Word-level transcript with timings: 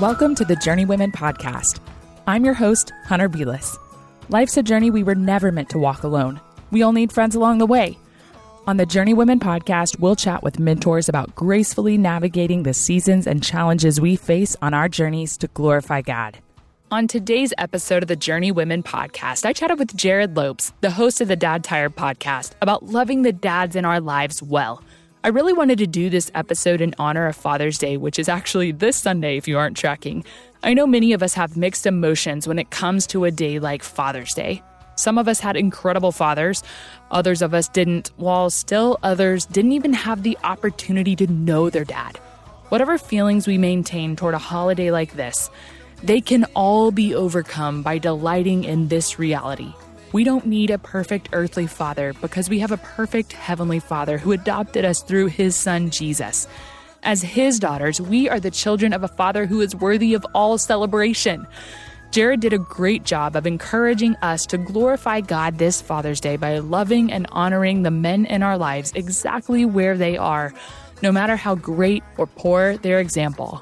Welcome 0.00 0.34
to 0.36 0.44
the 0.44 0.56
Journeywomen 0.56 1.12
podcast. 1.12 1.78
I'm 2.26 2.44
your 2.44 2.52
host, 2.52 2.92
Hunter 3.04 3.28
Beless. 3.28 3.76
Life's 4.28 4.56
a 4.56 4.62
journey 4.64 4.90
we 4.90 5.04
were 5.04 5.14
never 5.14 5.52
meant 5.52 5.70
to 5.70 5.78
walk 5.78 6.02
alone. 6.02 6.40
We 6.72 6.82
all 6.82 6.92
need 6.92 7.12
friends 7.12 7.36
along 7.36 7.58
the 7.58 7.66
way. 7.66 7.96
On 8.66 8.76
the 8.76 8.86
Journeywomen 8.86 9.38
podcast, 9.38 10.00
we'll 10.00 10.16
chat 10.16 10.42
with 10.42 10.58
mentors 10.58 11.08
about 11.08 11.36
gracefully 11.36 11.96
navigating 11.96 12.64
the 12.64 12.74
seasons 12.74 13.28
and 13.28 13.40
challenges 13.40 14.00
we 14.00 14.16
face 14.16 14.56
on 14.60 14.74
our 14.74 14.88
journeys 14.88 15.36
to 15.36 15.46
glorify 15.46 16.02
God. 16.02 16.38
On 16.90 17.06
today's 17.06 17.54
episode 17.56 18.02
of 18.02 18.08
the 18.08 18.16
Journeywomen 18.16 18.82
podcast, 18.82 19.46
I 19.46 19.52
chatted 19.52 19.78
with 19.78 19.96
Jerrad 19.96 20.36
Lopes, 20.36 20.72
the 20.80 20.90
host 20.90 21.20
of 21.20 21.28
the 21.28 21.36
Dad 21.36 21.62
Tired 21.62 21.94
podcast, 21.94 22.54
about 22.60 22.86
loving 22.86 23.22
the 23.22 23.32
dads 23.32 23.76
in 23.76 23.84
our 23.84 24.00
lives 24.00 24.42
well. 24.42 24.82
I 25.24 25.28
really 25.28 25.54
wanted 25.54 25.78
to 25.78 25.86
do 25.86 26.10
this 26.10 26.30
episode 26.34 26.82
in 26.82 26.94
honor 26.98 27.26
of 27.26 27.34
Father's 27.34 27.78
Day, 27.78 27.96
which 27.96 28.18
is 28.18 28.28
actually 28.28 28.72
this 28.72 28.98
Sunday 28.98 29.38
if 29.38 29.48
you 29.48 29.56
aren't 29.56 29.74
tracking. 29.74 30.22
I 30.62 30.74
know 30.74 30.86
many 30.86 31.14
of 31.14 31.22
us 31.22 31.32
have 31.32 31.56
mixed 31.56 31.86
emotions 31.86 32.46
when 32.46 32.58
it 32.58 32.68
comes 32.68 33.06
to 33.06 33.24
a 33.24 33.30
day 33.30 33.58
like 33.58 33.82
Father's 33.82 34.34
Day. 34.34 34.62
Some 34.96 35.16
of 35.16 35.26
us 35.26 35.40
had 35.40 35.56
incredible 35.56 36.12
fathers, 36.12 36.62
others 37.10 37.40
of 37.40 37.54
us 37.54 37.68
didn't, 37.68 38.10
while 38.18 38.50
still 38.50 38.98
others 39.02 39.46
didn't 39.46 39.72
even 39.72 39.94
have 39.94 40.24
the 40.24 40.36
opportunity 40.44 41.16
to 41.16 41.26
know 41.26 41.70
their 41.70 41.86
dad. 41.86 42.18
Whatever 42.68 42.98
feelings 42.98 43.46
we 43.46 43.56
maintain 43.56 44.16
toward 44.16 44.34
a 44.34 44.38
holiday 44.38 44.90
like 44.90 45.14
this, 45.14 45.48
they 46.02 46.20
can 46.20 46.44
all 46.52 46.90
be 46.90 47.14
overcome 47.14 47.82
by 47.82 47.96
delighting 47.96 48.64
in 48.64 48.88
this 48.88 49.18
reality. 49.18 49.72
We 50.14 50.22
don't 50.22 50.46
need 50.46 50.70
a 50.70 50.78
perfect 50.78 51.30
earthly 51.32 51.66
father 51.66 52.12
because 52.20 52.48
we 52.48 52.60
have 52.60 52.70
a 52.70 52.76
perfect 52.76 53.32
heavenly 53.32 53.80
father 53.80 54.16
who 54.16 54.30
adopted 54.30 54.84
us 54.84 55.02
through 55.02 55.26
his 55.26 55.56
son 55.56 55.90
Jesus. 55.90 56.46
As 57.02 57.20
his 57.20 57.58
daughters, 57.58 58.00
we 58.00 58.28
are 58.28 58.38
the 58.38 58.52
children 58.52 58.92
of 58.92 59.02
a 59.02 59.08
father 59.08 59.44
who 59.44 59.60
is 59.60 59.74
worthy 59.74 60.14
of 60.14 60.24
all 60.32 60.56
celebration. 60.56 61.48
Jerrad 62.12 62.38
did 62.38 62.52
a 62.52 62.58
great 62.58 63.02
job 63.02 63.34
of 63.34 63.44
encouraging 63.44 64.14
us 64.22 64.46
to 64.46 64.56
glorify 64.56 65.20
God 65.20 65.58
this 65.58 65.82
Father's 65.82 66.20
Day 66.20 66.36
by 66.36 66.58
loving 66.58 67.10
and 67.10 67.26
honoring 67.32 67.82
the 67.82 67.90
men 67.90 68.24
in 68.24 68.44
our 68.44 68.56
lives 68.56 68.92
exactly 68.94 69.64
where 69.64 69.96
they 69.96 70.16
are, 70.16 70.54
no 71.02 71.10
matter 71.10 71.34
how 71.34 71.56
great 71.56 72.04
or 72.18 72.28
poor 72.28 72.76
their 72.76 73.00
example. 73.00 73.60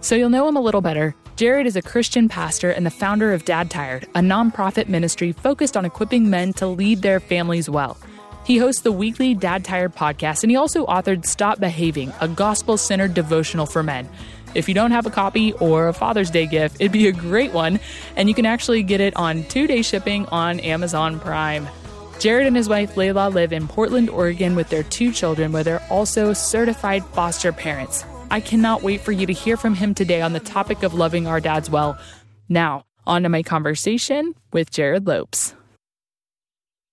So 0.00 0.14
you'll 0.14 0.30
know 0.30 0.48
him 0.48 0.56
a 0.56 0.62
little 0.62 0.80
better. 0.80 1.14
Jerrad 1.40 1.64
is 1.64 1.74
a 1.74 1.80
Christian 1.80 2.28
pastor 2.28 2.70
and 2.70 2.84
the 2.84 2.90
founder 2.90 3.32
of 3.32 3.46
Dad 3.46 3.70
Tired, 3.70 4.06
a 4.14 4.20
nonprofit 4.20 4.88
ministry 4.88 5.32
focused 5.32 5.74
on 5.74 5.86
equipping 5.86 6.28
men 6.28 6.52
to 6.52 6.66
lead 6.66 7.00
their 7.00 7.18
families 7.18 7.66
well. 7.66 7.96
He 8.44 8.58
hosts 8.58 8.82
the 8.82 8.92
weekly 8.92 9.34
Dad 9.34 9.64
Tired 9.64 9.94
podcast, 9.94 10.42
and 10.42 10.50
he 10.50 10.56
also 10.58 10.84
authored 10.84 11.24
Stop 11.24 11.58
Behaving, 11.58 12.12
a 12.20 12.28
gospel 12.28 12.76
centered 12.76 13.14
devotional 13.14 13.64
for 13.64 13.82
men. 13.82 14.06
If 14.54 14.68
you 14.68 14.74
don't 14.74 14.90
have 14.90 15.06
a 15.06 15.10
copy 15.10 15.54
or 15.54 15.88
a 15.88 15.94
Father's 15.94 16.30
Day 16.30 16.44
gift, 16.44 16.76
it'd 16.78 16.92
be 16.92 17.08
a 17.08 17.12
great 17.12 17.54
one, 17.54 17.80
and 18.16 18.28
you 18.28 18.34
can 18.34 18.44
actually 18.44 18.82
get 18.82 19.00
it 19.00 19.16
on 19.16 19.44
two 19.44 19.66
day 19.66 19.80
shipping 19.80 20.26
on 20.26 20.60
Amazon 20.60 21.18
Prime. 21.20 21.66
Jerrad 22.18 22.48
and 22.48 22.56
his 22.56 22.68
wife 22.68 22.98
Leila 22.98 23.30
live 23.30 23.54
in 23.54 23.66
Portland, 23.66 24.10
Oregon 24.10 24.56
with 24.56 24.68
their 24.68 24.82
two 24.82 25.10
children, 25.10 25.52
where 25.52 25.64
they're 25.64 25.86
also 25.88 26.34
certified 26.34 27.02
foster 27.02 27.50
parents. 27.50 28.04
I 28.32 28.38
cannot 28.38 28.84
wait 28.84 29.00
for 29.00 29.10
you 29.10 29.26
to 29.26 29.32
hear 29.32 29.56
from 29.56 29.74
him 29.74 29.92
today 29.92 30.22
on 30.22 30.32
the 30.32 30.38
topic 30.38 30.84
of 30.84 30.94
loving 30.94 31.26
our 31.26 31.40
dads 31.40 31.68
well. 31.68 31.98
Now, 32.48 32.84
on 33.04 33.24
to 33.24 33.28
my 33.28 33.42
conversation 33.42 34.34
with 34.52 34.70
Jerrad 34.70 35.08
Lopes. 35.08 35.56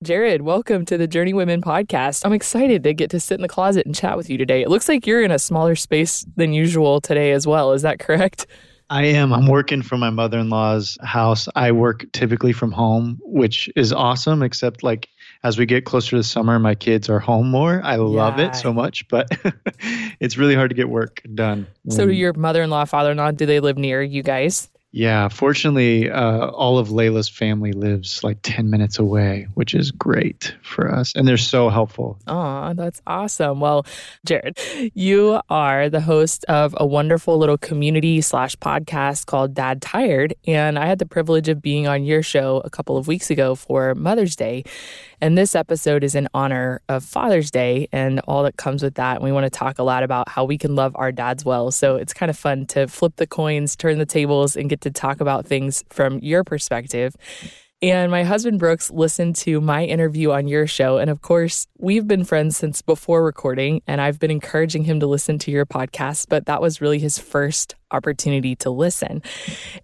Jerrad, 0.03 0.41
welcome 0.41 0.83
to 0.85 0.97
the 0.97 1.07
Journeywomen 1.07 1.61
podcast. 1.61 2.25
I'm 2.25 2.33
excited 2.33 2.81
to 2.83 2.93
get 2.95 3.11
to 3.11 3.19
sit 3.19 3.35
in 3.35 3.43
the 3.43 3.47
closet 3.47 3.85
and 3.85 3.93
chat 3.93 4.17
with 4.17 4.31
you 4.31 4.39
today. 4.39 4.63
It 4.63 4.69
looks 4.69 4.89
like 4.89 5.05
you're 5.05 5.21
in 5.21 5.29
a 5.29 5.37
smaller 5.37 5.75
space 5.75 6.25
than 6.37 6.53
usual 6.53 7.01
today 7.01 7.31
as 7.33 7.45
well. 7.45 7.71
Is 7.73 7.83
that 7.83 7.99
correct? 7.99 8.47
I 8.89 9.03
am. 9.03 9.31
I'm 9.31 9.47
working 9.47 9.83
from 9.83 9.99
my 9.99 10.09
mother 10.09 10.39
in 10.39 10.49
law's 10.49 10.97
house. 11.03 11.47
I 11.55 11.71
work 11.71 12.05
typically 12.13 12.53
from 12.53 12.71
home, 12.71 13.19
which 13.21 13.69
is 13.75 13.93
awesome, 13.93 14.41
except 14.41 14.81
like 14.81 15.07
as 15.43 15.57
we 15.57 15.65
get 15.65 15.85
closer 15.85 16.17
to 16.17 16.23
summer, 16.23 16.59
my 16.59 16.75
kids 16.75 17.09
are 17.09 17.19
home 17.19 17.49
more. 17.49 17.81
I 17.83 17.95
love 17.95 18.39
it 18.39 18.55
so 18.55 18.73
much, 18.73 19.07
but 19.07 19.29
it's 20.19 20.37
really 20.37 20.55
hard 20.55 20.69
to 20.69 20.75
get 20.75 20.89
work 20.89 21.21
done. 21.35 21.67
So, 21.89 22.05
your 22.05 22.33
mother 22.33 22.63
in 22.63 22.69
law, 22.69 22.85
father 22.85 23.11
in 23.11 23.17
law, 23.17 23.31
do 23.31 23.45
they 23.45 23.59
live 23.59 23.77
near 23.77 24.01
you 24.01 24.23
guys? 24.23 24.69
Yeah, 24.97 25.27
fortunately, 25.27 26.09
uh, 26.09 26.47
all 26.47 26.79
of 26.79 26.87
Leila's 26.91 27.27
family 27.27 27.73
lives 27.73 28.23
like 28.23 28.39
10 28.41 28.69
minutes 28.69 28.97
away, 28.97 29.47
which 29.53 29.75
is 29.75 29.91
great 29.91 30.55
for 30.63 30.91
us. 30.91 31.13
And 31.13 31.27
they're 31.27 31.37
so 31.37 31.69
helpful. 31.69 32.17
Oh, 32.25 32.73
that's 32.73 33.01
awesome. 33.05 33.59
Well, 33.59 33.85
Jerrad, 34.25 34.91
you 34.95 35.41
are 35.49 35.89
the 35.89 35.99
host 35.99 36.45
of 36.45 36.73
a 36.77 36.85
wonderful 36.85 37.37
little 37.37 37.57
community 37.57 38.21
slash 38.21 38.55
podcast 38.55 39.25
called 39.25 39.53
Dad 39.53 39.81
Tired. 39.81 40.33
And 40.47 40.79
I 40.79 40.87
had 40.87 40.99
the 40.99 41.05
privilege 41.05 41.49
of 41.49 41.61
being 41.61 41.85
on 41.85 42.05
your 42.05 42.23
show 42.23 42.61
a 42.63 42.69
couple 42.69 42.97
of 42.97 43.07
weeks 43.07 43.29
ago 43.29 43.55
for 43.55 43.93
Mother's 43.93 44.35
Day. 44.37 44.63
And 45.19 45.37
this 45.37 45.55
episode 45.55 46.03
is 46.03 46.13
in 46.13 46.27
honor 46.33 46.81
of 46.89 47.03
Father's 47.03 47.49
Day 47.49 47.87
and 47.91 48.19
all 48.27 48.43
that 48.43 48.57
comes 48.57 48.83
with 48.83 48.95
that. 48.95 49.15
And 49.15 49.23
we 49.23 49.31
want 49.31 49.45
to 49.45 49.49
talk 49.49 49.79
a 49.79 49.83
lot 49.83 50.03
about 50.03 50.29
how 50.29 50.45
we 50.45 50.57
can 50.57 50.75
love 50.75 50.95
our 50.95 51.11
dads 51.11 51.43
well. 51.43 51.71
So 51.71 51.95
it's 51.95 52.13
kind 52.13 52.29
of 52.29 52.37
fun 52.37 52.67
to 52.67 52.87
flip 52.87 53.15
the 53.15 53.25
coins, 53.25 53.75
turn 53.75 53.97
the 53.97 54.05
tables, 54.05 54.55
and 54.55 54.69
get 54.69 54.81
to 54.81 54.91
talk 54.91 55.19
about 55.19 55.47
things 55.47 55.83
from 55.89 56.19
your 56.19 56.43
perspective. 56.43 57.15
And 57.81 58.09
my 58.09 58.23
husband 58.23 58.57
Brooks 58.57 58.89
listened 58.89 59.35
to 59.37 59.61
my 59.61 59.85
interview 59.85 60.31
on 60.31 60.47
your 60.47 60.65
show. 60.65 60.97
And 60.97 61.11
of 61.11 61.21
course, 61.21 61.67
we've 61.77 62.07
been 62.07 62.23
friends 62.23 62.57
since 62.57 62.81
before 62.81 63.23
recording, 63.23 63.83
and 63.85 64.01
I've 64.01 64.19
been 64.19 64.31
encouraging 64.31 64.83
him 64.85 64.99
to 64.99 65.05
listen 65.05 65.37
to 65.39 65.51
your 65.51 65.65
podcast, 65.67 66.25
but 66.27 66.47
that 66.47 66.59
was 66.59 66.81
really 66.81 66.97
his 66.97 67.19
first 67.19 67.75
opportunity 67.91 68.55
to 68.57 68.69
listen. 68.69 69.21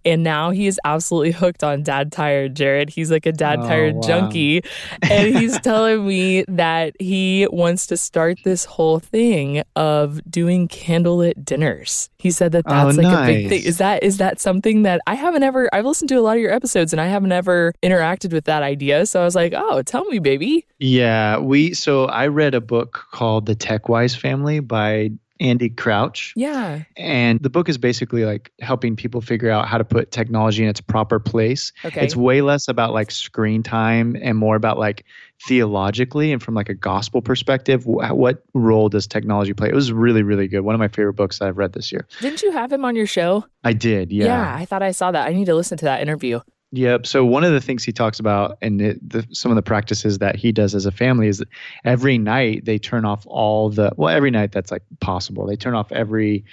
And 0.04 0.22
now 0.22 0.50
he 0.50 0.66
is 0.66 0.78
absolutely 0.84 1.32
hooked 1.32 1.64
on 1.64 1.82
Dad 1.82 2.12
Tired, 2.12 2.54
Jerrad. 2.54 2.90
He's 2.90 3.10
like 3.10 3.26
a 3.26 3.32
Dad 3.32 3.60
oh, 3.60 3.66
Tired 3.66 3.94
wow. 3.96 4.00
junkie. 4.02 4.62
And 5.02 5.34
he's 5.34 5.58
telling 5.60 6.06
me 6.06 6.44
that 6.48 6.94
he 7.00 7.46
wants 7.50 7.86
to 7.88 7.96
start 7.96 8.38
this 8.44 8.64
whole 8.64 8.98
thing 8.98 9.62
of 9.76 10.20
doing 10.30 10.68
candlelit 10.68 11.44
dinners. 11.44 12.10
He 12.18 12.30
said 12.30 12.52
that 12.52 12.64
oh, 12.66 12.70
that's 12.70 12.98
oh, 12.98 13.02
like 13.02 13.12
nice. 13.12 13.28
a 13.28 13.32
big 13.32 13.48
thing. 13.48 13.62
Is 13.64 13.78
that 13.78 14.02
is 14.02 14.18
that 14.18 14.40
something 14.40 14.82
that 14.82 15.00
I 15.06 15.14
haven't 15.14 15.42
ever 15.42 15.68
I've 15.72 15.84
listened 15.84 16.08
to 16.10 16.16
a 16.16 16.22
lot 16.22 16.36
of 16.36 16.42
your 16.42 16.52
episodes 16.52 16.92
and 16.92 17.00
I 17.00 17.06
haven't 17.06 17.32
ever 17.32 17.74
interacted 17.82 18.32
with 18.32 18.44
that 18.46 18.62
idea. 18.62 19.06
So 19.06 19.20
I 19.20 19.24
was 19.24 19.34
like, 19.34 19.52
"Oh, 19.54 19.82
tell 19.82 20.04
me, 20.06 20.18
baby." 20.18 20.66
Yeah, 20.78 21.38
we 21.38 21.74
so 21.74 22.06
I 22.06 22.28
read 22.28 22.54
a 22.54 22.60
book 22.60 23.06
called 23.12 23.46
The 23.46 23.54
Tech 23.54 23.88
Wise 23.88 24.14
Family 24.14 24.60
by 24.60 25.10
Andy 25.44 25.68
Crouch. 25.68 26.32
Yeah. 26.36 26.84
And 26.96 27.38
the 27.40 27.50
book 27.50 27.68
is 27.68 27.76
basically 27.76 28.24
like 28.24 28.50
helping 28.60 28.96
people 28.96 29.20
figure 29.20 29.50
out 29.50 29.68
how 29.68 29.76
to 29.76 29.84
put 29.84 30.10
technology 30.10 30.62
in 30.62 30.70
its 30.70 30.80
proper 30.80 31.20
place. 31.20 31.70
Okay. 31.84 32.02
It's 32.02 32.16
way 32.16 32.40
less 32.40 32.66
about 32.66 32.94
like 32.94 33.10
screen 33.10 33.62
time 33.62 34.16
and 34.22 34.38
more 34.38 34.56
about 34.56 34.78
like 34.78 35.04
theologically 35.46 36.32
and 36.32 36.42
from 36.42 36.54
like 36.54 36.70
a 36.70 36.74
gospel 36.74 37.20
perspective 37.20 37.84
what 37.84 38.44
role 38.54 38.88
does 38.88 39.06
technology 39.06 39.52
play 39.52 39.68
it 39.68 39.74
was 39.74 39.92
really 39.92 40.22
really 40.22 40.48
good 40.48 40.60
one 40.60 40.74
of 40.74 40.78
my 40.78 40.88
favorite 40.88 41.14
books 41.14 41.38
that 41.38 41.48
i've 41.48 41.58
read 41.58 41.72
this 41.72 41.92
year 41.92 42.06
didn't 42.20 42.40
you 42.40 42.50
have 42.52 42.72
him 42.72 42.84
on 42.84 42.96
your 42.96 43.06
show 43.06 43.44
i 43.64 43.72
did 43.72 44.12
yeah 44.12 44.26
yeah 44.26 44.56
i 44.56 44.64
thought 44.64 44.82
i 44.82 44.92
saw 44.92 45.10
that 45.10 45.26
i 45.26 45.32
need 45.32 45.44
to 45.44 45.54
listen 45.54 45.76
to 45.76 45.84
that 45.84 46.00
interview 46.00 46.40
Yep. 46.76 47.06
So 47.06 47.24
one 47.24 47.44
of 47.44 47.52
the 47.52 47.60
things 47.60 47.84
he 47.84 47.92
talks 47.92 48.18
about, 48.18 48.58
and 48.60 48.80
it, 48.82 49.08
the, 49.08 49.24
some 49.30 49.52
of 49.52 49.54
the 49.54 49.62
practices 49.62 50.18
that 50.18 50.34
he 50.34 50.50
does 50.50 50.74
as 50.74 50.86
a 50.86 50.90
family, 50.90 51.28
is 51.28 51.42
every 51.84 52.18
night 52.18 52.64
they 52.64 52.78
turn 52.78 53.04
off 53.04 53.24
all 53.28 53.70
the 53.70 53.92
well, 53.96 54.14
every 54.14 54.32
night 54.32 54.50
that's 54.50 54.72
like 54.72 54.82
possible. 54.98 55.46
They 55.46 55.54
turn 55.54 55.74
off 55.74 55.92
every 55.92 56.44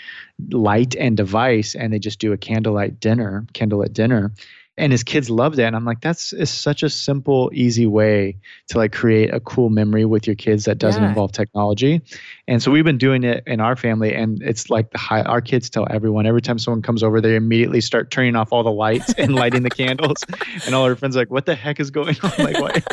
light 0.51 0.95
and 0.95 1.17
device, 1.17 1.73
and 1.73 1.91
they 1.91 1.97
just 1.97 2.19
do 2.19 2.33
a 2.33 2.37
candlelight 2.37 2.99
dinner, 2.99 3.47
candlelit 3.53 3.93
dinner, 3.93 4.31
and 4.81 4.91
his 4.91 5.03
kids 5.03 5.29
loved 5.29 5.57
it 5.59 5.63
and 5.63 5.75
i'm 5.75 5.85
like 5.85 6.01
that's 6.01 6.33
is 6.33 6.49
such 6.49 6.83
a 6.83 6.89
simple 6.89 7.49
easy 7.53 7.85
way 7.85 8.35
to 8.67 8.77
like 8.77 8.91
create 8.91 9.33
a 9.33 9.39
cool 9.39 9.69
memory 9.69 10.03
with 10.05 10.27
your 10.27 10.35
kids 10.35 10.65
that 10.65 10.77
doesn't 10.77 11.01
Yeah. 11.03 11.09
involve 11.09 11.31
technology. 11.31 12.01
And 12.47 12.61
so 12.61 12.71
we've 12.71 12.83
been 12.83 12.97
doing 12.97 13.23
it 13.23 13.43
in 13.47 13.59
our 13.61 13.75
family 13.75 14.13
and 14.13 14.41
it's 14.41 14.69
like 14.69 14.91
the 14.91 14.97
high 14.97 15.21
our 15.21 15.41
kids 15.41 15.69
tell 15.69 15.87
everyone 15.89 16.25
every 16.25 16.41
time 16.41 16.57
someone 16.59 16.81
comes 16.81 17.01
over 17.03 17.21
they 17.21 17.35
immediately 17.35 17.79
start 17.81 18.11
turning 18.11 18.35
off 18.35 18.51
all 18.51 18.63
the 18.63 18.71
lights 18.71 19.13
and 19.17 19.35
lighting 19.35 19.63
the 19.63 19.69
candles. 19.81 20.23
And 20.65 20.73
all 20.75 20.83
our 20.85 20.95
friends 20.95 21.15
are 21.15 21.19
like 21.19 21.31
what 21.31 21.45
the 21.45 21.55
heck 21.55 21.79
is 21.79 21.91
going 21.91 22.15
on? 22.23 22.31
Like 22.37 22.59
what, 22.59 22.83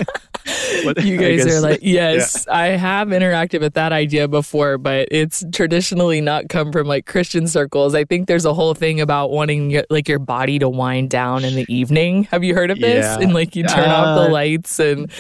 what 0.85 1.05
you 1.05 1.17
guys 1.17 1.47
are 1.47 1.61
like, 1.61 1.81
yes, 1.83 2.47
I 2.49 2.69
have 2.69 3.09
interacted 3.09 3.61
with 3.61 3.75
that 3.75 3.93
idea 3.93 4.29
before, 4.29 4.79
but 4.79 5.09
it's 5.11 5.45
traditionally 5.53 6.21
not 6.21 6.49
come 6.49 6.73
from 6.73 6.87
like 6.87 7.07
Christian 7.07 7.47
circles. 7.49 7.95
I 7.95 8.05
think 8.05 8.27
there's 8.29 8.45
a 8.45 8.55
whole 8.55 8.75
thing 8.75 9.01
about 9.01 9.31
wanting 9.31 9.71
your, 9.71 9.85
like 9.91 10.09
your 10.09 10.19
body 10.19 10.59
to 10.59 10.69
wind 10.69 11.11
down 11.11 11.45
in 11.45 11.55
the 11.55 11.65
evening. 11.79 12.25
Have 12.25 12.45
you 12.45 12.55
heard 12.55 12.71
of 12.71 12.79
this? 12.79 13.05
Yeah. 13.05 13.19
And 13.21 13.33
like 13.33 13.55
you 13.57 13.65
turn 13.65 13.89
off 13.89 14.19
the 14.19 14.29
Uh, 14.29 14.33
lights 14.33 14.79
and 14.79 15.11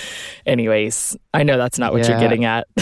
anyways, 0.46 1.16
I 1.34 1.43
know 1.43 1.56
that's 1.56 1.78
not 1.78 1.93
what 1.93 2.08
you're 2.08 2.19
getting 2.19 2.44
at. 2.44 2.66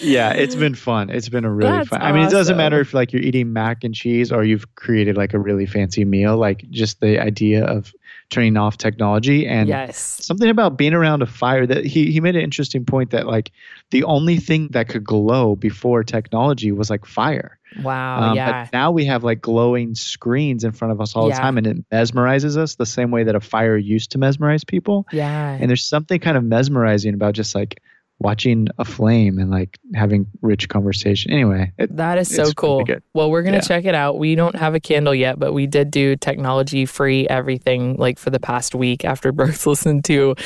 yeah, 0.00 0.32
it's 0.32 0.54
been 0.54 0.74
fun. 0.74 1.10
It's 1.10 1.28
been 1.28 1.44
a 1.44 1.50
really 1.50 1.70
That's 1.70 1.88
fun. 1.88 2.02
I 2.02 2.12
mean, 2.12 2.26
it 2.26 2.30
doesn't 2.30 2.56
matter 2.56 2.80
if 2.80 2.94
like 2.94 3.12
you're 3.12 3.22
eating 3.22 3.52
mac 3.52 3.84
and 3.84 3.94
cheese 3.94 4.30
or 4.30 4.44
you've 4.44 4.74
created 4.74 5.16
like 5.16 5.34
a 5.34 5.38
really 5.38 5.66
fancy 5.66 6.04
meal. 6.04 6.36
Like 6.36 6.68
just 6.70 7.00
the 7.00 7.18
idea 7.20 7.64
of 7.64 7.92
turning 8.32 8.56
off 8.56 8.76
technology 8.78 9.46
and 9.46 9.68
yes. 9.68 9.98
something 9.98 10.48
about 10.48 10.76
being 10.76 10.94
around 10.94 11.22
a 11.22 11.26
fire 11.26 11.66
that 11.66 11.84
he 11.84 12.10
he 12.10 12.20
made 12.20 12.34
an 12.34 12.42
interesting 12.42 12.84
point 12.84 13.10
that 13.10 13.26
like 13.26 13.52
the 13.90 14.02
only 14.04 14.38
thing 14.38 14.68
that 14.72 14.88
could 14.88 15.04
glow 15.04 15.54
before 15.54 16.02
technology 16.02 16.72
was 16.72 16.90
like 16.90 17.04
fire. 17.04 17.58
Wow. 17.82 18.30
Um, 18.30 18.36
yeah. 18.36 18.64
But 18.64 18.72
now 18.72 18.90
we 18.90 19.04
have 19.04 19.22
like 19.22 19.40
glowing 19.40 19.94
screens 19.94 20.64
in 20.64 20.72
front 20.72 20.92
of 20.92 21.00
us 21.00 21.14
all 21.14 21.28
Yeah. 21.28 21.36
the 21.36 21.40
time, 21.40 21.58
and 21.58 21.66
it 21.66 21.90
mesmerizes 21.90 22.56
us 22.56 22.74
the 22.74 22.86
same 22.86 23.10
way 23.10 23.24
that 23.24 23.34
a 23.34 23.40
fire 23.40 23.76
used 23.76 24.10
to 24.12 24.18
mesmerize 24.18 24.64
people. 24.64 25.06
Yeah. 25.12 25.56
And 25.60 25.68
there's 25.70 25.84
something 25.84 26.18
kind 26.20 26.36
of 26.36 26.44
mesmerizing 26.44 27.14
about 27.14 27.34
just 27.34 27.54
like 27.54 27.80
watching 28.18 28.68
a 28.78 28.84
flame 28.84 29.38
and 29.38 29.50
like 29.50 29.78
having 29.94 30.26
rich 30.42 30.68
conversation. 30.68 31.32
Anyway, 31.32 31.72
it, 31.76 31.96
That 31.96 32.18
is 32.18 32.32
so 32.32 32.52
cool. 32.52 32.84
Well, 33.14 33.30
we're 33.32 33.42
going 33.42 33.54
to 33.54 33.58
Yeah. 33.58 33.62
check 33.62 33.84
it 33.84 33.96
out. 33.96 34.16
We 34.18 34.36
don't 34.36 34.54
have 34.54 34.76
a 34.76 34.80
candle 34.80 35.12
yet, 35.14 35.40
but 35.40 35.52
we 35.52 35.66
did 35.66 35.90
do 35.90 36.14
technology 36.14 36.86
free 36.86 37.26
everything 37.28 37.96
like 37.96 38.20
for 38.20 38.30
the 38.30 38.38
past 38.38 38.76
week 38.76 39.04
after 39.04 39.32
Brooks 39.32 39.66
listened 39.66 40.04
to 40.04 40.36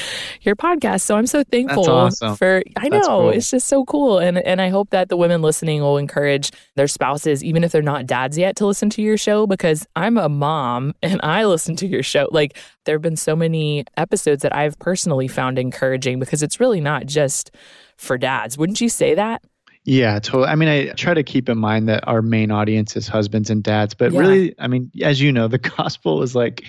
your 0.41 0.57
podcast. 0.57 1.03
So 1.03 1.17
I'm 1.17 1.27
so 1.27 1.43
thankful 1.45 1.91
awesome. 1.91 2.35
for 2.37 2.63
I 2.77 2.89
know 2.89 3.03
cool. 3.03 3.31
it's 3.31 3.51
just 3.51 3.69
so 3.69 3.85
cool 3.85 4.19
and 4.19 4.39
and 4.39 4.61
I 4.63 4.71
hope 4.71 4.89
that 4.91 5.11
the 5.11 5.17
women 5.19 5.43
listening 5.43 5.83
will 5.83 5.99
encourage 5.99 6.53
their 6.77 6.89
spouses 6.89 7.45
even 7.45 7.63
if 7.63 7.73
they're 7.73 7.83
not 7.83 8.07
dads 8.07 8.39
yet 8.39 8.57
to 8.57 8.67
listen 8.67 8.89
to 8.91 9.03
your 9.03 9.19
show 9.19 9.47
because 9.47 9.87
I'm 9.95 10.17
a 10.17 10.31
mom 10.31 10.95
and 11.03 11.21
I 11.23 11.45
listen 11.45 11.77
to 11.77 11.87
your 11.87 12.03
show. 12.03 12.29
Like 12.31 12.57
there've 12.87 13.03
been 13.03 13.17
so 13.17 13.37
many 13.37 13.85
episodes 13.99 14.43
that 14.43 14.55
I've 14.57 14.79
personally 14.79 15.29
found 15.29 15.59
encouraging 15.59 16.19
because 16.21 16.43
it's 16.43 16.59
really 16.59 16.81
not 16.81 17.05
just 17.07 17.51
for 17.97 18.19
dads. 18.19 18.57
Wouldn't 18.59 18.81
you 18.81 18.89
say 18.89 19.15
that? 19.15 19.43
Yeah, 19.85 20.19
totally. 20.19 20.49
I 20.49 20.57
mean, 20.57 20.69
I 20.69 20.89
try 20.95 21.15
to 21.15 21.23
keep 21.23 21.49
in 21.49 21.59
mind 21.59 21.89
that 21.89 22.07
our 22.09 22.21
main 22.21 22.51
audience 22.51 22.97
is 22.97 23.07
husbands 23.07 23.51
and 23.51 23.63
dads, 23.63 23.95
but 23.95 24.13
Yeah. 24.13 24.19
really, 24.21 24.55
I 24.59 24.67
mean, 24.67 24.91
as 25.03 25.21
you 25.21 25.31
know, 25.31 25.47
the 25.47 25.59
gospel 25.77 26.23
is 26.23 26.35
like, 26.35 26.65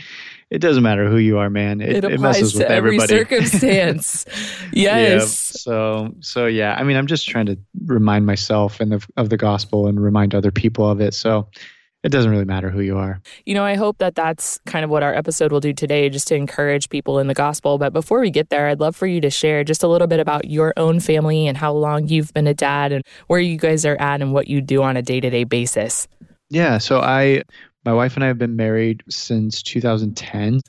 it 0.51 0.59
doesn't 0.59 0.83
matter 0.83 1.09
who 1.09 1.17
you 1.17 1.39
are, 1.39 1.49
man. 1.49 1.81
It, 1.81 1.89
it 1.89 1.95
it, 2.05 2.13
applies 2.13 2.19
messes 2.37 2.51
to 2.53 2.59
with 2.59 2.67
every 2.67 2.95
everybody. 2.97 3.07
circumstance. 3.17 4.25
Yeah, 4.71 4.97
yes. 4.99 5.35
So, 5.35 6.13
so 6.21 6.45
yeah. 6.45 6.75
I 6.79 6.83
mean, 6.83 6.95
I'm 6.95 7.07
just 7.07 7.27
trying 7.27 7.47
to 7.47 7.57
remind 7.85 8.25
myself 8.27 8.79
and 8.79 8.93
of, 8.93 9.07
of 9.17 9.29
the 9.29 9.35
gospel 9.37 9.87
and 9.87 10.01
remind 10.01 10.33
other 10.35 10.51
people 10.51 10.89
of 10.89 11.01
it. 11.01 11.13
So, 11.13 11.49
it 12.07 12.11
doesn't 12.11 12.31
really 12.31 12.45
matter 12.45 12.69
who 12.69 12.79
you 12.79 12.97
are. 12.97 13.19
You 13.45 13.53
know, 13.53 13.65
I 13.65 13.75
hope 13.75 13.97
that 13.97 14.15
that's 14.15 14.59
kind 14.65 14.85
of 14.85 14.89
what 14.89 15.03
our 15.03 15.13
episode 15.13 15.51
will 15.51 15.59
do 15.59 15.73
today, 15.73 16.07
just 16.07 16.25
to 16.29 16.35
encourage 16.35 16.87
people 16.87 17.19
in 17.19 17.27
the 17.27 17.33
gospel. 17.33 17.77
But 17.77 17.91
before 17.91 18.21
we 18.21 18.31
get 18.31 18.49
there, 18.49 18.69
I'd 18.69 18.79
love 18.79 18.95
for 18.95 19.07
you 19.07 19.19
to 19.19 19.29
share 19.29 19.65
just 19.65 19.83
a 19.83 19.89
little 19.89 20.07
bit 20.07 20.21
about 20.21 20.45
your 20.45 20.73
own 20.77 21.01
family 21.01 21.47
and 21.47 21.57
how 21.57 21.73
long 21.73 22.07
you've 22.07 22.33
been 22.33 22.47
a 22.47 22.53
dad 22.53 22.93
and 22.93 23.03
where 23.27 23.41
you 23.41 23.57
guys 23.57 23.85
are 23.85 23.97
at 23.99 24.21
and 24.21 24.31
what 24.31 24.47
you 24.47 24.61
do 24.61 24.81
on 24.83 24.95
a 24.95 25.01
day 25.01 25.19
to 25.19 25.29
day 25.29 25.43
basis. 25.43 26.07
Yeah. 26.49 26.77
So 26.77 27.01
I, 27.01 27.43
my 27.83 27.91
wife 27.91 28.15
and 28.15 28.23
I 28.23 28.27
have 28.27 28.37
been 28.37 28.55
married 28.55 29.03
since 29.09 29.61
2010. 29.61 30.61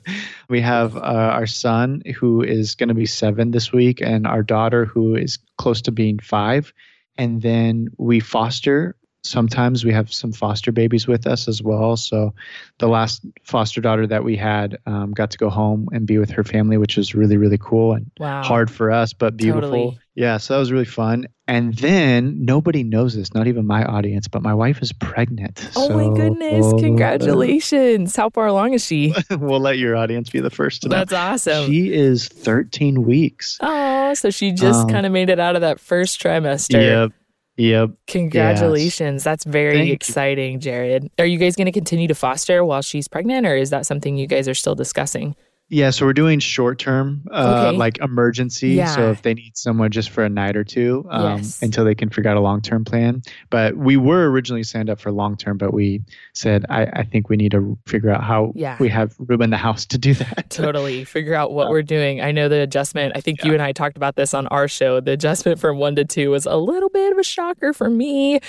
We 0.49 0.59
have 0.59 0.97
uh, 0.97 0.99
our 0.99 1.47
son 1.47 2.01
who 2.17 2.43
is 2.43 2.75
going 2.75 2.89
to 2.89 2.93
be 2.95 3.05
seven 3.05 3.51
this 3.51 3.71
week, 3.71 4.01
and 4.01 4.27
our 4.27 4.43
daughter 4.43 4.83
who 4.83 5.15
is 5.15 5.39
close 5.57 5.81
to 5.83 5.91
being 5.93 6.19
five. 6.19 6.73
And 7.17 7.41
then 7.41 7.87
we 7.97 8.19
foster. 8.19 8.97
Sometimes 9.23 9.83
we 9.83 9.91
have 9.91 10.11
some 10.13 10.31
foster 10.31 10.71
babies 10.71 11.05
with 11.07 11.27
us 11.27 11.47
as 11.49 11.61
well. 11.61 11.97
So 11.97 12.33
the 12.77 12.87
last 12.87 13.21
foster 13.43 13.81
daughter 13.81 14.07
that 14.07 14.23
we 14.23 14.37
had 14.37 14.77
um, 14.85 15.11
got 15.11 15.31
to 15.31 15.37
go 15.37 15.49
home 15.49 15.89
and 15.91 16.07
be 16.07 16.17
with 16.17 16.29
her 16.31 16.43
family, 16.43 16.77
which 16.77 16.95
was 16.95 17.13
really, 17.13 17.35
really 17.37 17.57
cool 17.59 17.93
and 17.93 18.09
Wow. 18.17 18.43
hard 18.43 18.71
for 18.71 18.91
us, 18.91 19.11
but 19.13 19.35
beautiful. 19.35 19.69
Totally. 19.69 19.99
Yeah, 20.15 20.37
so 20.37 20.53
that 20.53 20.59
was 20.59 20.71
really 20.71 20.85
fun. 20.85 21.27
And 21.47 21.73
then 21.75 22.45
nobody 22.45 22.83
knows 22.83 23.15
this, 23.15 23.33
not 23.33 23.47
even 23.47 23.65
my 23.65 23.83
audience, 23.83 24.27
but 24.27 24.41
my 24.41 24.53
wife 24.53 24.81
is 24.81 24.93
pregnant. 24.93 25.69
Oh 25.75 25.89
my 25.89 26.03
So- 26.05 26.13
goodness. 26.15 26.65
Congratulations. 26.81 28.15
How 28.15 28.29
far 28.29 28.47
along 28.47 28.73
is 28.73 28.85
she? 28.85 29.13
we'll 29.31 29.59
let 29.59 29.77
your 29.77 29.95
audience 29.95 30.29
be 30.29 30.39
the 30.39 30.49
first 30.49 30.83
to 30.83 30.89
know. 30.89 30.95
That's 30.97 31.13
awesome. 31.13 31.65
She 31.67 31.91
is 31.93 32.27
13 32.27 33.03
weeks. 33.03 33.57
Oh, 33.61 34.13
so 34.13 34.29
she 34.29 34.51
just 34.51 34.81
Um, 34.83 34.89
kind 34.89 35.05
of 35.05 35.11
made 35.11 35.29
it 35.29 35.39
out 35.39 35.55
of 35.55 35.61
that 35.61 35.79
first 35.79 36.21
trimester. 36.21 36.81
Yep. 36.81 37.11
Yep. 37.59 37.91
Congratulations. 38.07 39.21
That's 39.21 39.43
very 39.43 39.79
Thank 39.79 39.91
exciting, 39.91 40.61
Jared. 40.61 41.11
Are 41.19 41.25
you 41.25 41.37
guys 41.37 41.57
going 41.57 41.65
to 41.65 41.73
continue 41.73 42.07
to 42.07 42.15
foster 42.15 42.63
while 42.63 42.81
she's 42.81 43.09
pregnant, 43.09 43.45
or 43.45 43.55
is 43.55 43.69
that 43.71 43.85
something 43.85 44.15
you 44.15 44.27
guys 44.27 44.47
are 44.47 44.53
still 44.53 44.75
discussing? 44.75 45.35
Yeah, 45.71 45.91
so 45.91 46.05
we're 46.07 46.13
doing 46.13 46.39
short 46.39 46.79
term, 46.79 47.21
uh, 47.31 47.67
Okay. 47.67 47.77
like 47.77 47.99
emergency. 47.99 48.69
Yeah. 48.69 48.87
So 48.87 49.11
if 49.11 49.21
they 49.21 49.35
need 49.35 49.55
someone 49.55 49.91
just 49.91 50.09
for 50.09 50.23
a 50.23 50.29
night 50.29 50.57
or 50.57 50.63
two 50.63 51.05
um, 51.11 51.37
Yes. 51.37 51.61
until 51.61 51.85
they 51.85 51.93
can 51.93 52.09
figure 52.09 52.31
out 52.31 52.37
a 52.37 52.41
long 52.41 52.59
term 52.61 52.83
plan. 52.83 53.21
But 53.51 53.77
we 53.77 53.95
were 53.95 54.31
originally 54.31 54.63
signed 54.63 54.89
up 54.89 54.99
for 54.99 55.11
long 55.11 55.37
term, 55.37 55.59
but 55.59 55.71
we 55.71 56.01
said, 56.33 56.65
I, 56.71 56.85
I 56.87 57.03
think 57.03 57.29
we 57.29 57.37
need 57.37 57.51
to 57.51 57.77
figure 57.85 58.09
out 58.09 58.23
how 58.23 58.51
Yeah. 58.55 58.77
we 58.79 58.89
have 58.89 59.15
room 59.19 59.43
in 59.43 59.51
the 59.51 59.57
house 59.57 59.85
to 59.85 59.99
do 59.99 60.15
that. 60.15 60.49
Totally. 60.49 61.03
Figure 61.19 61.35
out 61.35 61.51
what 61.51 61.69
we're 61.69 61.83
doing. 61.83 62.19
I 62.19 62.31
know 62.31 62.49
the 62.49 62.61
adjustment, 62.61 63.13
I 63.15 63.21
think 63.21 63.43
you 63.43 63.53
and 63.53 63.61
I 63.61 63.71
talked 63.71 63.95
about 63.95 64.15
this 64.15 64.33
on 64.33 64.47
our 64.47 64.67
show. 64.67 64.99
The 64.99 65.11
adjustment 65.11 65.59
from 65.59 65.77
one 65.77 65.95
to 65.97 66.03
two 66.05 66.31
was 66.31 66.47
a 66.47 66.57
little 66.57 66.89
bit 66.89 67.11
of 67.11 67.19
a 67.19 67.23
shocker 67.23 67.73
for 67.73 67.91
me. 67.91 68.39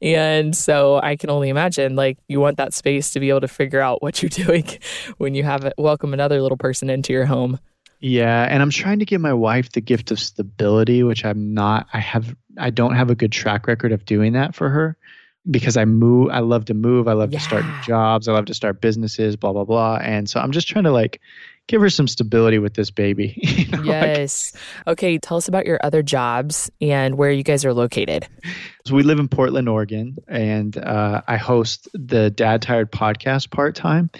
And 0.00 0.56
so 0.56 1.00
I 1.02 1.16
can 1.16 1.28
only 1.28 1.48
imagine, 1.48 1.96
like, 1.96 2.18
you 2.28 2.38
want 2.38 2.56
that 2.58 2.72
space 2.72 3.10
to 3.14 3.20
be 3.20 3.30
able 3.30 3.40
to 3.40 3.48
figure 3.48 3.80
out 3.80 4.00
what 4.00 4.22
you're 4.22 4.28
doing 4.46 4.64
when 5.16 5.34
you 5.34 5.42
have 5.42 5.64
it. 5.64 5.72
welcome 5.76 6.14
another 6.14 6.40
little 6.40 6.56
person 6.56 6.67
into 6.72 7.12
your 7.12 7.26
home. 7.26 7.58
Yeah, 8.00 8.44
and 8.44 8.62
I'm 8.62 8.70
trying 8.70 9.00
to 9.00 9.04
give 9.04 9.20
my 9.20 9.32
wife 9.32 9.72
the 9.72 9.80
gift 9.80 10.10
of 10.10 10.20
stability, 10.20 11.02
which 11.02 11.24
I'm 11.24 11.52
not. 11.52 11.88
I 11.92 11.98
have. 11.98 12.34
I 12.56 12.70
don't 12.70 12.94
have 12.94 13.10
a 13.10 13.14
good 13.14 13.32
track 13.32 13.66
record 13.66 13.92
of 13.92 14.04
doing 14.04 14.32
that 14.34 14.54
for 14.54 14.68
her 14.68 14.96
because 15.50 15.76
I 15.76 15.84
move. 15.84 16.30
I 16.30 16.40
love 16.40 16.66
to 16.66 16.74
move. 16.74 17.08
I 17.08 17.14
love 17.14 17.30
to 17.32 17.40
start 17.40 17.64
jobs. 17.84 18.28
I 18.28 18.32
love 18.32 18.46
to 18.46 18.54
start 18.54 18.80
businesses. 18.80 19.36
Blah 19.36 19.52
blah 19.52 19.64
blah. 19.64 19.96
And 19.96 20.30
so 20.30 20.38
I'm 20.38 20.52
just 20.52 20.68
trying 20.68 20.84
to 20.84 20.92
like 20.92 21.20
give 21.68 21.80
her 21.80 21.88
some 21.90 22.08
stability 22.08 22.58
with 22.58 22.74
this 22.74 22.90
baby. 22.90 23.34
you 23.42 23.66
know, 23.68 23.78
like- 23.78 23.86
Yes. 23.86 24.52
Okay. 24.86 25.18
Tell 25.18 25.36
us 25.36 25.46
about 25.48 25.64
your 25.66 25.78
other 25.84 26.02
jobs 26.02 26.70
and 26.80 27.16
where 27.16 27.30
you 27.30 27.42
guys 27.44 27.64
are 27.64 27.72
located. 27.72 28.26
So 28.86 28.94
we 28.94 29.02
live 29.02 29.18
in 29.18 29.28
Portland, 29.28 29.68
Oregon, 29.68 30.16
and 30.28 30.76
uh, 30.78 31.20
I 31.28 31.36
host 31.36 31.88
the 31.92 32.30
Dad 32.30 32.62
Tired 32.62 32.90
podcast 32.90 33.50
part 33.50 33.74
time, 33.76 34.10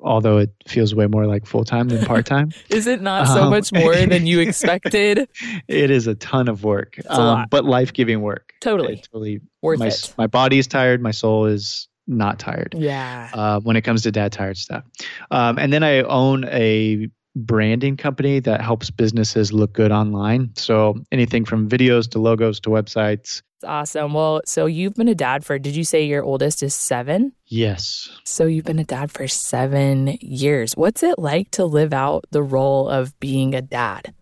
although 0.00 0.36
it 0.38 0.50
feels 0.66 0.94
way 0.94 1.06
more 1.06 1.26
like 1.26 1.46
full 1.46 1.64
time 1.64 1.88
than 1.88 2.04
part 2.04 2.26
time. 2.26 2.52
Is 2.68 2.86
it 2.86 3.00
not 3.00 3.26
so 3.26 3.44
Um, 3.44 3.50
much 3.50 3.72
more 3.72 3.96
than 3.96 4.26
you 4.26 4.40
expected? 4.46 5.28
it 5.66 5.90
is 5.90 6.06
a 6.06 6.14
ton 6.14 6.48
of 6.48 6.62
work, 6.62 6.98
um, 7.08 7.20
a 7.20 7.24
lot. 7.24 7.50
but 7.50 7.64
life 7.64 7.92
giving 7.94 8.20
work. 8.20 8.52
Totally. 8.60 8.94
It's 8.94 9.08
totally 9.08 9.40
Worth 9.62 9.78
my, 9.78 9.86
it. 9.88 10.14
my 10.18 10.26
body 10.26 10.58
is 10.58 10.66
tired, 10.66 11.00
my 11.00 11.10
soul 11.10 11.46
is 11.46 11.88
not 12.08 12.38
tired 12.38 12.74
Yeah. 12.76 13.30
uh, 13.34 13.60
when 13.60 13.76
it 13.76 13.82
comes 13.82 14.02
to 14.02 14.10
dad 14.10 14.32
tired 14.32 14.56
stuff. 14.56 14.82
Um, 15.30 15.58
and 15.58 15.72
then 15.72 15.82
I 15.84 16.00
own 16.02 16.44
a 16.46 17.08
branding 17.36 17.96
company 17.96 18.40
that 18.40 18.60
helps 18.60 18.90
businesses 18.90 19.52
look 19.52 19.72
good 19.72 19.92
online. 19.92 20.50
So 20.56 20.98
anything 21.12 21.44
from 21.44 21.68
videos 21.68 22.10
to 22.10 22.18
logos 22.18 22.58
to 22.60 22.70
websites. 22.70 23.42
It's 23.60 23.64
awesome. 23.64 24.14
Well, 24.14 24.40
so 24.44 24.66
you've 24.66 24.94
been 24.94 25.08
a 25.08 25.14
dad 25.14 25.44
for, 25.44 25.58
did 25.58 25.76
you 25.76 25.84
say 25.84 26.04
your 26.04 26.24
oldest 26.24 26.62
is 26.62 26.74
seven? 26.74 27.32
Yes. 27.46 28.08
So 28.24 28.46
you've 28.46 28.64
been 28.64 28.78
a 28.78 28.84
dad 28.84 29.10
for 29.12 29.28
seven 29.28 30.16
years. 30.20 30.72
What's 30.76 31.02
it 31.02 31.18
like 31.18 31.50
to 31.52 31.64
live 31.64 31.92
out 31.92 32.24
the 32.30 32.42
role 32.42 32.88
of 32.88 33.18
being 33.20 33.54
a 33.54 33.62
dad? 33.62 34.14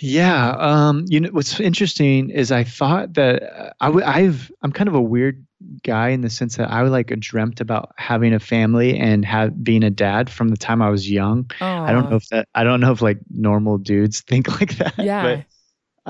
Yeah. 0.00 0.50
Um, 0.58 1.04
you 1.08 1.20
know, 1.20 1.28
what's 1.30 1.58
interesting 1.60 2.30
is 2.30 2.52
I 2.52 2.64
thought 2.64 3.14
that 3.14 3.42
uh, 3.42 3.70
I 3.80 3.86
w- 3.86 4.04
I've, 4.06 4.50
I'm 4.62 4.72
kind 4.72 4.88
of 4.88 4.94
a 4.94 5.00
weird 5.00 5.44
guy 5.84 6.08
in 6.10 6.20
the 6.20 6.30
sense 6.30 6.56
that 6.56 6.70
I 6.70 6.82
like 6.82 7.08
dreamt 7.18 7.60
about 7.60 7.92
having 7.96 8.34
a 8.34 8.38
family 8.40 8.98
and 8.98 9.24
have 9.24 9.62
being 9.64 9.82
a 9.82 9.90
dad 9.90 10.28
from 10.28 10.48
the 10.48 10.56
time 10.56 10.82
I 10.82 10.90
was 10.90 11.10
young. 11.10 11.50
I 11.60 11.92
don't 11.92 12.10
know 12.10 12.16
if 12.16 12.28
that, 12.28 12.48
I 12.54 12.62
don't 12.64 12.80
know 12.80 12.92
if 12.92 13.00
like 13.02 13.18
normal 13.30 13.78
dudes 13.78 14.20
think 14.28 14.48
like 14.60 14.76
that. 14.78 14.94
Yeah. 14.98 15.22
But 15.22 15.44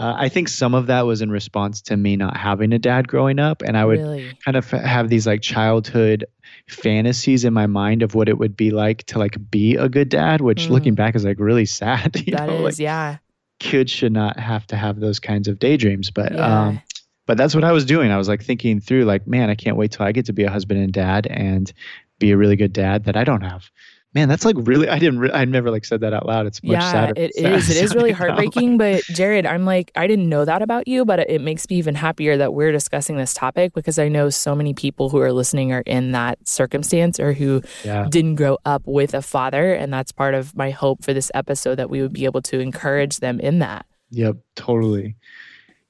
uh, 0.03 0.15
I 0.19 0.29
think 0.29 0.49
some 0.49 0.75
of 0.75 0.89
that 0.89 1.07
was 1.07 1.23
in 1.23 1.31
response 1.31 1.81
to 1.83 1.97
me 1.97 2.17
not 2.17 2.37
having 2.37 2.73
a 2.75 2.79
dad 2.79 3.09
growing 3.09 3.39
up. 3.39 3.63
And 3.63 3.79
I 3.79 3.85
would 3.87 3.99
really. 4.01 4.37
kind 4.45 4.57
of 4.57 4.69
have 4.71 5.09
these 5.09 5.27
like 5.27 5.41
childhood 5.41 6.27
fantasies 6.69 7.45
in 7.45 7.55
my 7.55 7.67
mind 7.67 8.03
of 8.03 8.15
what 8.15 8.29
it 8.29 8.37
would 8.39 8.57
be 8.57 8.71
like 8.71 9.05
to 9.05 9.19
like 9.19 9.37
be 9.51 9.77
a 9.77 9.89
good 9.89 10.09
dad, 10.09 10.41
which 10.41 10.67
Mm. 10.67 10.71
looking 10.71 10.95
back 10.95 11.15
is 11.15 11.25
like 11.25 11.39
really 11.39 11.65
sad. 11.81 12.17
You 12.27 12.33
That 12.37 12.49
is, 12.51 12.57
know, 12.59 12.63
like 12.65 12.79
yeah. 12.79 13.19
Kids 13.59 13.91
should 13.91 14.13
not 14.13 14.39
have 14.39 14.67
to 14.69 14.77
have 14.77 15.01
those 15.01 15.19
kinds 15.19 15.49
of 15.49 15.59
daydreams. 15.59 16.11
But 16.11 16.33
Yeah. 16.33 16.67
um, 16.69 16.81
but 17.27 17.37
that's 17.37 17.55
what 17.55 17.65
I 17.65 17.73
was 17.73 17.85
doing. 17.85 18.13
I 18.13 18.19
was 18.19 18.29
like 18.29 18.43
thinking 18.45 18.81
through 18.81 19.05
like, 19.05 19.27
man, 19.27 19.51
I 19.51 19.55
can't 19.57 19.77
wait 19.77 19.91
till 19.91 20.07
I 20.07 20.13
get 20.13 20.27
to 20.27 20.33
be 20.33 20.45
a 20.45 20.51
husband 20.51 20.81
and 20.81 20.93
dad 20.93 21.27
and 21.27 21.73
be 22.19 22.31
a 22.31 22.37
really 22.37 22.57
good 22.57 22.73
dad 22.73 23.05
that 23.05 23.17
I 23.17 23.25
don't 23.25 23.41
have. 23.43 23.69
Man, 24.15 24.29
that's 24.31 24.47
like 24.47 24.57
really. 24.61 24.89
I 24.89 24.99
didn't. 24.99 25.19
Re- 25.19 25.31
I 25.33 25.45
never 25.45 25.71
like 25.71 25.85
said 25.85 26.01
that 26.01 26.15
out 26.15 26.25
loud. 26.25 26.47
It's 26.47 26.63
much 26.63 26.73
yeah, 26.73 26.91
sadder. 26.91 27.13
it 27.17 27.33
is. 27.37 27.69
It 27.69 27.85
is 27.85 27.95
really 27.95 28.13
heartbreaking. 28.13 28.79
But 28.79 29.03
Jerrad, 29.03 29.45
I'm 29.47 29.67
like, 29.67 29.91
I 29.95 30.07
didn't 30.07 30.29
know 30.31 30.47
that 30.47 30.63
about 30.63 30.89
you, 30.89 31.05
but 31.05 31.19
it 31.21 31.43
makes 31.43 31.69
me 31.69 31.77
even 31.77 31.95
happier 31.95 32.39
that 32.39 32.55
we're 32.55 32.73
discussing 32.73 33.19
this 33.19 33.35
topic 33.35 33.75
because 33.75 33.99
I 33.99 34.09
know 34.09 34.31
so 34.31 34.55
many 34.55 34.73
people 34.73 35.11
who 35.11 35.19
are 35.21 35.33
listening 35.33 35.73
are 35.73 35.83
in 35.85 36.13
that 36.13 36.39
circumstance 36.49 37.21
or 37.21 37.35
who 37.35 37.61
Yeah. 37.85 38.07
didn't 38.09 38.37
grow 38.37 38.57
up 38.65 38.83
with 38.87 39.13
a 39.13 39.21
father. 39.21 39.75
And 39.75 39.93
that's 39.93 40.13
part 40.13 40.33
of 40.35 40.57
my 40.57 40.71
hope 40.71 41.05
for 41.05 41.13
this 41.13 41.31
episode 41.35 41.75
that 41.75 41.91
we 41.91 42.01
would 42.01 42.15
be 42.15 42.25
able 42.25 42.41
to 42.43 42.59
encourage 42.59 43.19
them 43.19 43.39
in 43.39 43.59
that. 43.59 43.85
Yep. 44.13 44.37
Totally. 44.55 45.17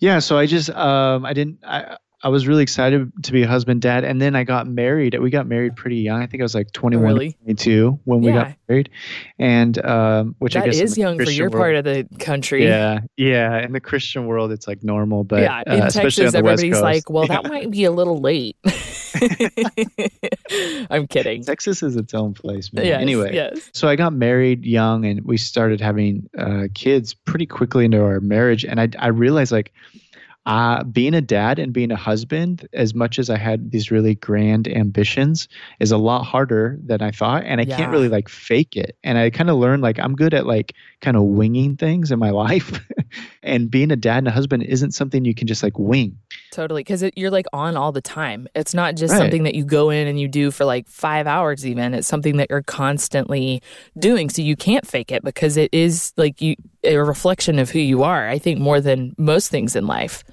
Yeah. 0.00 0.18
So 0.18 0.36
I 0.36 0.46
just 0.46 0.68
um 0.70 1.24
I 1.24 1.32
didn't 1.32 1.58
I 1.64 1.96
I 2.22 2.28
was 2.28 2.48
really 2.48 2.62
excited 2.62 3.12
to 3.24 3.32
be 3.32 3.42
a 3.42 3.46
husband, 3.46 3.82
dad, 3.82 4.02
and 4.02 4.20
then 4.20 4.34
I 4.34 4.42
got 4.44 4.66
married. 4.66 5.16
We 5.20 5.28
got 5.30 5.46
married 5.46 5.76
pretty 5.76 5.96
young. 5.96 6.22
I 6.22 6.26
think 6.26 6.40
I 6.40 6.44
was 6.44 6.54
like 6.54 6.72
21, 6.72 7.04
Really? 7.04 7.32
22 7.44 8.00
when 8.04 8.22
we 8.22 8.32
got 8.32 8.54
married, 8.68 8.88
and 9.38 9.84
um, 9.84 10.34
which 10.38 10.56
I 10.56 10.64
guess 10.64 10.80
is 10.80 10.96
young 10.96 11.18
for 11.18 11.30
your 11.30 11.50
world- 11.50 11.60
part 11.60 11.76
of 11.76 11.84
the 11.84 12.08
country. 12.18 12.64
Yeah, 12.64 13.00
yeah. 13.18 13.58
In 13.62 13.72
the 13.72 13.80
Christian 13.80 14.26
world, 14.26 14.50
it's 14.50 14.66
like 14.66 14.82
normal, 14.82 15.24
but 15.24 15.42
yeah, 15.42 15.62
uh, 15.66 15.74
in 15.74 15.82
especially 15.82 16.24
Texas, 16.24 16.34
on 16.34 16.42
the 16.42 16.44
West 16.44 16.62
everybody's 16.64 16.82
like, 16.82 17.10
"Well, 17.10 17.26
that 17.26 17.42
Yeah. 17.44 17.48
might 17.50 17.70
be 17.70 17.84
a 17.84 17.92
little 17.92 18.18
late." 18.20 18.56
I'm 20.90 21.06
kidding. 21.06 21.42
Texas 21.44 21.82
is 21.82 21.96
its 21.96 22.14
own 22.14 22.34
place, 22.34 22.72
man. 22.72 22.84
Yes, 22.86 23.00
anyway, 23.00 23.34
yes. 23.34 23.70
so 23.72 23.88
I 23.88 23.96
got 23.96 24.12
married 24.12 24.64
young, 24.64 25.04
and 25.04 25.24
we 25.24 25.36
started 25.36 25.80
having 25.80 26.28
uh, 26.38 26.64
kids 26.74 27.14
pretty 27.14 27.46
quickly 27.46 27.84
into 27.84 28.02
our 28.02 28.20
marriage, 28.20 28.64
and 28.64 28.80
I 28.80 28.88
I 28.98 29.08
realized 29.08 29.52
like. 29.52 29.72
Uh, 30.46 30.84
being 30.84 31.12
a 31.12 31.20
dad 31.20 31.58
and 31.58 31.72
being 31.72 31.90
a 31.90 31.96
husband, 31.96 32.68
as 32.72 32.94
much 32.94 33.18
as 33.18 33.28
I 33.28 33.36
had 33.36 33.72
these 33.72 33.90
really 33.90 34.14
grand 34.14 34.68
ambitions, 34.68 35.48
is 35.80 35.90
a 35.90 35.98
lot 35.98 36.22
harder 36.22 36.78
than 36.84 37.02
I 37.02 37.10
thought. 37.10 37.42
And 37.44 37.60
I 37.60 37.64
Yeah. 37.64 37.76
can't 37.76 37.90
really 37.90 38.08
like 38.08 38.28
fake 38.28 38.76
it. 38.76 38.96
And 39.02 39.18
I 39.18 39.30
kind 39.30 39.50
of 39.50 39.56
learned 39.56 39.82
like 39.82 39.98
I'm 39.98 40.14
good 40.14 40.32
at 40.34 40.46
like 40.46 40.72
kind 41.00 41.16
of 41.16 41.24
winging 41.24 41.76
things 41.76 42.12
in 42.12 42.18
my 42.20 42.30
life. 42.44 42.80
and 43.42 43.70
being 43.70 43.90
a 43.90 43.96
dad 43.96 44.18
and 44.18 44.28
a 44.28 44.30
husband 44.30 44.62
isn't 44.62 44.92
something 44.92 45.24
you 45.24 45.34
can 45.34 45.48
just 45.48 45.62
like 45.64 45.78
wing. 45.78 46.16
Totally, 46.52 46.80
because 46.80 47.04
you're 47.16 47.30
like 47.30 47.46
on 47.52 47.76
all 47.76 47.92
the 47.92 48.00
time. 48.00 48.46
It's 48.54 48.72
not 48.74 48.94
just 48.96 49.12
Right. 49.12 49.18
something 49.18 49.42
that 49.42 49.54
you 49.54 49.64
go 49.64 49.90
in 49.90 50.06
and 50.06 50.18
you 50.18 50.28
do 50.28 50.50
for 50.50 50.64
like 50.64 50.88
five 50.88 51.26
hours. 51.26 51.66
Even 51.66 51.92
it's 51.94 52.08
something 52.08 52.36
that 52.38 52.48
you're 52.50 52.62
constantly 52.62 53.62
doing, 53.98 54.30
so 54.30 54.42
you 54.42 54.56
can't 54.56 54.86
fake 54.86 55.12
it 55.12 55.22
because 55.24 55.56
it 55.56 55.68
is 55.72 56.12
like 56.16 56.40
you 56.40 56.56
a 56.84 56.96
reflection 56.96 57.58
of 57.58 57.70
who 57.70 57.78
you 57.80 58.02
are. 58.02 58.28
I 58.28 58.38
think 58.38 58.58
more 58.60 58.80
than 58.80 59.14
most 59.18 59.50
things 59.50 59.76
in 59.76 59.86
life. 59.86 60.24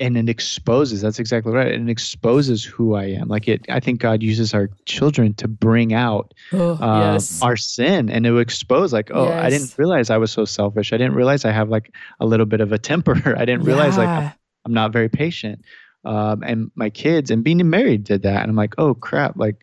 and 0.00 0.16
it 0.16 0.30
exposes 0.30 1.02
that's 1.02 1.18
exactly 1.20 1.52
right 1.52 1.72
and 1.74 1.88
it 1.88 1.92
exposes 1.92 2.64
who 2.64 2.94
i 2.94 3.04
am 3.04 3.28
like 3.28 3.46
it 3.46 3.60
i 3.68 3.78
think 3.78 4.00
god 4.00 4.22
uses 4.22 4.54
our 4.54 4.70
children 4.86 5.34
to 5.34 5.46
bring 5.46 5.92
out 5.92 6.32
Oh, 6.54 6.72
uh, 6.80 7.12
yes. 7.12 7.42
our 7.42 7.54
sin 7.56 8.08
and 8.08 8.24
to 8.24 8.38
expose 8.38 8.94
like 8.94 9.10
oh 9.12 9.28
i 9.28 9.50
didn't 9.50 9.74
realize 9.76 10.08
i 10.08 10.16
was 10.16 10.30
so 10.32 10.46
selfish 10.46 10.94
i 10.94 10.96
didn't 10.96 11.14
realize 11.16 11.44
i 11.44 11.52
have 11.52 11.68
like 11.68 11.92
a 12.18 12.24
little 12.24 12.46
bit 12.46 12.62
of 12.62 12.72
a 12.72 12.78
temper 12.78 13.34
i 13.38 13.44
didn't 13.44 13.64
realize 13.64 13.98
like 13.98 14.32
I'm, 14.64 14.72
not 14.72 14.92
very 14.92 15.08
patient 15.08 15.62
um, 16.04 16.42
and 16.42 16.70
my 16.74 16.90
kids 16.90 17.30
and 17.30 17.44
being 17.44 17.68
married 17.68 18.04
did 18.04 18.22
that 18.22 18.42
and 18.42 18.50
i'm 18.50 18.56
like 18.56 18.74
oh 18.78 18.94
crap 18.94 19.36
like 19.36 19.56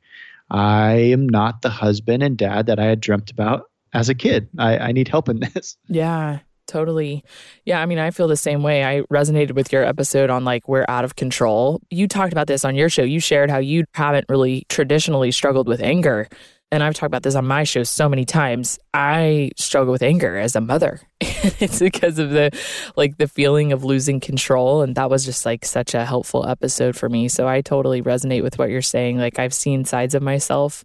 i 0.52 0.92
am 0.94 1.28
not 1.28 1.62
the 1.62 1.70
husband 1.70 2.24
and 2.24 2.38
dad 2.38 2.68
that 2.68 2.80
i 2.80 2.86
had 2.86 3.00
dreamt 3.00 3.32
about 3.32 3.70
as 3.94 4.10
a 4.10 4.16
kid 4.16 4.50
i, 4.58 4.78
I 4.78 4.92
need 4.92 5.08
help 5.08 5.30
in 5.30 5.40
this 5.54 5.78
Yeah, 5.88 6.40
totally. 6.68 7.24
Yeah, 7.66 7.82
I 7.82 7.86
mean, 7.86 7.98
I 7.98 8.12
feel 8.12 8.28
the 8.28 8.38
same 8.38 8.62
way. 8.62 8.84
I 8.84 9.02
resonated 9.04 9.54
with 9.54 9.72
your 9.72 9.84
episode 9.84 10.30
on 10.30 10.46
like 10.46 10.68
we're 10.68 10.86
out 10.88 11.06
of 11.06 11.16
control. 11.16 11.82
You 11.90 12.08
talked 12.08 12.34
about 12.34 12.48
this 12.48 12.64
on 12.64 12.76
your 12.76 12.90
show. 12.90 13.04
You 13.04 13.20
shared 13.20 13.50
how 13.50 13.58
you 13.58 13.86
haven't 13.94 14.26
really 14.30 14.66
traditionally 14.70 15.32
struggled 15.32 15.68
with 15.68 15.82
anger. 15.82 16.28
And 16.72 16.84
I've 16.84 16.96
talked 16.96 17.08
about 17.08 17.24
this 17.24 17.36
on 17.36 17.48
my 17.48 17.64
show 17.64 17.84
so 17.84 18.10
many 18.10 18.26
times. 18.26 18.78
I 18.94 19.52
struggle 19.56 19.94
with 19.94 20.04
anger 20.04 20.38
as 20.38 20.56
a 20.56 20.62
mother. 20.62 21.02
It's 21.60 21.80
because 21.80 22.20
of 22.20 22.32
the 22.32 22.52
like 22.98 23.18
the 23.18 23.28
feeling 23.28 23.72
of 23.72 23.84
losing 23.84 24.20
control 24.20 24.82
and 24.82 24.96
that 24.96 25.10
was 25.10 25.24
just 25.24 25.46
like 25.46 25.66
such 25.66 25.94
a 25.94 26.04
helpful 26.04 26.46
episode 26.46 26.96
for 26.96 27.10
me. 27.10 27.30
So 27.30 27.48
I 27.48 27.62
totally 27.62 28.02
resonate 28.02 28.44
with 28.44 28.60
what 28.60 28.70
you're 28.70 28.82
saying. 28.82 29.18
Like 29.18 29.40
I've 29.40 29.54
seen 29.54 29.86
sides 29.86 30.14
of 30.14 30.22
myself 30.22 30.84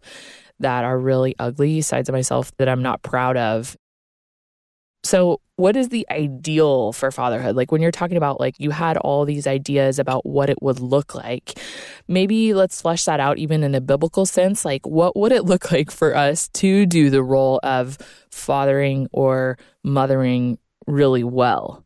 that 0.60 0.84
are 0.84 0.98
really 0.98 1.34
ugly, 1.38 1.80
sides 1.80 2.08
of 2.08 2.12
myself 2.12 2.52
that 2.58 2.68
I'm 2.68 2.82
not 2.82 3.02
proud 3.02 3.36
of. 3.36 3.76
So, 5.04 5.40
what 5.56 5.76
is 5.76 5.90
the 5.90 6.06
ideal 6.11 6.92
for 6.92 7.11
fatherhood? 7.11 7.56
Like 7.56 7.71
when 7.71 7.82
you're 7.82 7.90
talking 7.90 8.16
about 8.16 8.40
like 8.40 8.59
you 8.59 8.71
had 8.71 8.97
all 8.97 9.25
these 9.25 9.47
ideas 9.47 9.99
about 9.99 10.25
what 10.26 10.50
it 10.50 10.61
would 10.62 10.80
look 10.80 11.14
like. 11.14 11.59
Maybe 12.09 12.54
let's 12.54 12.80
flesh 12.80 13.04
that 13.04 13.21
out 13.21 13.38
even 13.38 13.62
in 13.62 13.75
a 13.75 13.80
biblical 13.80 14.26
sense. 14.26 14.64
Like 14.64 14.87
what 14.87 15.16
would 15.16 15.32
it 15.32 15.44
look 15.44 15.71
like 15.71 15.90
for 15.90 16.16
us 16.16 16.49
to 16.49 16.87
do 16.87 17.11
the 17.11 17.23
role 17.23 17.61
of 17.62 17.99
fathering 18.30 19.09
or 19.12 19.59
mothering 19.85 20.59
really 20.87 21.25
well? 21.25 21.85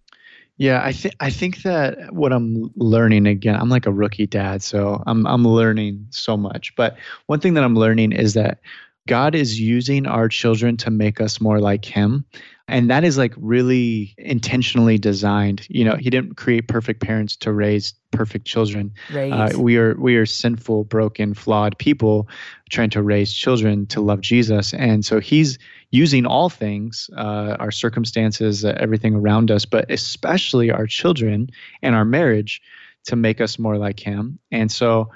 Yeah, 0.58 0.80
I 0.82 0.92
think 0.92 1.14
I 1.20 1.28
think 1.28 1.62
that 1.62 2.14
what 2.14 2.32
I'm 2.32 2.70
learning 2.76 3.26
again, 3.26 3.56
I'm 3.56 3.68
like 3.68 3.84
a 3.84 3.92
rookie 3.92 4.26
dad, 4.26 4.62
so 4.62 5.02
I'm 5.06 5.26
I'm 5.26 5.44
learning 5.44 6.06
so 6.10 6.36
much. 6.36 6.74
But 6.76 6.96
one 7.26 7.40
thing 7.40 7.54
that 7.54 7.64
I'm 7.64 7.76
learning 7.76 8.12
is 8.12 8.32
that 8.34 8.60
God 9.06 9.34
is 9.34 9.60
using 9.60 10.06
our 10.06 10.28
children 10.28 10.76
to 10.78 10.90
make 10.90 11.20
us 11.20 11.40
more 11.40 11.60
like 11.60 11.84
him. 11.84 12.24
And 12.68 12.90
that 12.90 13.04
is 13.04 13.16
like 13.16 13.32
really 13.36 14.14
intentionally 14.18 14.98
designed. 14.98 15.66
You 15.70 15.84
know, 15.84 15.94
he 15.94 16.10
didn't 16.10 16.36
create 16.36 16.66
perfect 16.66 17.00
parents 17.00 17.36
to 17.36 17.52
raise 17.52 17.94
perfect 18.10 18.44
children. 18.44 18.92
Right. 19.12 19.30
Uh, 19.32 19.58
we 19.58 19.76
are 19.76 19.94
we 20.00 20.16
are 20.16 20.26
sinful, 20.26 20.84
broken, 20.84 21.32
flawed 21.34 21.78
people 21.78 22.28
trying 22.68 22.90
to 22.90 23.02
raise 23.02 23.32
children 23.32 23.86
to 23.86 24.00
love 24.00 24.20
Jesus, 24.20 24.74
and 24.74 25.04
so 25.04 25.20
He's 25.20 25.58
using 25.92 26.26
all 26.26 26.48
things, 26.48 27.08
uh, 27.16 27.56
our 27.60 27.70
circumstances, 27.70 28.64
uh, 28.64 28.76
everything 28.80 29.14
around 29.14 29.52
us, 29.52 29.64
but 29.64 29.88
especially 29.88 30.70
our 30.72 30.86
children 30.86 31.48
and 31.82 31.94
our 31.94 32.04
marriage, 32.04 32.60
to 33.04 33.14
make 33.14 33.40
us 33.40 33.60
more 33.60 33.78
like 33.78 34.00
Him. 34.00 34.40
And 34.50 34.72
so, 34.72 35.10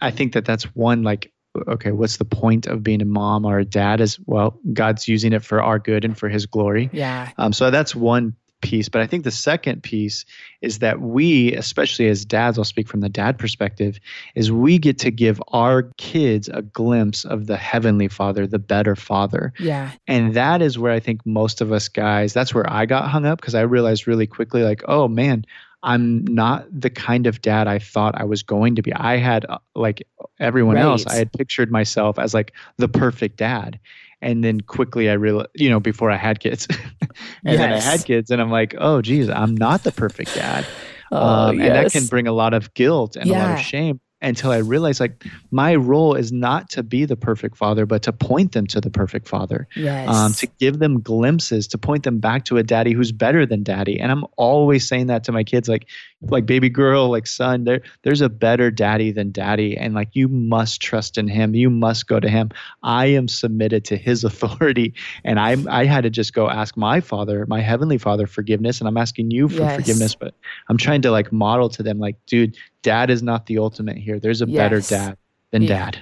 I 0.00 0.10
think 0.10 0.32
that 0.32 0.44
that's 0.44 0.64
one 0.74 1.04
like. 1.04 1.32
Okay, 1.66 1.92
what's 1.92 2.18
the 2.18 2.24
point 2.24 2.66
of 2.66 2.82
being 2.82 3.02
a 3.02 3.06
mom 3.06 3.44
or 3.44 3.58
a 3.58 3.64
dad? 3.64 4.00
Is 4.00 4.18
well, 4.26 4.58
God's 4.72 5.08
using 5.08 5.32
it 5.32 5.44
for 5.44 5.62
our 5.62 5.78
good 5.78 6.04
and 6.04 6.16
for 6.16 6.28
His 6.28 6.46
glory. 6.46 6.90
yeah. 6.92 7.30
Um, 7.38 7.52
so 7.52 7.70
that's 7.70 7.94
one 7.94 8.34
piece. 8.60 8.88
But 8.88 9.00
I 9.00 9.06
think 9.06 9.24
the 9.24 9.30
second 9.30 9.82
piece 9.82 10.24
is 10.60 10.80
that 10.80 11.00
we, 11.00 11.54
especially 11.54 12.08
as 12.08 12.24
dads, 12.24 12.58
I'll 12.58 12.64
speak 12.64 12.88
from 12.88 13.00
the 13.00 13.08
dad 13.08 13.38
perspective, 13.38 13.98
is 14.34 14.50
we 14.50 14.78
get 14.78 14.98
to 14.98 15.10
give 15.10 15.40
our 15.52 15.84
kids 15.96 16.48
a 16.48 16.62
glimpse 16.62 17.24
of 17.24 17.46
the 17.46 17.56
heavenly 17.56 18.08
father, 18.08 18.46
the 18.46 18.58
better 18.58 18.96
father. 18.96 19.52
Yeah. 19.58 19.92
And 20.06 20.34
that 20.34 20.62
is 20.62 20.78
where 20.78 20.92
I 20.92 21.00
think 21.00 21.24
most 21.24 21.60
of 21.60 21.72
us 21.72 21.88
guys, 21.88 22.32
that's 22.32 22.54
where 22.54 22.70
I 22.70 22.86
got 22.86 23.08
hung 23.08 23.26
up 23.26 23.40
because 23.40 23.54
I 23.54 23.62
realized 23.62 24.06
really 24.06 24.26
quickly, 24.26 24.62
like, 24.62 24.82
oh 24.88 25.08
man, 25.08 25.44
I'm 25.88 26.24
not 26.26 26.66
the 26.70 26.90
kind 26.90 27.26
of 27.26 27.40
dad 27.40 27.66
I 27.66 27.78
thought 27.78 28.20
I 28.20 28.24
was 28.24 28.42
going 28.42 28.74
to 28.76 28.82
be. 28.82 28.92
I 28.92 29.16
had, 29.16 29.46
uh, 29.48 29.58
like 29.74 30.06
everyone 30.38 30.76
else, 30.82 31.06
I 31.06 31.16
had 31.16 31.32
pictured 31.32 31.70
myself 31.70 32.18
as 32.18 32.34
like 32.34 32.52
the 32.76 32.88
perfect 32.88 33.38
dad. 33.38 33.80
And 34.20 34.44
then 34.44 34.60
quickly 34.60 35.08
I 35.08 35.14
realized, 35.14 35.48
you 35.54 35.70
know, 35.70 35.80
before 35.80 36.10
I 36.10 36.16
had 36.16 36.40
kids, 36.40 36.68
and 37.44 37.58
then 37.58 37.72
I 37.72 37.80
had 37.80 38.04
kids, 38.04 38.30
and 38.30 38.40
I'm 38.42 38.50
like, 38.50 38.74
oh, 38.78 39.00
geez, 39.00 39.30
I'm 39.30 39.54
not 39.56 39.84
the 39.84 39.92
perfect 39.92 40.34
dad. 40.34 40.66
Oh, 41.10 41.16
um, 41.16 41.60
And 41.60 41.74
that 41.74 41.92
can 41.92 42.06
bring 42.06 42.26
a 42.26 42.32
lot 42.32 42.52
of 42.52 42.74
guilt 42.74 43.16
and 43.16 43.30
a 43.30 43.32
lot 43.32 43.58
of 43.58 43.64
shame 43.64 44.00
until 44.20 44.50
I 44.50 44.56
realized 44.58 45.00
like 45.00 45.24
my 45.50 45.76
role 45.76 46.14
is 46.14 46.32
not 46.32 46.70
to 46.70 46.82
be 46.82 47.04
the 47.04 47.16
perfect 47.16 47.56
father, 47.56 47.86
but 47.86 48.02
to 48.02 48.12
point 48.12 48.52
them 48.52 48.66
to 48.68 48.80
the 48.80 48.90
perfect 48.90 49.28
father 49.28 49.68
yes. 49.76 50.08
um, 50.08 50.32
to 50.34 50.46
give 50.58 50.80
them 50.80 51.00
glimpses, 51.00 51.68
to 51.68 51.78
point 51.78 52.02
them 52.02 52.18
back 52.18 52.44
to 52.46 52.56
a 52.56 52.62
daddy 52.62 52.92
who's 52.92 53.12
better 53.12 53.46
than 53.46 53.62
daddy. 53.62 54.00
And 54.00 54.10
I'm 54.10 54.24
always 54.36 54.88
saying 54.88 55.06
that 55.06 55.24
to 55.24 55.32
my 55.32 55.44
kids, 55.44 55.68
like, 55.68 55.86
like 56.22 56.46
baby 56.46 56.68
girl, 56.68 57.10
like 57.10 57.28
son, 57.28 57.62
there, 57.62 57.80
there's 58.02 58.20
a 58.20 58.28
better 58.28 58.72
daddy 58.72 59.12
than 59.12 59.30
daddy, 59.30 59.76
and 59.76 59.94
like 59.94 60.08
you 60.14 60.26
must 60.26 60.80
trust 60.80 61.16
in 61.16 61.28
him. 61.28 61.54
You 61.54 61.70
must 61.70 62.08
go 62.08 62.18
to 62.18 62.28
him. 62.28 62.50
I 62.82 63.06
am 63.06 63.28
submitted 63.28 63.84
to 63.86 63.96
his 63.96 64.24
authority, 64.28 64.94
and 65.24 65.38
I, 65.38 65.56
I 65.68 65.84
had 65.84 66.02
to 66.02 66.10
just 66.10 66.32
go 66.32 66.50
ask 66.50 66.76
my 66.76 67.00
father, 67.00 67.46
my 67.46 67.60
heavenly 67.60 67.98
father, 67.98 68.26
forgiveness, 68.26 68.80
and 68.80 68.88
I'm 68.88 68.96
asking 68.96 69.30
you 69.30 69.48
for 69.48 69.58
Yes. 69.58 69.76
forgiveness. 69.76 70.14
But 70.14 70.34
I'm 70.68 70.76
trying 70.76 71.02
to 71.02 71.10
like 71.10 71.32
model 71.32 71.68
to 71.70 71.82
them, 71.82 71.98
like, 71.98 72.16
dude, 72.26 72.56
dad 72.82 73.10
is 73.10 73.22
not 73.22 73.46
the 73.46 73.58
ultimate 73.58 73.98
here. 74.08 74.18
There's 74.18 74.40
a 74.42 74.46
better 74.46 74.80
dad 74.80 75.16
than 75.50 75.62
Yeah. 75.62 75.68
dad. 75.90 75.98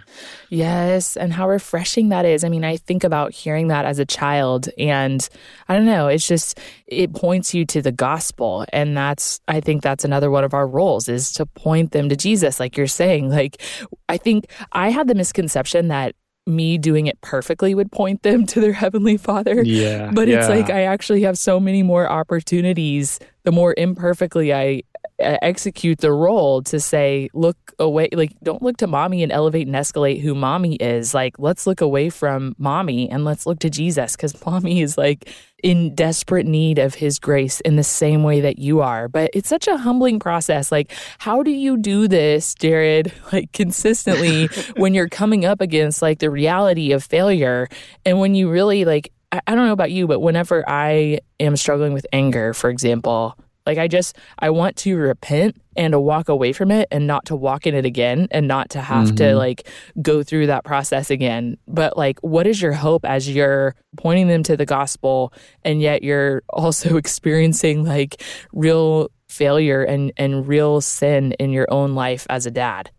Yes, 0.48 1.16
and 1.16 1.32
how 1.32 1.48
refreshing 1.48 2.08
that 2.08 2.24
is. 2.24 2.42
I 2.44 2.48
mean, 2.48 2.64
I 2.64 2.76
think 2.76 3.04
about 3.04 3.32
hearing 3.32 3.68
that 3.68 3.84
as 3.84 3.98
a 3.98 4.04
child, 4.04 4.68
and 4.78 5.28
I 5.68 5.74
don't 5.76 5.86
know, 5.86 6.08
it's 6.08 6.26
just, 6.26 6.58
it 6.86 7.12
points 7.14 7.54
you 7.54 7.64
to 7.66 7.82
the 7.82 7.92
gospel. 7.92 8.64
And 8.72 8.96
that's, 8.96 9.40
I 9.48 9.60
think 9.60 9.82
that's 9.82 10.04
another 10.04 10.30
one 10.30 10.44
of 10.44 10.54
our 10.54 10.66
roles 10.66 11.08
is 11.08 11.30
to 11.34 11.46
point 11.46 11.92
them 11.92 12.08
to 12.08 12.16
Jesus, 12.16 12.58
like 12.60 12.76
you're 12.76 12.86
saying. 12.86 13.30
Like, 13.30 13.60
I 14.08 14.16
think 14.16 14.46
I 14.72 14.90
had 14.90 15.08
the 15.08 15.14
misconception 15.14 15.88
that 15.88 16.14
me 16.48 16.78
doing 16.78 17.06
it 17.08 17.20
perfectly 17.22 17.74
would 17.74 17.90
point 17.90 18.22
them 18.22 18.46
to 18.46 18.60
their 18.60 18.72
heavenly 18.84 19.16
father. 19.16 19.62
Yeah, 19.64 20.10
But 20.12 20.28
it's 20.28 20.48
yeah. 20.48 20.54
like 20.54 20.70
I 20.70 20.82
actually 20.82 21.22
have 21.22 21.36
so 21.38 21.58
many 21.60 21.82
more 21.82 22.08
opportunities 22.08 23.18
the 23.42 23.52
more 23.52 23.74
imperfectly 23.76 24.52
I 24.54 24.82
execute 25.18 25.98
the 25.98 26.12
role 26.12 26.62
to 26.62 26.78
say, 26.78 27.28
look 27.32 27.56
away, 27.78 28.08
like, 28.12 28.32
don't 28.42 28.62
look 28.62 28.76
to 28.78 28.86
mommy 28.86 29.22
and 29.22 29.32
elevate 29.32 29.66
and 29.66 29.76
escalate 29.76 30.20
who 30.20 30.34
mommy 30.34 30.76
is. 30.76 31.14
Like, 31.14 31.38
let's 31.38 31.66
look 31.66 31.80
away 31.80 32.10
from 32.10 32.54
mommy 32.58 33.08
and 33.10 33.24
let's 33.24 33.46
look 33.46 33.58
to 33.60 33.70
Jesus 33.70 34.16
because 34.16 34.44
mommy 34.46 34.80
is 34.80 34.98
like 34.98 35.30
in 35.62 35.94
desperate 35.94 36.46
need 36.46 36.78
of 36.78 36.94
his 36.94 37.18
grace 37.18 37.60
in 37.60 37.76
the 37.76 37.82
same 37.82 38.22
way 38.22 38.40
that 38.40 38.58
you 38.58 38.80
are. 38.80 39.08
But 39.08 39.30
it's 39.32 39.48
such 39.48 39.66
a 39.66 39.76
humbling 39.76 40.18
process. 40.18 40.70
Like, 40.70 40.92
how 41.18 41.42
do 41.42 41.50
you 41.50 41.76
do 41.76 42.08
this, 42.08 42.54
Jerrad, 42.54 43.12
like 43.32 43.52
consistently 43.52 44.46
when 44.76 44.94
you're 44.94 45.08
coming 45.08 45.44
up 45.44 45.60
against 45.60 46.02
like 46.02 46.18
the 46.18 46.30
reality 46.30 46.92
of 46.92 47.02
failure 47.02 47.68
and 48.04 48.18
when 48.18 48.34
you 48.34 48.50
really 48.50 48.84
like, 48.84 49.12
I 49.32 49.40
I 49.46 49.54
don't 49.54 49.66
know 49.66 49.72
about 49.72 49.90
you, 49.90 50.06
but 50.06 50.20
whenever 50.20 50.68
I 50.68 51.20
am 51.40 51.56
struggling 51.56 51.92
with 51.92 52.06
anger, 52.12 52.52
for 52.54 52.70
example, 52.70 53.36
Like 53.66 53.78
I 53.78 53.88
just 53.88 54.16
I 54.38 54.50
want 54.50 54.76
to 54.78 54.96
repent 54.96 55.56
and 55.76 55.92
to 55.92 56.00
walk 56.00 56.28
away 56.28 56.52
from 56.52 56.70
it 56.70 56.88
and 56.90 57.06
not 57.06 57.26
to 57.26 57.36
walk 57.36 57.66
in 57.66 57.74
it 57.74 57.84
again 57.84 58.28
and 58.30 58.48
not 58.48 58.70
to 58.70 58.80
have 58.80 59.08
mm-hmm. 59.08 59.16
to 59.16 59.36
like 59.36 59.68
go 60.00 60.22
through 60.22 60.46
that 60.46 60.64
process 60.64 61.10
again. 61.10 61.58
But 61.66 61.96
like 61.96 62.18
what 62.20 62.46
is 62.46 62.62
your 62.62 62.72
hope 62.72 63.04
as 63.04 63.28
you're 63.28 63.74
pointing 63.96 64.28
them 64.28 64.42
to 64.44 64.56
the 64.56 64.66
gospel 64.66 65.32
and 65.64 65.80
yet 65.80 66.02
you're 66.02 66.42
also 66.50 66.96
experiencing 66.96 67.84
like 67.84 68.22
real 68.52 69.10
failure 69.28 69.82
and 69.82 70.12
and 70.16 70.46
real 70.46 70.80
sin 70.80 71.32
in 71.32 71.50
your 71.50 71.66
own 71.70 71.94
life 71.94 72.26
as 72.30 72.46
a 72.46 72.50
dad? 72.50 72.90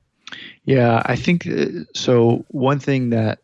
Yeah, 0.65 1.01
I 1.05 1.15
think 1.15 1.47
uh, 1.47 1.85
so 1.93 2.45
one 2.49 2.79
thing 2.79 3.11
that 3.11 3.39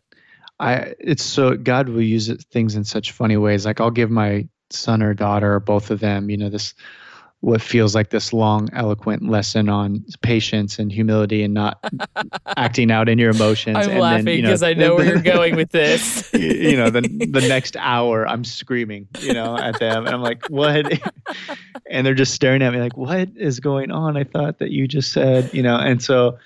I 0.60 0.94
it's 1.00 1.24
so 1.24 1.56
God 1.56 1.88
will 1.88 2.02
use 2.02 2.28
it, 2.28 2.42
things 2.50 2.76
in 2.76 2.84
such 2.84 3.12
funny 3.12 3.36
ways. 3.36 3.64
Like 3.64 3.80
I'll 3.80 3.90
give 3.90 4.10
my 4.10 4.48
son 4.70 5.02
or 5.02 5.14
daughter, 5.14 5.54
or 5.54 5.60
both 5.60 5.90
of 5.90 6.00
them, 6.00 6.30
you 6.30 6.36
know, 6.36 6.48
this 6.48 6.74
what 7.44 7.60
feels 7.60 7.94
like 7.94 8.08
this 8.08 8.32
long, 8.32 8.70
eloquent 8.72 9.28
lesson 9.28 9.68
on 9.68 10.02
patience 10.22 10.78
and 10.78 10.90
humility 10.90 11.42
and 11.42 11.52
not 11.52 11.78
acting 12.56 12.90
out 12.90 13.06
in 13.08 13.18
your 13.18 13.30
emotions. 13.30 13.76
I'm 13.76 13.90
and 13.90 14.00
laughing 14.00 14.24
because 14.24 14.62
you 14.62 14.68
know, 14.68 14.70
I 14.70 14.74
know 14.74 14.94
where 14.94 15.04
you're 15.04 15.22
going 15.34 15.54
with 15.54 15.70
this. 15.70 16.30
you 16.34 16.76
know, 16.76 16.88
the 16.88 17.02
the 17.02 17.46
next 17.46 17.76
hour 17.76 18.26
I'm 18.26 18.44
screaming, 18.44 19.08
you 19.20 19.34
know, 19.34 19.58
at 19.58 19.78
them, 19.78 20.06
and 20.06 20.14
I'm 20.14 20.22
like, 20.22 20.46
"What?" 20.48 21.00
and 21.90 22.06
they're 22.06 22.14
just 22.14 22.32
staring 22.32 22.62
at 22.62 22.72
me 22.72 22.80
like, 22.80 22.96
"What 22.96 23.28
is 23.36 23.60
going 23.60 23.90
on?" 23.90 24.16
I 24.16 24.24
thought 24.24 24.58
that 24.60 24.70
you 24.70 24.88
just 24.88 25.12
said, 25.12 25.52
you 25.52 25.62
know, 25.62 25.76
and 25.76 26.02
so 26.02 26.38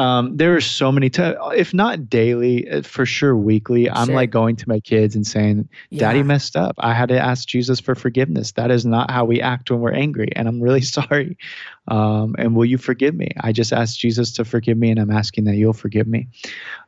um, 0.00 0.34
there 0.38 0.56
are 0.56 0.62
so 0.62 0.90
many 0.90 1.10
times, 1.10 1.36
if 1.54 1.74
not 1.74 2.08
daily, 2.08 2.66
uh, 2.70 2.80
for 2.80 3.04
sure 3.04 3.36
weekly. 3.36 3.90
I'm 3.90 4.08
like 4.08 4.30
going 4.30 4.56
to 4.56 4.66
my 4.66 4.80
kids 4.80 5.14
and 5.14 5.26
saying, 5.26 5.68
"Daddy 5.94 6.20
yeah. 6.20 6.24
messed 6.24 6.56
up. 6.56 6.74
I 6.78 6.94
had 6.94 7.10
to 7.10 7.20
ask 7.20 7.46
Jesus 7.46 7.80
for 7.80 7.94
forgiveness. 7.94 8.52
That 8.52 8.70
is 8.70 8.86
not 8.86 9.10
how 9.10 9.26
we 9.26 9.42
act 9.42 9.70
when 9.70 9.80
we're 9.80 9.92
angry, 9.92 10.30
and 10.34 10.48
I'm 10.48 10.58
really 10.58 10.80
sorry. 10.96 11.36
Um, 11.88 12.34
and 12.38 12.56
will 12.56 12.64
you 12.64 12.78
forgive 12.78 13.14
me? 13.14 13.28
I 13.42 13.52
just 13.52 13.74
asked 13.74 14.00
Jesus 14.00 14.32
to 14.32 14.44
forgive 14.46 14.78
me, 14.78 14.90
and 14.90 14.98
I'm 14.98 15.10
asking 15.10 15.44
that 15.44 15.56
you'll 15.56 15.74
forgive 15.74 16.06
me. 16.06 16.28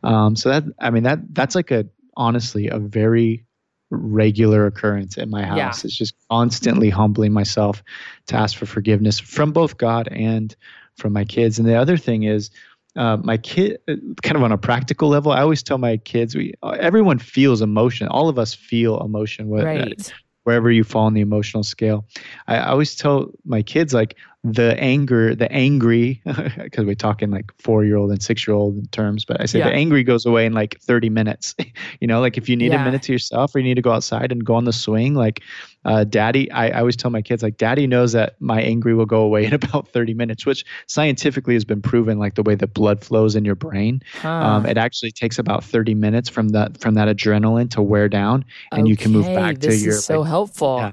Um, 0.02 0.34
so 0.34 0.48
that 0.48 0.64
I 0.78 0.88
mean 0.88 1.02
that 1.02 1.18
that's 1.34 1.54
like 1.54 1.70
a 1.70 1.86
honestly 2.16 2.68
a 2.68 2.78
very 2.78 3.44
regular 3.90 4.64
occurrence 4.64 5.18
in 5.18 5.28
my 5.28 5.44
house. 5.44 5.58
Yeah. 5.58 5.68
It's 5.84 5.98
just 5.98 6.14
constantly 6.30 6.88
humbling 6.88 7.34
myself 7.34 7.82
to 8.28 8.36
ask 8.36 8.56
for 8.56 8.64
forgiveness 8.64 9.20
from 9.20 9.52
both 9.52 9.76
God 9.76 10.08
and 10.08 10.56
from 10.96 11.12
my 11.12 11.24
kids. 11.24 11.58
And 11.58 11.68
the 11.68 11.74
other 11.74 11.98
thing 11.98 12.22
is 12.22 12.50
uh, 12.96 13.16
my 13.22 13.36
kid 13.36 13.78
uh, 13.88 13.94
kind 14.22 14.36
of 14.36 14.42
on 14.42 14.52
a 14.52 14.58
practical 14.58 15.08
level 15.08 15.32
i 15.32 15.40
always 15.40 15.62
tell 15.62 15.78
my 15.78 15.96
kids 15.98 16.34
we 16.34 16.52
everyone 16.78 17.18
feels 17.18 17.62
emotion 17.62 18.08
all 18.08 18.28
of 18.28 18.38
us 18.38 18.54
feel 18.54 19.00
emotion 19.00 19.48
right. 19.48 20.12
wherever 20.44 20.70
you 20.70 20.84
fall 20.84 21.06
on 21.06 21.14
the 21.14 21.20
emotional 21.20 21.62
scale 21.62 22.04
I, 22.46 22.56
I 22.56 22.68
always 22.68 22.94
tell 22.94 23.30
my 23.44 23.62
kids 23.62 23.94
like 23.94 24.16
the 24.44 24.76
anger, 24.78 25.34
the 25.36 25.50
angry, 25.52 26.20
because 26.56 26.84
we're 26.84 26.94
talking 26.96 27.30
like 27.30 27.52
four 27.58 27.84
year 27.84 27.96
old 27.96 28.10
and 28.10 28.20
six 28.20 28.46
year 28.46 28.56
old 28.56 28.90
terms, 28.90 29.24
but 29.24 29.40
I 29.40 29.46
say 29.46 29.60
yeah. 29.60 29.68
the 29.68 29.74
angry 29.74 30.02
goes 30.02 30.26
away 30.26 30.46
in 30.46 30.52
like 30.52 30.80
30 30.80 31.10
minutes. 31.10 31.54
you 32.00 32.08
know, 32.08 32.20
like 32.20 32.36
if 32.36 32.48
you 32.48 32.56
need 32.56 32.72
yeah. 32.72 32.82
a 32.82 32.84
minute 32.84 33.02
to 33.02 33.12
yourself 33.12 33.54
or 33.54 33.60
you 33.60 33.64
need 33.64 33.76
to 33.76 33.82
go 33.82 33.92
outside 33.92 34.32
and 34.32 34.44
go 34.44 34.54
on 34.54 34.64
the 34.64 34.72
swing, 34.72 35.14
like 35.14 35.42
uh, 35.84 36.04
daddy, 36.04 36.50
I, 36.50 36.68
I 36.68 36.80
always 36.80 36.96
tell 36.96 37.10
my 37.10 37.22
kids, 37.22 37.42
like, 37.42 37.56
daddy 37.56 37.86
knows 37.86 38.12
that 38.12 38.34
my 38.40 38.60
angry 38.60 38.94
will 38.94 39.06
go 39.06 39.22
away 39.22 39.44
in 39.44 39.54
about 39.54 39.88
30 39.88 40.14
minutes, 40.14 40.44
which 40.44 40.64
scientifically 40.86 41.54
has 41.54 41.64
been 41.64 41.82
proven, 41.82 42.18
like 42.18 42.34
the 42.34 42.42
way 42.42 42.56
the 42.56 42.66
blood 42.66 43.04
flows 43.04 43.36
in 43.36 43.44
your 43.44 43.54
brain. 43.54 44.02
Huh. 44.20 44.28
Um, 44.28 44.66
it 44.66 44.76
actually 44.76 45.12
takes 45.12 45.38
about 45.38 45.62
30 45.64 45.94
minutes 45.94 46.28
from 46.28 46.48
that, 46.50 46.80
from 46.80 46.94
that 46.94 47.08
adrenaline 47.08 47.70
to 47.70 47.82
wear 47.82 48.08
down 48.08 48.44
and 48.72 48.82
okay. 48.82 48.90
you 48.90 48.96
can 48.96 49.12
move 49.12 49.26
back 49.26 49.58
this 49.58 49.78
to 49.78 49.84
your. 49.84 49.92
This 49.92 50.00
is 50.00 50.04
so 50.04 50.20
like, 50.20 50.28
helpful. 50.28 50.78
Yeah, 50.78 50.92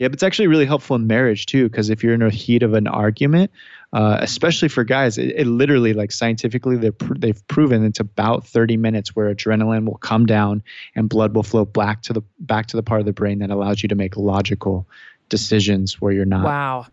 yeah, 0.00 0.08
but 0.08 0.14
it's 0.14 0.22
actually 0.22 0.48
really 0.48 0.64
helpful 0.64 0.96
in 0.96 1.06
marriage 1.06 1.44
too, 1.44 1.68
because 1.68 1.90
if 1.90 2.02
you're 2.02 2.14
in 2.14 2.22
a 2.22 2.30
heat 2.30 2.62
of 2.62 2.72
an 2.72 2.86
argument, 2.86 3.50
uh, 3.92 4.16
especially 4.22 4.68
for 4.68 4.82
guys, 4.82 5.18
it, 5.18 5.34
it 5.36 5.46
literally, 5.46 5.92
like 5.92 6.10
scientifically, 6.10 6.90
pr- 6.90 7.14
they've 7.18 7.46
proven 7.48 7.84
it's 7.84 8.00
about 8.00 8.46
30 8.46 8.78
minutes 8.78 9.14
where 9.14 9.32
adrenaline 9.32 9.84
will 9.84 9.98
come 9.98 10.24
down 10.24 10.62
and 10.96 11.10
blood 11.10 11.34
will 11.34 11.42
flow 11.42 11.66
back 11.66 12.00
to 12.04 12.14
the 12.14 12.22
back 12.38 12.66
to 12.68 12.78
the 12.78 12.82
part 12.82 13.00
of 13.00 13.06
the 13.06 13.12
brain 13.12 13.40
that 13.40 13.50
allows 13.50 13.82
you 13.82 13.90
to 13.90 13.94
make 13.94 14.16
logical 14.16 14.88
decisions 15.28 16.00
where 16.00 16.12
you're 16.12 16.24
not 16.24 16.44
wow 16.44 16.86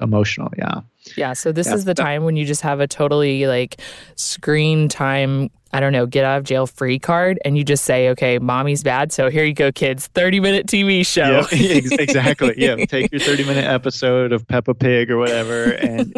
emotional. 0.00 0.50
Yeah. 0.56 0.82
Yeah. 1.16 1.32
So 1.34 1.52
this 1.52 1.68
yeah. 1.68 1.74
is 1.74 1.84
the 1.84 1.94
time 1.94 2.24
when 2.24 2.36
you 2.36 2.44
just 2.44 2.62
have 2.62 2.80
a 2.80 2.86
totally 2.86 3.46
like 3.46 3.80
screen 4.16 4.88
time 4.88 5.50
I 5.74 5.80
don't 5.80 5.92
know, 5.92 6.06
get 6.06 6.24
out 6.24 6.38
of 6.38 6.44
jail 6.44 6.68
free 6.68 7.00
card 7.00 7.40
and 7.44 7.58
you 7.58 7.64
just 7.64 7.82
say, 7.82 8.08
okay, 8.10 8.38
mommy's 8.38 8.84
bad. 8.84 9.10
So 9.10 9.28
here 9.28 9.42
you 9.42 9.52
go, 9.52 9.72
kids, 9.72 10.06
30 10.06 10.38
minute 10.38 10.66
TV 10.68 11.04
show. 11.04 11.48
Yeah, 11.50 11.80
exactly. 12.00 12.54
yeah. 12.56 12.76
Take 12.88 13.10
your 13.10 13.20
30 13.20 13.44
minute 13.44 13.64
episode 13.64 14.32
of 14.32 14.46
Peppa 14.46 14.74
Pig 14.74 15.10
or 15.10 15.18
whatever. 15.18 15.72
And 15.72 16.14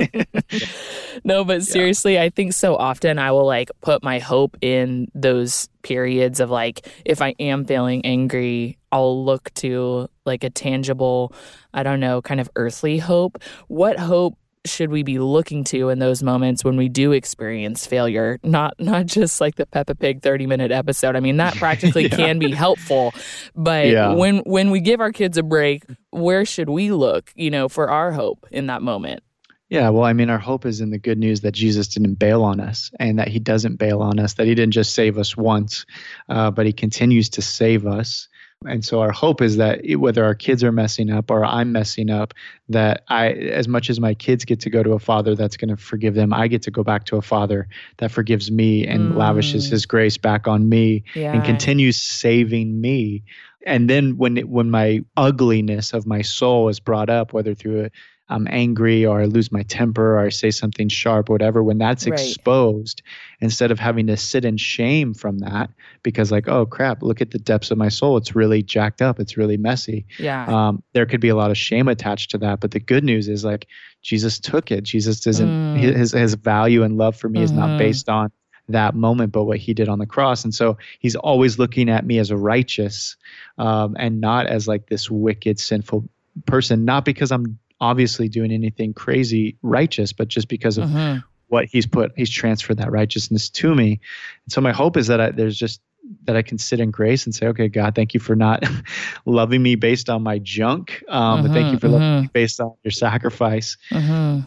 no, 1.25 1.43
but 1.43 1.63
seriously, 1.65 2.15
yeah. 2.15 2.25
I 2.25 2.29
think 2.29 2.53
so 2.53 2.77
often 2.77 3.19
I 3.19 3.33
will 3.33 3.47
like 3.47 3.71
put 3.81 4.03
my 4.03 4.19
hope 4.19 4.59
in 4.61 5.09
those 5.15 5.71
periods 5.81 6.39
of 6.39 6.51
like, 6.51 6.87
if 7.07 7.23
I 7.23 7.35
am 7.41 7.65
feeling 7.65 8.05
angry, 8.05 8.77
I'll 8.93 9.25
look 9.25 9.55
to 9.55 10.11
like 10.27 10.45
a 10.45 10.51
tangible, 10.51 11.33
I 11.73 11.83
don't 11.83 12.01
know, 12.01 12.21
kind 12.21 12.41
of 12.43 12.51
earthly 12.57 12.99
hope. 12.99 13.43
What 13.69 13.99
hope 13.99 14.37
should 14.69 14.91
we 14.91 15.03
be 15.03 15.19
looking 15.19 15.65
to 15.65 15.89
in 15.89 15.99
those 15.99 16.23
moments 16.23 16.65
when 16.65 16.77
we 16.77 16.89
do 16.89 17.13
experience 17.13 17.87
failure? 17.87 18.39
Not 18.43 18.75
not 18.79 19.07
just 19.07 19.41
like 19.41 19.57
the 19.57 19.67
Peppa 19.67 19.95
Pig 19.95 20.23
30 20.23 20.47
minute 20.47 20.71
episode. 20.71 21.17
I 21.17 21.21
mean, 21.21 21.37
that 21.39 21.55
practically 21.57 22.05
yeah. 22.05 22.17
can 22.17 22.39
be 22.39 22.51
helpful, 22.51 23.13
but 23.55 23.87
yeah. 23.89 24.15
when 24.15 24.39
when 24.39 24.71
we 24.71 24.81
give 24.81 25.01
our 25.01 25.13
kids 25.13 25.39
a 25.39 25.43
break, 25.43 25.85
where 26.11 26.45
should 26.45 26.69
we 26.69 26.91
look, 26.91 27.33
you 27.35 27.51
know, 27.51 27.69
for 27.69 27.91
our 27.91 28.13
hope 28.13 28.47
in 28.51 28.67
that 28.67 28.83
moment? 28.83 29.23
Yeah, 29.69 29.89
well, 29.89 30.05
I 30.05 30.13
mean, 30.13 30.31
our 30.31 30.39
hope 30.39 30.65
is 30.65 30.81
in 30.81 30.91
the 30.91 30.99
good 30.99 31.19
news 31.19 31.41
that 31.41 31.53
Jesus 31.53 31.89
didn't 31.89 32.15
bail 32.15 32.45
on 32.45 32.61
us 32.61 32.93
and 33.01 33.19
that 33.19 33.29
he 33.29 33.41
doesn't 33.41 33.77
bail 33.77 34.01
on 34.01 34.21
us, 34.21 34.35
that 34.35 34.47
he 34.47 34.55
didn't 34.55 34.75
just 34.75 34.95
save 34.95 35.19
us 35.19 35.37
once, 35.37 35.87
uh, 36.29 36.53
but 36.53 36.67
he 36.67 36.73
continues 36.73 37.29
to 37.31 37.43
save 37.43 37.85
us. 37.85 38.29
And 38.65 38.85
so 38.85 39.01
our 39.01 39.13
hope 39.13 39.43
is 39.43 39.59
that 39.59 39.81
whether 39.97 40.25
our 40.25 40.35
kids 40.35 40.65
are 40.65 40.73
messing 40.73 41.11
up 41.11 41.31
or 41.31 41.45
I'm 41.45 41.73
messing 41.73 42.11
up, 42.11 42.33
that 42.69 43.05
I, 43.09 43.29
as 43.33 43.69
much 43.69 43.91
as 43.91 44.01
my 44.01 44.15
kids 44.15 44.45
get 44.45 44.61
to 44.61 44.71
go 44.71 44.83
to 44.83 44.93
a 44.93 44.99
father 44.99 45.35
that's 45.35 45.57
going 45.57 45.69
to 45.69 45.77
forgive 45.77 46.15
them, 46.15 46.33
I 46.33 46.49
get 46.49 46.63
to 46.63 46.71
go 46.71 46.83
back 46.83 47.05
to 47.07 47.17
a 47.17 47.23
father 47.23 47.69
that 47.99 48.11
forgives 48.11 48.51
me 48.51 48.87
and 48.87 49.13
mm. 49.13 49.17
lavishes 49.17 49.69
his 49.69 49.85
grace 49.85 50.17
back 50.17 50.49
on 50.49 50.69
me 50.69 51.05
yeah. 51.15 51.33
and 51.33 51.45
continues 51.45 52.01
saving 52.01 52.81
me. 52.81 53.23
And 53.67 53.91
then 53.91 54.17
when 54.17 54.39
it, 54.39 54.49
when 54.49 54.71
my 54.71 55.05
ugliness 55.17 55.93
of 55.93 56.07
my 56.07 56.23
soul 56.23 56.69
is 56.69 56.81
brought 56.81 57.11
up, 57.11 57.33
whether 57.33 57.55
through 57.55 57.85
a 57.85 57.91
I'm 58.29 58.49
angry 58.51 59.07
or 59.07 59.21
I 59.21 59.25
lose 59.27 59.53
my 59.53 59.63
temper 59.63 60.17
or 60.17 60.19
I 60.19 60.31
say 60.31 60.51
something 60.51 60.89
sharp, 60.89 61.29
whatever, 61.29 61.63
when 61.63 61.79
that's 61.79 62.07
right. 62.07 62.19
exposed, 62.19 63.03
instead 63.41 63.71
of 63.71 63.79
having 63.79 64.07
to 64.09 64.17
sit 64.17 64.45
in 64.45 64.57
shame 64.57 65.15
from 65.15 65.39
that, 65.39 65.71
because 66.03 66.33
like, 66.33 66.49
oh 66.49 66.67
crap, 66.67 67.03
look 67.03 67.21
at 67.21 67.31
the 67.31 67.39
depths 67.39 67.71
of 67.71 67.79
my 67.79 67.89
soul. 67.89 68.17
It's 68.17 68.35
really 68.35 68.63
jacked 68.63 69.01
up. 69.01 69.21
It's 69.21 69.37
really 69.37 69.57
messy. 69.57 70.07
Yeah. 70.19 70.45
Um, 70.47 70.83
there 70.93 71.07
could 71.07 71.21
be 71.21 71.29
a 71.29 71.37
lot 71.37 71.51
of 71.51 71.57
shame 71.57 71.89
attached 71.89 72.31
to 72.33 72.39
that. 72.39 72.61
But 72.61 72.73
the 72.73 72.81
good 72.81 73.05
news 73.05 73.29
is 73.29 73.45
like 73.45 73.69
Jesus 74.03 74.39
took 74.39 74.71
it. 74.71 74.83
Jesus 74.83 75.21
doesn't 75.21 75.49
mm. 75.49 75.79
his 75.79 76.13
his 76.13 76.35
value 76.35 76.83
and 76.83 76.97
love 76.97 77.17
for 77.17 77.29
me 77.29 77.39
mm-hmm. 77.39 77.45
is 77.45 77.53
not 77.53 77.69
mm-hmm. 77.71 77.79
based 77.79 78.09
on 78.09 78.33
that 78.69 78.95
moment, 78.95 79.33
but 79.33 79.45
what 79.45 79.59
he 79.59 79.75
did 79.75 79.89
on 79.89 79.99
the 79.99 80.07
cross. 80.07 80.45
And 80.45 80.55
so 80.55 80.77
he's 80.99 81.15
always 81.15 81.59
looking 81.59 81.89
at 81.89 82.05
me 82.05 82.19
as 82.19 82.31
a 82.31 82.37
righteous 82.37 83.17
um, 83.59 83.97
and 83.99 84.21
not 84.21 84.47
as 84.47 84.67
like 84.67 84.89
this 84.89 85.11
wicked, 85.11 85.61
sinful 85.61 86.09
person, 86.47 86.85
not 86.85 87.05
because 87.05 87.31
I'm 87.31 87.59
obviously 87.81 88.29
doing 88.29 88.53
anything 88.53 88.95
crazy 88.95 89.57
righteous, 89.63 90.13
but 90.13 90.29
just 90.29 90.49
because 90.49 90.79
of 90.79 90.85
uh-huh. 90.85 91.19
what 91.49 91.67
he's 91.67 91.87
put, 91.87 92.13
he's 92.17 92.31
transferred 92.31 92.79
that 92.79 92.91
righteousness 92.91 93.49
to 93.51 93.75
me. 93.75 94.01
And 94.45 94.53
so 94.53 94.61
my 94.61 94.73
hope 94.73 94.97
is 94.97 95.07
that 95.09 95.21
I, 95.21 95.31
there's 95.31 95.57
just 95.57 95.81
that 96.25 96.37
I 96.37 96.43
can 96.43 96.59
sit 96.59 96.79
in 96.79 96.91
grace 96.91 97.27
and 97.27 97.35
say, 97.35 97.47
okay, 97.49 97.69
God, 97.69 97.95
thank 97.95 98.15
you 98.15 98.21
for 98.21 98.37
not 98.37 98.65
loving 99.27 99.63
me 99.63 99.75
based 99.75 100.09
on 100.09 100.23
my 100.23 100.39
junk, 100.39 101.03
um, 101.09 101.23
uh-huh, 101.23 101.43
but 101.43 101.53
thank 101.53 101.73
you 101.73 101.79
for 101.79 101.89
uh-huh. 101.89 101.97
loving 101.97 102.23
me 102.23 102.31
based 102.33 102.61
on 102.61 102.75
your 102.85 102.93
sacrifice. 102.93 103.77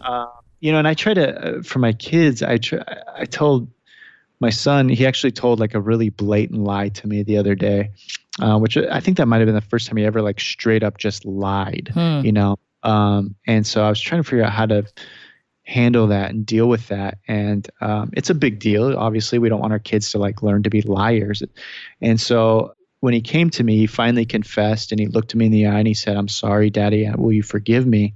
Uh, 0.02 0.26
you 0.62 0.72
know, 0.72 0.80
and 0.80 0.88
I 0.88 0.94
try 0.94 1.14
to 1.14 1.58
uh, 1.58 1.62
for 1.64 1.80
my 1.80 1.94
kids. 1.94 2.44
I 2.44 2.58
try, 2.58 2.84
I 3.16 3.26
told 3.26 3.70
my 4.40 4.50
son 4.50 4.90
he 4.90 5.06
actually 5.06 5.32
told 5.32 5.60
like 5.60 5.74
a 5.74 5.82
really 5.82 6.10
blatant 6.10 6.64
lie 6.64 6.90
to 6.90 7.08
me 7.08 7.24
the 7.24 7.38
other 7.38 7.56
day, 7.56 7.92
uh, 8.42 8.58
which 8.58 8.78
I 8.78 9.00
think 9.00 9.18
that 9.18 9.28
might 9.28 9.38
have 9.38 9.48
been 9.48 9.56
the 9.56 9.62
first 9.62 9.88
time 9.88 9.98
he 9.98 10.06
ever 10.06 10.22
like 10.22 10.40
straight 10.40 10.84
up 10.84 10.98
just 10.98 11.26
lied. 11.26 11.92
Hmm. 11.94 12.22
You 12.24 12.32
know, 12.32 12.60
um, 12.84 13.36
and 13.48 13.66
so 13.66 13.84
I 13.84 13.90
was 13.90 14.00
trying 14.00 14.24
to 14.24 14.30
figure 14.30 14.44
out 14.44 14.54
how 14.54 14.66
to 14.68 14.86
handle 15.64 16.08
that 16.08 16.32
and 16.32 16.46
deal 16.46 16.68
with 16.68 16.88
that. 16.88 17.20
And 17.28 17.70
um, 17.80 18.10
it's 18.14 18.30
a 18.30 18.36
big 18.36 18.60
deal. 18.60 18.98
Obviously, 18.98 19.40
we 19.40 19.50
don't 19.50 19.62
want 19.62 19.74
our 19.74 19.80
kids 19.80 20.12
to 20.12 20.18
like 20.18 20.42
learn 20.42 20.64
to 20.64 20.70
be 20.70 20.82
liars. 20.82 21.44
And 22.02 22.20
so 22.20 22.74
when 23.02 23.14
he 23.14 23.22
came 23.22 23.50
to 23.52 23.64
me, 23.64 23.78
he 23.78 23.88
finally 23.88 24.26
confessed 24.26 24.92
and 24.92 25.00
he 25.00 25.08
looked 25.08 25.36
me 25.36 25.46
in 25.46 25.52
the 25.52 25.68
eye 25.68 25.80
and 25.80 25.88
he 25.88 25.94
said, 25.94 26.18
I'm 26.18 26.28
sorry, 26.28 26.70
daddy. 26.70 27.10
Will 27.16 27.32
you 27.32 27.44
forgive 27.44 27.86
me? 27.86 28.16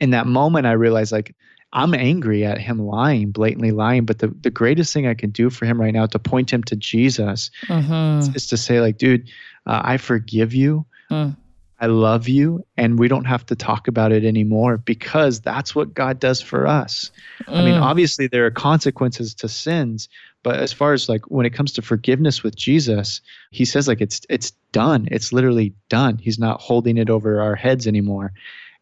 In 0.00 0.10
that 0.10 0.26
moment, 0.26 0.66
I 0.66 0.72
realized 0.72 1.12
like, 1.12 1.34
I'm 1.72 1.92
angry 1.92 2.44
at 2.44 2.58
him 2.58 2.78
lying, 2.78 3.32
blatantly 3.32 3.72
lying. 3.72 4.04
But 4.04 4.20
the, 4.20 4.28
the 4.28 4.50
greatest 4.50 4.94
thing 4.94 5.08
I 5.08 5.14
can 5.14 5.30
do 5.30 5.50
for 5.50 5.66
him 5.66 5.80
right 5.80 5.92
now 5.92 6.06
to 6.06 6.18
point 6.20 6.52
him 6.52 6.62
to 6.64 6.76
Jesus 6.76 7.50
mm-hmm. 7.66 8.20
is, 8.20 8.36
is, 8.36 8.46
to 8.48 8.56
say, 8.56 8.80
like, 8.80 8.96
dude, 8.96 9.28
uh, 9.66 9.80
I 9.82 9.96
forgive 9.96 10.54
you. 10.54 10.86
Mm. 11.10 11.36
I 11.84 11.86
love 11.86 12.28
you, 12.28 12.64
and 12.78 12.98
we 12.98 13.08
don't 13.08 13.26
have 13.26 13.44
to 13.44 13.54
talk 13.54 13.88
about 13.88 14.10
it 14.10 14.24
anymore 14.24 14.78
because 14.78 15.42
that's 15.42 15.74
what 15.74 15.92
God 15.92 16.18
does 16.18 16.40
for 16.40 16.66
us. 16.66 17.10
Mm. 17.46 17.56
I 17.56 17.62
mean, 17.62 17.74
mm. 17.74 17.82
obviously, 17.82 18.26
there 18.26 18.46
are 18.46 18.50
consequences 18.50 19.34
to 19.34 19.50
sins, 19.50 20.08
but 20.42 20.56
as 20.60 20.72
far 20.72 20.94
as 20.94 21.10
like 21.10 21.30
when 21.30 21.44
it 21.44 21.52
comes 21.52 21.74
to 21.74 21.82
forgiveness 21.82 22.42
with 22.42 22.56
Jesus, 22.56 23.20
he 23.50 23.66
says 23.66 23.86
like 23.86 24.00
it's 24.00 24.22
it's 24.30 24.52
done. 24.72 25.08
It's 25.10 25.30
literally 25.30 25.74
done. 25.90 26.16
He's 26.16 26.38
not 26.38 26.62
holding 26.62 26.96
it 26.96 27.10
over 27.10 27.42
our 27.42 27.54
heads 27.54 27.86
anymore 27.86 28.32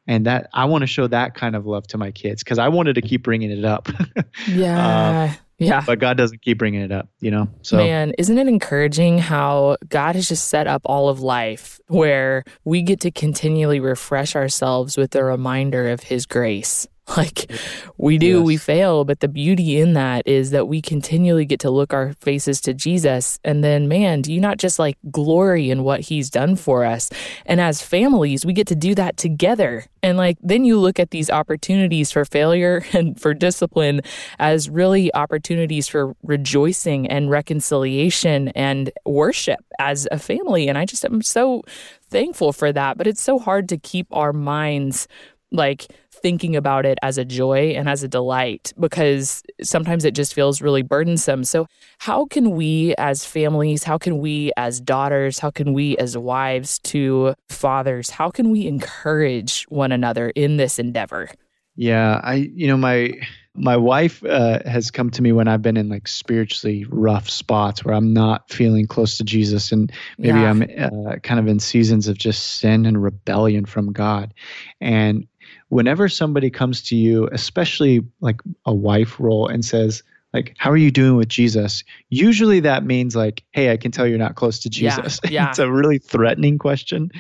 and 0.07 0.27
that 0.27 0.49
I 0.53 0.65
want 0.65 0.83
to 0.83 0.87
show 0.87 1.07
that 1.09 1.35
kind 1.35 1.55
of 1.55 1.67
love 1.67 1.87
to 1.89 1.99
my 1.99 2.11
kids 2.11 2.43
because 2.43 2.59
I 2.59 2.69
wanted 2.69 2.95
to 2.95 3.03
keep 3.03 3.23
bringing 3.23 3.51
it 3.51 3.65
up. 3.65 3.89
yeah. 4.49 5.33
Uh, 5.33 5.42
yeah. 5.59 5.83
But 5.87 5.99
God 5.99 6.17
doesn't 6.17 6.43
keep 6.43 6.59
bringing 6.59 6.81
it 6.81 6.93
up, 6.93 7.09
you 7.21 7.31
know? 7.31 7.49
So, 7.63 7.77
man, 7.77 8.13
isn't 8.19 8.37
it 8.37 8.49
encouraging 8.49 9.19
how 9.19 9.77
God 9.89 10.17
has 10.17 10.29
just 10.29 10.49
set 10.49 10.67
up 10.67 10.83
all 10.85 11.09
of 11.09 11.21
life 11.21 11.81
where 11.89 12.45
we 12.65 12.83
get 12.83 13.01
to 13.01 13.11
continually 13.11 13.81
refresh 13.81 14.35
ourselves 14.35 14.97
with 14.97 15.15
a 15.15 15.23
reminder 15.23 15.89
of 15.89 16.05
His 16.05 16.27
grace? 16.27 16.87
Like 17.17 17.51
we 17.99 18.17
do, 18.17 18.39
yes. 18.39 18.47
we 18.47 18.57
fail, 18.57 19.05
but 19.05 19.21
the 19.21 19.29
beauty 19.29 19.79
in 19.79 19.93
that 19.95 20.27
is 20.27 20.51
that 20.51 20.67
we 20.67 20.81
continually 20.81 21.45
get 21.45 21.61
to 21.61 21.71
look 21.71 21.93
our 21.93 22.15
faces 22.21 22.61
to 22.63 22.73
Jesus. 22.73 23.39
And 23.45 23.63
then, 23.63 23.87
man, 23.87 24.23
do 24.23 24.33
you 24.33 24.41
not 24.41 24.57
just 24.57 24.79
like 24.79 24.97
glory 25.11 25.71
in 25.71 25.83
what 25.83 26.01
he's 26.01 26.31
done 26.31 26.57
for 26.57 26.85
us? 26.85 27.11
And 27.45 27.61
as 27.61 27.83
families, 27.83 28.47
we 28.47 28.53
get 28.53 28.67
to 28.69 28.75
do 28.75 28.95
that 28.95 29.17
together. 29.17 29.85
And 30.03 30.17
like, 30.17 30.39
then 30.43 30.65
you 30.65 30.79
look 30.79 30.99
at 30.99 31.11
these 31.11 31.29
opportunities 31.29 32.11
for 32.11 32.25
failure 32.25 32.85
and 32.93 33.21
for 33.21 33.35
discipline 33.35 34.01
as 34.39 34.71
really 34.71 35.13
opportunities 35.13 35.89
for 35.89 36.15
rejoicing 36.23 37.09
and 37.09 37.31
reconciliation 37.31 38.49
and 38.49 38.91
worship 39.05 39.61
as 39.79 40.09
a 40.11 40.19
family. 40.19 40.69
And 40.69 40.79
I 40.79 40.87
just 40.87 41.05
am 41.05 41.21
so 41.21 41.63
thankful 42.11 42.53
for 42.53 42.73
that. 42.73 42.97
But 42.97 43.07
it's 43.07 43.23
so 43.23 43.39
hard 43.39 43.69
to 43.71 43.77
keep 43.77 44.07
our 44.13 44.33
minds 44.33 45.09
like 45.51 45.89
thinking 46.23 46.57
about 46.57 46.87
it 46.87 46.99
as 47.03 47.19
a 47.19 47.25
joy 47.25 47.75
and 47.77 47.89
as 47.89 48.03
a 48.03 48.09
delight 48.09 48.73
because 48.79 49.43
sometimes 49.63 50.05
it 50.05 50.15
just 50.15 50.35
feels 50.35 50.63
really 50.63 50.83
burdensome. 50.83 51.45
So, 51.45 51.67
how 51.99 52.27
can 52.27 52.53
we 52.53 52.95
as 52.97 53.25
families, 53.25 53.85
how 53.85 53.99
can 53.99 54.19
we 54.19 54.53
as 54.57 54.81
daughters, 54.81 55.39
how 55.39 55.51
can 55.51 55.73
we 55.73 55.97
as 55.99 56.17
wives 56.17 56.79
to 56.81 57.35
fathers, 57.49 58.11
how 58.11 58.31
can 58.31 58.51
we 58.51 58.67
encourage 58.67 59.65
one 59.65 59.93
another 59.93 60.31
in 60.31 60.57
this 60.57 60.79
endeavor? 60.79 61.29
Yeah, 61.75 62.21
I, 62.23 62.35
you 62.55 62.67
know, 62.67 62.77
my 62.77 63.15
my 63.55 63.77
wife 63.77 64.25
uh, 64.25 64.61
has 64.65 64.91
come 64.91 65.11
to 65.11 65.23
me 65.23 65.33
when 65.33 65.47
I've 65.47 65.61
been 65.61 65.77
in 65.77 65.89
like 65.89 66.09
spiritually 66.09 66.87
rough 66.89 67.29
spots 67.29 67.85
where 67.85 67.95
I'm 67.95 68.13
not 68.13 68.51
feeling 68.51 68.87
close 68.87 69.19
to 69.19 69.25
Jesus, 69.25 69.73
and 69.73 69.93
maybe 70.19 70.41
yeah. 70.41 70.51
I'm 70.51 70.63
uh, 70.63 71.17
kind 71.23 71.39
of 71.39 71.47
in 71.47 71.59
seasons 71.61 72.09
of 72.09 72.17
just 72.17 72.57
sin 72.57 72.87
and 72.87 73.03
rebellion 73.03 73.67
from 73.67 73.93
God. 73.93 74.33
And 74.81 75.27
whenever 75.73 76.07
somebody 76.07 76.51
comes 76.51 76.83
to 76.83 76.95
you, 76.95 77.27
especially 77.33 78.05
like 78.21 78.43
a 78.67 78.75
wife 78.75 79.19
role, 79.19 79.49
and 79.49 79.65
says, 79.65 80.03
like, 80.35 80.55
how 80.59 80.71
are 80.71 80.77
you 80.77 80.91
doing 80.91 81.17
with 81.17 81.29
Jesus? 81.29 81.83
Usually 82.11 82.61
that 82.61 82.85
means 82.85 83.17
like, 83.17 83.43
hey, 83.53 83.73
I 83.73 83.79
can 83.79 83.91
tell 83.91 84.07
you're 84.07 84.19
not 84.19 84.35
close 84.35 84.59
to 84.61 84.69
Jesus. 84.69 85.19
Yeah, 85.25 85.31
yeah. 85.31 85.49
it's 85.49 85.59
a 85.59 85.73
really 85.73 85.97
threatening 85.97 86.59
question. 86.59 87.11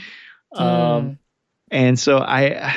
Mm. 0.55 0.61
Um, 0.61 1.19
and 1.71 1.99
so 1.99 2.19
I, 2.19 2.77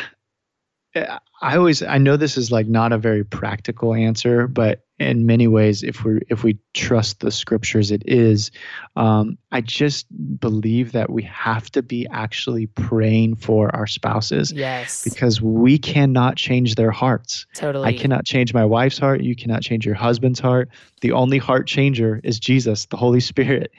I 0.95 1.57
always 1.57 1.83
I 1.83 1.97
know 1.97 2.15
this 2.15 2.37
is 2.37 2.51
like 2.51 2.67
not 2.67 2.93
a 2.93 2.97
very 2.97 3.23
practical 3.23 3.93
answer, 3.93 4.47
but 4.47 4.85
in 4.97 5.25
many 5.25 5.47
ways, 5.47 5.83
if 5.83 6.05
we 6.05 6.21
if 6.29 6.43
we 6.43 6.57
trust 6.73 7.19
the 7.19 7.31
scriptures, 7.31 7.91
it 7.91 8.03
is. 8.05 8.49
Um, 8.95 9.37
I 9.51 9.59
just 9.59 10.07
believe 10.39 10.93
that 10.93 11.09
we 11.09 11.23
have 11.23 11.69
to 11.71 11.83
be 11.83 12.07
actually 12.11 12.67
praying 12.67 13.35
for 13.35 13.75
our 13.75 13.87
spouses, 13.87 14.53
yes, 14.53 15.03
because 15.03 15.41
we 15.41 15.77
cannot 15.77 16.37
change 16.37 16.75
their 16.75 16.91
hearts. 16.91 17.45
Totally, 17.53 17.89
I 17.89 17.93
cannot 17.93 18.25
change 18.25 18.53
my 18.53 18.63
wife's 18.63 18.97
heart. 18.97 19.21
You 19.21 19.35
cannot 19.35 19.61
change 19.61 19.85
your 19.85 19.95
husband's 19.95 20.39
heart. 20.39 20.69
The 21.01 21.11
only 21.11 21.39
heart 21.39 21.67
changer 21.67 22.21
is 22.23 22.39
Jesus, 22.39 22.85
the 22.85 22.97
Holy 22.97 23.19
Spirit. 23.19 23.71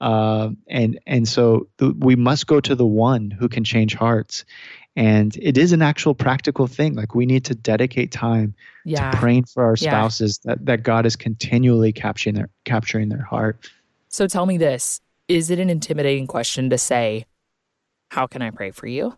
Uh, 0.00 0.50
and 0.68 0.98
and 1.06 1.28
so 1.28 1.68
the, 1.76 1.94
we 2.00 2.16
must 2.16 2.48
go 2.48 2.60
to 2.60 2.74
the 2.74 2.84
one 2.84 3.30
who 3.30 3.48
can 3.48 3.62
change 3.62 3.94
hearts 3.94 4.44
and 4.96 5.36
it 5.40 5.58
is 5.58 5.72
an 5.72 5.82
actual 5.82 6.14
practical 6.14 6.66
thing 6.66 6.94
like 6.94 7.14
we 7.14 7.26
need 7.26 7.44
to 7.44 7.54
dedicate 7.54 8.12
time 8.12 8.54
yeah. 8.84 9.10
to 9.10 9.16
praying 9.16 9.44
for 9.44 9.64
our 9.64 9.76
spouses 9.76 10.40
yeah. 10.44 10.52
that, 10.52 10.66
that 10.66 10.82
god 10.82 11.06
is 11.06 11.16
continually 11.16 11.92
capturing 11.92 12.34
their 12.34 12.48
capturing 12.64 13.08
their 13.08 13.22
heart 13.22 13.70
so 14.08 14.26
tell 14.26 14.46
me 14.46 14.56
this 14.56 15.00
is 15.28 15.50
it 15.50 15.58
an 15.58 15.70
intimidating 15.70 16.26
question 16.26 16.70
to 16.70 16.78
say 16.78 17.24
how 18.10 18.26
can 18.26 18.42
i 18.42 18.50
pray 18.50 18.70
for 18.70 18.86
you 18.86 19.16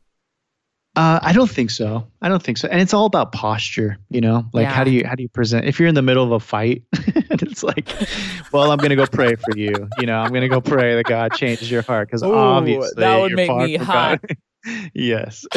uh, 0.96 1.20
I 1.22 1.34
don't 1.34 1.50
think 1.50 1.68
so. 1.70 2.06
I 2.22 2.30
don't 2.30 2.42
think 2.42 2.56
so. 2.56 2.68
And 2.68 2.80
it's 2.80 2.94
all 2.94 3.04
about 3.04 3.30
posture, 3.30 3.98
you 4.08 4.22
know. 4.22 4.46
Like 4.54 4.64
yeah. 4.64 4.72
how 4.72 4.82
do 4.82 4.90
you 4.90 5.06
how 5.06 5.14
do 5.14 5.22
you 5.22 5.28
present? 5.28 5.66
If 5.66 5.78
you're 5.78 5.90
in 5.90 5.94
the 5.94 6.00
middle 6.00 6.24
of 6.24 6.32
a 6.32 6.40
fight, 6.40 6.84
and 7.30 7.42
it's 7.42 7.62
like, 7.62 7.86
well, 8.50 8.72
I'm 8.72 8.78
gonna 8.78 8.96
go 8.96 9.06
pray 9.06 9.34
for 9.34 9.54
you. 9.54 9.74
You 9.98 10.06
know, 10.06 10.18
I'm 10.18 10.32
gonna 10.32 10.48
go 10.48 10.62
pray 10.62 10.96
that 10.96 11.04
God 11.04 11.34
changes 11.34 11.70
your 11.70 11.82
heart 11.82 12.08
because 12.08 12.22
obviously 12.22 12.88
that 12.96 13.20
would 13.20 13.32
make 13.32 13.54
me 13.54 13.76
hot. 13.76 14.24
yes. 14.94 15.46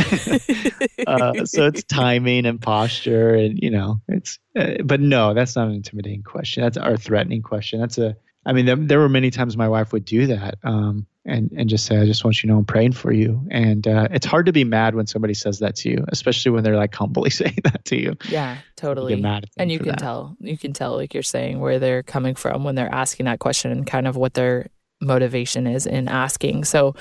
uh, 1.08 1.46
so 1.46 1.68
it's 1.68 1.84
timing 1.84 2.46
and 2.46 2.62
posture, 2.62 3.34
and 3.36 3.60
you 3.62 3.70
know, 3.70 4.02
it's. 4.08 4.40
Uh, 4.56 4.76
but 4.84 5.00
no, 5.00 5.34
that's 5.34 5.56
not 5.56 5.68
an 5.68 5.76
intimidating 5.76 6.24
question. 6.24 6.64
That's 6.64 6.78
our 6.78 6.98
threatening 6.98 7.42
question. 7.42 7.80
That's 7.80 7.98
a. 7.98 8.16
I 8.46 8.54
mean, 8.54 8.66
there, 8.66 8.76
there 8.76 9.00
were 9.00 9.10
many 9.10 9.32
times 9.32 9.58
my 9.58 9.68
wife 9.68 9.92
would 9.92 10.06
do 10.06 10.28
that, 10.28 10.58
um, 10.64 11.06
and 11.26 11.52
and 11.56 11.70
just 11.70 11.86
say, 11.86 11.98
"I 11.98 12.06
just 12.06 12.24
want 12.24 12.42
you 12.42 12.48
to 12.48 12.54
know 12.54 12.60
I'm 12.60 12.66
praying 12.66 12.94
for 12.94 13.12
you." 13.12 13.46
And 13.52 13.88
uh, 13.88 14.08
it's 14.12 14.26
hard 14.26 14.46
to 14.46 14.54
be 14.54 14.64
mad 14.64 14.96
when 14.96 15.08
somebody 15.08 15.34
says 15.34 15.60
that 15.60 15.76
to 15.78 15.90
you, 15.90 16.06
especially 16.10 16.52
when 16.52 16.64
they're 16.64 16.78
like 16.78 16.94
humbly 16.94 17.30
saying 17.30 17.60
that 17.64 17.86
to 17.86 17.98
you. 17.98 18.16
Yeah, 18.28 18.58
totally. 18.76 19.16
You 19.16 19.22
mad 19.22 19.50
and 19.58 19.72
you 19.72 19.80
can 19.80 19.90
that. 19.90 20.00
tell, 20.00 20.36
you 20.40 20.58
can 20.58 20.74
tell, 20.74 20.96
like 20.96 21.14
you're 21.14 21.24
saying, 21.24 21.60
where 21.60 21.80
they're 21.80 22.04
coming 22.04 22.36
from 22.36 22.64
when 22.64 22.76
they're 22.76 22.94
asking 22.94 23.26
that 23.26 23.40
question 23.40 23.72
and 23.72 23.86
kind 23.86 24.08
of 24.08 24.16
what 24.16 24.34
their 24.34 24.68
motivation 25.02 25.68
is 25.68 25.86
in 25.86 26.08
asking. 26.08 26.64
So 26.66 26.96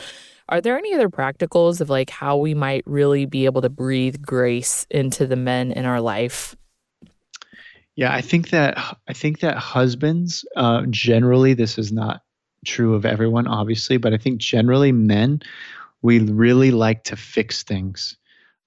are 0.48 0.60
there 0.60 0.78
any 0.78 0.94
other 0.94 1.08
practicals 1.08 1.80
of 1.80 1.90
like 1.90 2.10
how 2.10 2.36
we 2.36 2.54
might 2.54 2.84
really 2.86 3.26
be 3.26 3.44
able 3.44 3.62
to 3.62 3.68
breathe 3.68 4.22
grace 4.22 4.86
into 4.90 5.26
the 5.26 5.36
men 5.36 5.72
in 5.72 5.84
our 5.84 6.00
life? 6.00 6.56
Yeah, 7.96 8.14
I 8.14 8.20
think 8.20 8.50
that 8.50 8.78
I 9.08 9.12
think 9.12 9.40
that 9.40 9.56
husbands 9.56 10.44
uh, 10.56 10.84
generally 10.88 11.54
this 11.54 11.78
is 11.78 11.92
not 11.92 12.22
true 12.64 12.94
of 12.94 13.04
everyone, 13.04 13.46
obviously, 13.46 13.96
but 13.96 14.14
I 14.14 14.18
think 14.18 14.40
generally 14.40 14.92
men 14.92 15.42
we 16.00 16.20
really 16.20 16.70
like 16.70 17.04
to 17.04 17.16
fix 17.16 17.64
things. 17.64 18.16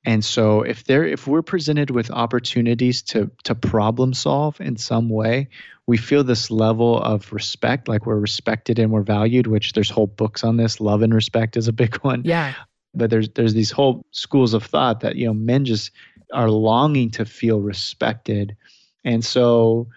And 0.04 0.26
so 0.26 0.64
if 0.64 0.84
there 0.84 1.06
if 1.06 1.28
we're 1.28 1.44
presented 1.44 1.92
with 1.92 2.12
opportunities 2.12 3.04
to 3.04 3.32
to 3.44 3.56
problem 3.56 4.14
solve 4.14 4.60
in 4.60 4.78
some 4.78 5.10
way, 5.10 5.50
we 5.92 5.98
feel 5.98 6.24
this 6.24 6.50
level 6.50 7.02
of 7.02 7.34
respect, 7.34 7.90
like 7.90 8.06
we're 8.06 8.18
respected 8.18 8.80
and 8.80 8.94
we're 8.94 9.02
valued, 9.02 9.48
which 9.48 9.74
there's 9.74 9.90
whole 9.90 10.08
books 10.08 10.42
on 10.42 10.56
this. 10.56 10.80
Love 10.80 11.02
and 11.02 11.14
respect 11.14 11.58
is 11.58 11.68
a 11.68 11.74
big 11.74 11.96
one. 12.02 12.22
Yeah. 12.24 12.54
But 12.94 13.10
there's 13.10 13.28
there's 13.32 13.54
these 13.54 13.72
whole 13.72 14.06
schools 14.12 14.54
of 14.54 14.64
thought 14.64 15.02
that, 15.02 15.18
you 15.18 15.26
know, 15.26 15.34
men 15.34 15.66
just 15.66 15.92
are 16.32 16.50
longing 16.50 17.12
to 17.12 17.26
feel 17.26 17.60
respected. 17.60 18.56
And 19.04 19.26
so 19.26 19.90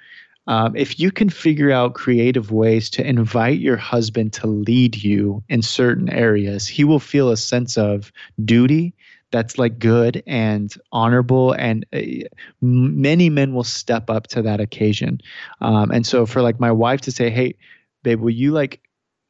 um, 0.48 0.74
if 0.74 0.98
you 0.98 1.12
can 1.12 1.28
figure 1.30 1.70
out 1.70 1.94
creative 1.94 2.50
ways 2.50 2.90
to 2.90 3.06
invite 3.06 3.60
your 3.60 3.76
husband 3.76 4.32
to 4.32 4.48
lead 4.48 5.00
you 5.00 5.44
in 5.48 5.62
certain 5.62 6.10
areas, 6.10 6.66
he 6.66 6.82
will 6.82 6.98
feel 6.98 7.30
a 7.30 7.36
sense 7.36 7.78
of 7.78 8.10
duty 8.44 8.96
that's 9.34 9.58
like 9.58 9.80
good 9.80 10.22
and 10.28 10.72
honorable 10.92 11.50
and 11.54 11.84
uh, 11.92 11.98
many 12.60 13.28
men 13.28 13.52
will 13.52 13.64
step 13.64 14.08
up 14.08 14.28
to 14.28 14.40
that 14.42 14.60
occasion. 14.60 15.20
Um, 15.60 15.90
and 15.90 16.06
so 16.06 16.24
for 16.24 16.40
like 16.40 16.60
my 16.60 16.70
wife 16.70 17.00
to 17.00 17.10
say 17.10 17.30
hey 17.30 17.56
babe 18.04 18.20
will 18.20 18.30
you 18.30 18.52
like 18.52 18.80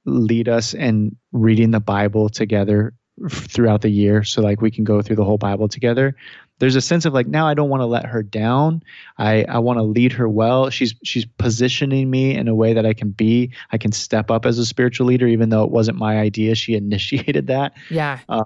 lead 0.04 0.46
us 0.46 0.74
in 0.74 1.16
reading 1.32 1.70
the 1.70 1.80
bible 1.80 2.28
together 2.28 2.92
throughout 3.30 3.80
the 3.80 3.88
year 3.88 4.24
so 4.24 4.42
like 4.42 4.60
we 4.60 4.70
can 4.70 4.84
go 4.84 5.00
through 5.00 5.16
the 5.16 5.24
whole 5.24 5.38
bible 5.38 5.68
together? 5.68 6.14
There's 6.58 6.76
a 6.76 6.82
sense 6.82 7.06
of 7.06 7.14
like 7.14 7.26
now 7.26 7.48
i 7.48 7.54
don't 7.54 7.70
want 7.70 7.80
to 7.80 7.86
let 7.86 8.04
her 8.04 8.22
down. 8.22 8.82
I 9.16 9.44
i 9.44 9.58
want 9.58 9.78
to 9.78 9.82
lead 9.82 10.12
her 10.12 10.28
well. 10.28 10.68
She's 10.68 10.94
she's 11.02 11.24
positioning 11.24 12.10
me 12.10 12.36
in 12.36 12.46
a 12.46 12.54
way 12.54 12.74
that 12.74 12.84
i 12.84 12.92
can 12.92 13.10
be. 13.10 13.52
I 13.72 13.78
can 13.78 13.92
step 13.92 14.30
up 14.30 14.44
as 14.44 14.58
a 14.58 14.66
spiritual 14.66 15.06
leader 15.06 15.26
even 15.26 15.48
though 15.48 15.64
it 15.64 15.70
wasn't 15.70 15.96
my 15.96 16.18
idea. 16.18 16.54
She 16.56 16.74
initiated 16.74 17.46
that. 17.46 17.72
Yeah. 17.88 18.18
Uh, 18.28 18.44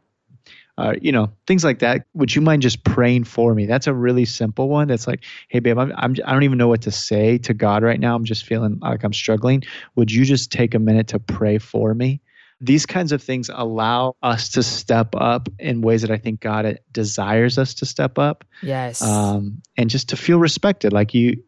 uh, 0.78 0.94
you 1.02 1.10
know, 1.10 1.28
things 1.48 1.64
like 1.64 1.80
that. 1.80 2.06
Would 2.14 2.34
you 2.34 2.40
mind 2.40 2.62
just 2.62 2.84
praying 2.84 3.24
for 3.24 3.52
me? 3.52 3.66
That's 3.66 3.88
a 3.88 3.92
really 3.92 4.24
simple 4.24 4.68
one. 4.68 4.86
That's 4.86 5.08
like, 5.08 5.24
hey, 5.48 5.58
babe, 5.58 5.76
I'm, 5.76 5.92
I'm 5.96 6.14
I 6.24 6.32
don't 6.32 6.44
even 6.44 6.56
know 6.56 6.68
what 6.68 6.82
to 6.82 6.92
say 6.92 7.36
to 7.38 7.52
God 7.52 7.82
right 7.82 7.98
now. 7.98 8.14
I'm 8.14 8.24
just 8.24 8.44
feeling 8.44 8.78
like 8.80 9.02
I'm 9.02 9.12
struggling. 9.12 9.64
Would 9.96 10.12
you 10.12 10.24
just 10.24 10.52
take 10.52 10.74
a 10.74 10.78
minute 10.78 11.08
to 11.08 11.18
pray 11.18 11.58
for 11.58 11.94
me? 11.94 12.20
These 12.60 12.86
kinds 12.86 13.10
of 13.10 13.20
things 13.20 13.50
allow 13.52 14.14
us 14.22 14.50
to 14.50 14.62
step 14.62 15.14
up 15.16 15.48
in 15.58 15.80
ways 15.80 16.02
that 16.02 16.12
I 16.12 16.16
think 16.16 16.40
God 16.40 16.78
desires 16.92 17.58
us 17.58 17.74
to 17.74 17.86
step 17.86 18.16
up. 18.16 18.44
Yes. 18.62 19.02
Um, 19.02 19.62
and 19.76 19.90
just 19.90 20.08
to 20.10 20.16
feel 20.16 20.38
respected. 20.38 20.92
Like 20.92 21.12
you, 21.12 21.42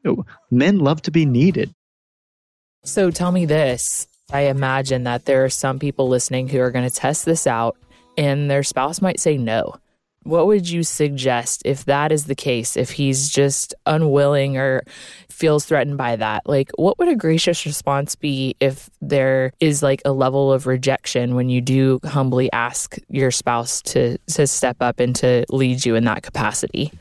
men 0.50 0.80
love 0.80 1.02
to 1.02 1.12
be 1.12 1.24
needed. 1.24 1.72
So 2.82 3.12
tell 3.12 3.30
me 3.30 3.46
this. 3.46 4.08
I 4.32 4.42
imagine 4.42 5.04
that 5.04 5.24
there 5.24 5.44
are 5.44 5.50
some 5.50 5.78
people 5.78 6.08
listening 6.08 6.48
who 6.48 6.60
are 6.60 6.70
going 6.70 6.88
to 6.88 6.94
test 6.94 7.24
this 7.24 7.46
out 7.46 7.76
and 8.20 8.50
their 8.50 8.62
spouse 8.62 9.00
might 9.00 9.18
say 9.18 9.38
no. 9.38 9.76
What 10.24 10.46
would 10.46 10.68
you 10.68 10.83
suggest 10.83 11.62
if 11.64 11.87
that 11.87 12.12
is 12.12 12.26
the 12.26 12.35
case, 12.35 12.76
if 12.76 12.90
he's 12.90 13.30
just 13.30 13.74
unwilling 13.87 14.59
or 14.59 14.83
feels 15.30 15.64
threatened 15.64 15.96
by 15.96 16.16
that? 16.16 16.42
Like, 16.44 16.70
what 16.74 16.98
would 16.98 17.09
a 17.09 17.16
gracious 17.16 17.64
response 17.64 18.16
be 18.16 18.54
if 18.61 18.90
there 19.00 19.52
is 19.59 19.83
like 19.83 20.02
a 20.04 20.12
level 20.12 20.52
of 20.52 20.66
rejection 20.66 21.35
when 21.35 21.48
you 21.48 21.62
do 21.62 21.98
humbly 22.04 22.52
ask 22.52 22.98
your 23.09 23.30
spouse 23.30 23.80
to, 23.83 24.18
to 24.35 24.46
step 24.46 24.76
up 24.80 25.00
and 25.00 25.16
to 25.16 25.46
lead 25.48 25.87
you 25.87 25.94
in 25.94 26.04
that 26.04 26.22
capacity? 26.22 26.92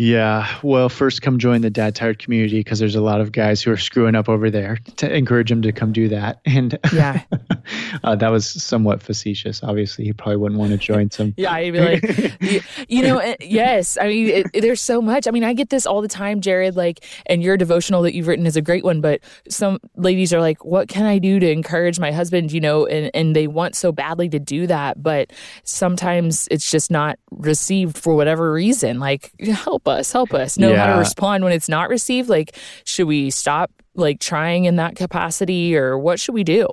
Yeah, 0.00 0.48
well, 0.62 0.88
first 0.88 1.22
come 1.22 1.40
join 1.40 1.62
the 1.62 1.70
Dad 1.70 1.96
Tired 1.96 2.20
community 2.20 2.60
because 2.60 2.78
there's 2.78 2.94
a 2.94 3.00
lot 3.00 3.20
of 3.20 3.32
guys 3.32 3.60
who 3.60 3.72
are 3.72 3.76
screwing 3.76 4.14
up 4.14 4.28
over 4.28 4.48
there. 4.48 4.78
To 4.98 5.12
encourage 5.12 5.50
him 5.50 5.60
to 5.62 5.72
come 5.72 5.92
do 5.92 6.08
that, 6.08 6.40
and 6.46 6.78
yeah, 6.94 7.22
uh, 8.04 8.14
that 8.14 8.28
was 8.28 8.48
somewhat 8.48 9.02
facetious. 9.02 9.60
Obviously, 9.64 10.04
he 10.04 10.12
probably 10.12 10.36
wouldn't 10.36 10.60
want 10.60 10.70
to 10.70 10.78
join 10.78 11.10
some. 11.10 11.34
yeah, 11.36 11.52
I'd 11.52 11.72
be 11.72 11.80
like, 11.80 12.40
you, 12.40 12.60
you 12.86 13.02
know, 13.02 13.18
eh, 13.18 13.34
yes. 13.40 13.98
I 14.00 14.06
mean, 14.06 14.28
it, 14.28 14.46
it, 14.54 14.60
there's 14.60 14.80
so 14.80 15.02
much. 15.02 15.26
I 15.26 15.32
mean, 15.32 15.42
I 15.42 15.52
get 15.52 15.70
this 15.70 15.84
all 15.84 16.00
the 16.00 16.06
time, 16.06 16.40
Jerrad. 16.40 16.76
Like, 16.76 17.04
and 17.26 17.42
your 17.42 17.56
devotional 17.56 18.02
that 18.02 18.14
you've 18.14 18.28
written 18.28 18.46
is 18.46 18.56
a 18.56 18.62
great 18.62 18.84
one, 18.84 19.00
but 19.00 19.20
some 19.48 19.80
ladies 19.96 20.32
are 20.32 20.40
like, 20.40 20.64
"What 20.64 20.86
can 20.86 21.06
I 21.06 21.18
do 21.18 21.40
to 21.40 21.50
encourage 21.50 21.98
my 21.98 22.12
husband?" 22.12 22.52
You 22.52 22.60
know, 22.60 22.86
and 22.86 23.10
and 23.14 23.34
they 23.34 23.48
want 23.48 23.74
so 23.74 23.90
badly 23.90 24.28
to 24.28 24.38
do 24.38 24.68
that, 24.68 25.02
but 25.02 25.32
sometimes 25.64 26.46
it's 26.52 26.70
just 26.70 26.88
not 26.88 27.18
received 27.32 27.98
for 27.98 28.14
whatever 28.14 28.52
reason. 28.52 29.00
Like, 29.00 29.32
help 29.40 29.87
us, 29.88 30.12
help 30.12 30.34
us 30.34 30.58
know 30.58 30.70
yeah. 30.70 30.86
how 30.86 30.92
to 30.92 30.98
respond 30.98 31.44
when 31.44 31.52
it's 31.52 31.68
not 31.68 31.88
received. 31.88 32.28
Like, 32.28 32.56
should 32.84 33.06
we 33.06 33.30
stop 33.30 33.70
like 33.94 34.20
trying 34.20 34.64
in 34.64 34.76
that 34.76 34.96
capacity 34.96 35.76
or 35.76 35.98
what 35.98 36.20
should 36.20 36.34
we 36.34 36.44
do? 36.44 36.68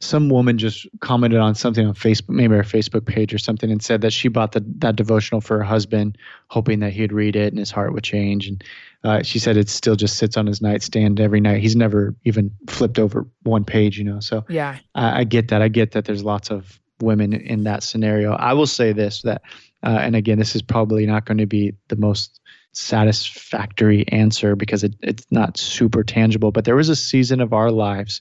Some 0.00 0.28
woman 0.28 0.58
just 0.58 0.86
commented 1.00 1.38
on 1.38 1.54
something 1.54 1.86
on 1.86 1.94
Facebook, 1.94 2.30
maybe 2.30 2.54
our 2.54 2.62
Facebook 2.62 3.04
page 3.04 3.34
or 3.34 3.38
something, 3.38 3.70
and 3.70 3.82
said 3.82 4.00
that 4.00 4.12
she 4.12 4.28
bought 4.28 4.52
the, 4.52 4.64
that 4.78 4.96
devotional 4.96 5.40
for 5.40 5.58
her 5.58 5.64
husband, 5.64 6.18
hoping 6.48 6.80
that 6.80 6.92
he'd 6.92 7.12
read 7.12 7.36
it 7.36 7.52
and 7.52 7.58
his 7.58 7.70
heart 7.70 7.92
would 7.92 8.02
change. 8.02 8.48
And 8.48 8.64
uh, 9.04 9.22
she 9.22 9.38
said 9.38 9.56
it 9.56 9.68
still 9.68 9.94
just 9.94 10.16
sits 10.16 10.36
on 10.36 10.46
his 10.46 10.62
nightstand 10.62 11.20
every 11.20 11.40
night. 11.40 11.60
He's 11.60 11.76
never 11.76 12.14
even 12.24 12.50
flipped 12.68 12.98
over 12.98 13.26
one 13.42 13.64
page, 13.64 13.98
you 13.98 14.04
know. 14.04 14.20
So 14.20 14.44
yeah, 14.48 14.78
I, 14.94 15.20
I 15.20 15.24
get 15.24 15.48
that. 15.48 15.60
I 15.60 15.68
get 15.68 15.92
that. 15.92 16.06
There's 16.06 16.24
lots 16.24 16.50
of 16.50 16.80
women 17.00 17.32
in 17.32 17.64
that 17.64 17.82
scenario. 17.82 18.32
I 18.32 18.54
will 18.54 18.66
say 18.66 18.92
this 18.92 19.22
that, 19.22 19.42
uh, 19.82 19.98
and 20.00 20.16
again, 20.16 20.38
this 20.38 20.54
is 20.54 20.62
probably 20.62 21.06
not 21.06 21.24
going 21.24 21.38
to 21.38 21.46
be 21.46 21.74
the 21.88 21.96
most 21.96 22.40
satisfactory 22.74 24.06
answer 24.08 24.56
because 24.56 24.82
it, 24.82 24.94
it's 25.00 25.26
not 25.30 25.58
super 25.58 26.02
tangible. 26.02 26.50
But 26.50 26.64
there 26.64 26.76
was 26.76 26.88
a 26.88 26.96
season 26.96 27.40
of 27.40 27.52
our 27.52 27.70
lives 27.70 28.20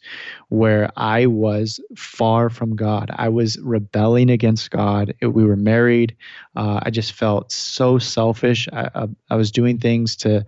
where 0.49 0.91
I 0.97 1.25
was 1.27 1.79
far 1.95 2.49
from 2.49 2.75
God. 2.75 3.11
I 3.15 3.29
was 3.29 3.57
rebelling 3.59 4.29
against 4.29 4.71
God. 4.71 5.13
It, 5.21 5.27
we 5.27 5.45
were 5.45 5.55
married. 5.55 6.15
Uh, 6.55 6.81
I 6.83 6.89
just 6.89 7.13
felt 7.13 7.51
so 7.51 7.97
selfish. 7.97 8.67
I, 8.73 8.89
I, 8.93 9.07
I 9.29 9.35
was 9.35 9.51
doing 9.51 9.77
things 9.77 10.15
to 10.17 10.45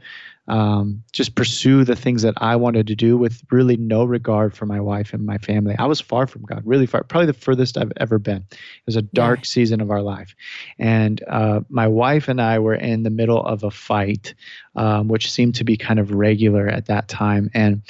um, 0.48 1.04
just 1.14 1.36
pursue 1.36 1.84
the 1.84 1.96
things 1.96 2.22
that 2.24 2.34
I 2.38 2.56
wanted 2.56 2.88
to 2.88 2.96
do 2.96 3.18
with 3.18 3.42
really 3.50 3.78
no 3.78 4.04
regard 4.04 4.56
for 4.56 4.66
my 4.66 4.80
wife 4.80 5.14
and 5.14 5.26
my 5.26 5.38
family. 5.38 5.76
I 5.80 5.86
was 5.86 6.02
far 6.02 6.28
from 6.28 6.44
God, 6.44 6.64
really 6.66 6.86
far, 6.86 7.04
probably 7.04 7.28
the 7.28 7.34
furthest 7.34 7.78
I've 7.78 7.94
ever 7.98 8.20
been. 8.20 8.46
It 8.52 8.86
was 8.86 8.98
a 8.98 9.02
dark 9.02 9.40
yeah. 9.40 9.46
season 9.46 9.80
of 9.80 9.90
our 9.90 10.02
life. 10.02 10.36
And 10.78 11.24
uh, 11.28 11.62
my 11.70 11.88
wife 11.88 12.28
and 12.28 12.42
I 12.42 12.60
were 12.60 12.76
in 12.76 13.04
the 13.04 13.10
middle 13.10 13.42
of 13.42 13.64
a 13.64 13.72
fight, 13.72 14.34
um, 14.76 15.08
which 15.08 15.32
seemed 15.32 15.56
to 15.56 15.64
be 15.64 15.78
kind 15.78 16.00
of 16.00 16.12
regular 16.12 16.68
at 16.68 16.88
that 16.88 17.08
time. 17.08 17.50
And 17.54 17.82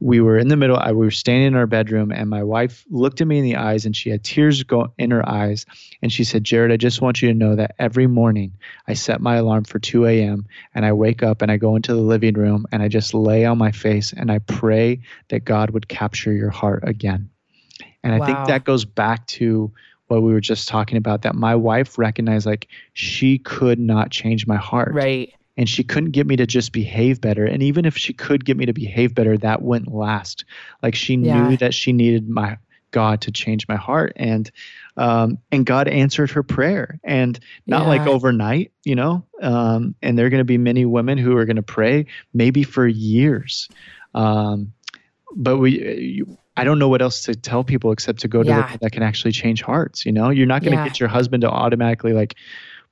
we 0.00 0.20
were 0.20 0.38
in 0.38 0.48
the 0.48 0.56
middle, 0.56 0.78
I, 0.78 0.92
we 0.92 1.06
were 1.06 1.10
standing 1.10 1.48
in 1.48 1.54
our 1.54 1.66
bedroom, 1.66 2.10
and 2.10 2.28
my 2.28 2.42
wife 2.42 2.84
looked 2.90 3.20
at 3.20 3.26
me 3.26 3.38
in 3.38 3.44
the 3.44 3.56
eyes 3.56 3.84
and 3.84 3.94
she 3.94 4.10
had 4.10 4.24
tears 4.24 4.62
go 4.62 4.92
in 4.98 5.10
her 5.10 5.28
eyes. 5.28 5.66
And 6.02 6.10
she 6.10 6.24
said, 6.24 6.42
Jerrad, 6.42 6.72
I 6.72 6.76
just 6.76 7.02
want 7.02 7.20
you 7.20 7.28
to 7.28 7.34
know 7.34 7.54
that 7.54 7.74
every 7.78 8.06
morning 8.06 8.52
I 8.88 8.94
set 8.94 9.20
my 9.20 9.36
alarm 9.36 9.64
for 9.64 9.78
2 9.78 10.06
a.m. 10.06 10.46
and 10.74 10.86
I 10.86 10.92
wake 10.92 11.22
up 11.22 11.42
and 11.42 11.52
I 11.52 11.58
go 11.58 11.76
into 11.76 11.94
the 11.94 11.99
living 12.00 12.34
room 12.34 12.66
and 12.72 12.82
I 12.82 12.88
just 12.88 13.14
lay 13.14 13.44
on 13.44 13.58
my 13.58 13.72
face 13.72 14.12
and 14.12 14.30
I 14.30 14.38
pray 14.40 15.00
that 15.28 15.44
God 15.44 15.70
would 15.70 15.88
capture 15.88 16.32
your 16.32 16.50
heart 16.50 16.82
again. 16.86 17.30
And 18.02 18.14
I 18.14 18.18
wow. 18.18 18.26
think 18.26 18.48
that 18.48 18.64
goes 18.64 18.84
back 18.84 19.26
to 19.28 19.72
what 20.08 20.22
we 20.22 20.32
were 20.32 20.40
just 20.40 20.68
talking 20.68 20.96
about 20.96 21.22
that 21.22 21.34
my 21.34 21.54
wife 21.54 21.98
recognized 21.98 22.46
like 22.46 22.68
she 22.94 23.38
could 23.38 23.78
not 23.78 24.10
change 24.10 24.46
my 24.46 24.56
heart. 24.56 24.92
Right 24.92 25.32
and 25.56 25.68
she 25.68 25.84
couldn't 25.84 26.12
get 26.12 26.26
me 26.26 26.36
to 26.36 26.46
just 26.46 26.72
behave 26.72 27.20
better 27.20 27.44
and 27.44 27.62
even 27.62 27.84
if 27.84 27.96
she 27.96 28.14
could 28.14 28.46
get 28.46 28.56
me 28.56 28.64
to 28.64 28.72
behave 28.72 29.14
better 29.14 29.36
that 29.36 29.60
wouldn't 29.60 29.92
last 29.92 30.44
like 30.82 30.94
she 30.94 31.16
yeah. 31.16 31.48
knew 31.48 31.56
that 31.56 31.74
she 31.74 31.92
needed 31.92 32.28
my 32.28 32.56
god 32.90 33.20
to 33.20 33.30
change 33.30 33.66
my 33.68 33.76
heart 33.76 34.12
and 34.16 34.50
um, 34.96 35.38
and 35.50 35.66
god 35.66 35.88
answered 35.88 36.30
her 36.30 36.42
prayer 36.42 36.98
and 37.04 37.38
not 37.66 37.82
yeah. 37.82 37.88
like 37.88 38.06
overnight 38.06 38.72
you 38.84 38.94
know 38.94 39.24
um, 39.42 39.94
and 40.02 40.18
there 40.18 40.26
are 40.26 40.30
going 40.30 40.38
to 40.38 40.44
be 40.44 40.58
many 40.58 40.84
women 40.84 41.18
who 41.18 41.36
are 41.36 41.44
going 41.44 41.56
to 41.56 41.62
pray 41.62 42.06
maybe 42.34 42.62
for 42.62 42.86
years 42.86 43.68
um, 44.14 44.72
but 45.36 45.58
we 45.58 45.96
you, 45.98 46.38
I 46.56 46.64
don't 46.64 46.78
know 46.78 46.88
what 46.88 47.00
else 47.00 47.22
to 47.22 47.34
tell 47.34 47.64
people 47.64 47.92
except 47.92 48.20
to 48.20 48.28
go 48.28 48.42
to 48.42 48.48
yeah. 48.48 48.72
the, 48.72 48.78
that 48.78 48.92
can 48.92 49.02
actually 49.02 49.32
change 49.32 49.62
hearts. 49.62 50.04
You 50.04 50.12
know, 50.12 50.28
you're 50.28 50.46
not 50.46 50.62
going 50.62 50.76
to 50.76 50.84
get 50.84 51.00
your 51.00 51.08
husband 51.08 51.40
to 51.42 51.48
automatically 51.48 52.12
like 52.12 52.34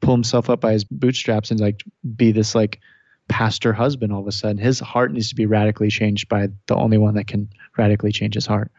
pull 0.00 0.14
himself 0.14 0.48
up 0.48 0.60
by 0.60 0.72
his 0.72 0.84
bootstraps 0.84 1.50
and 1.50 1.60
like 1.60 1.84
be 2.16 2.32
this 2.32 2.54
like 2.54 2.80
pastor 3.28 3.72
husband 3.72 4.12
all 4.12 4.20
of 4.20 4.26
a 4.26 4.32
sudden. 4.32 4.58
His 4.58 4.80
heart 4.80 5.12
needs 5.12 5.28
to 5.28 5.34
be 5.34 5.46
radically 5.46 5.90
changed 5.90 6.28
by 6.28 6.48
the 6.66 6.76
only 6.76 6.98
one 6.98 7.14
that 7.16 7.26
can 7.26 7.50
radically 7.76 8.12
change 8.12 8.34
his 8.34 8.46
heart. 8.46 8.70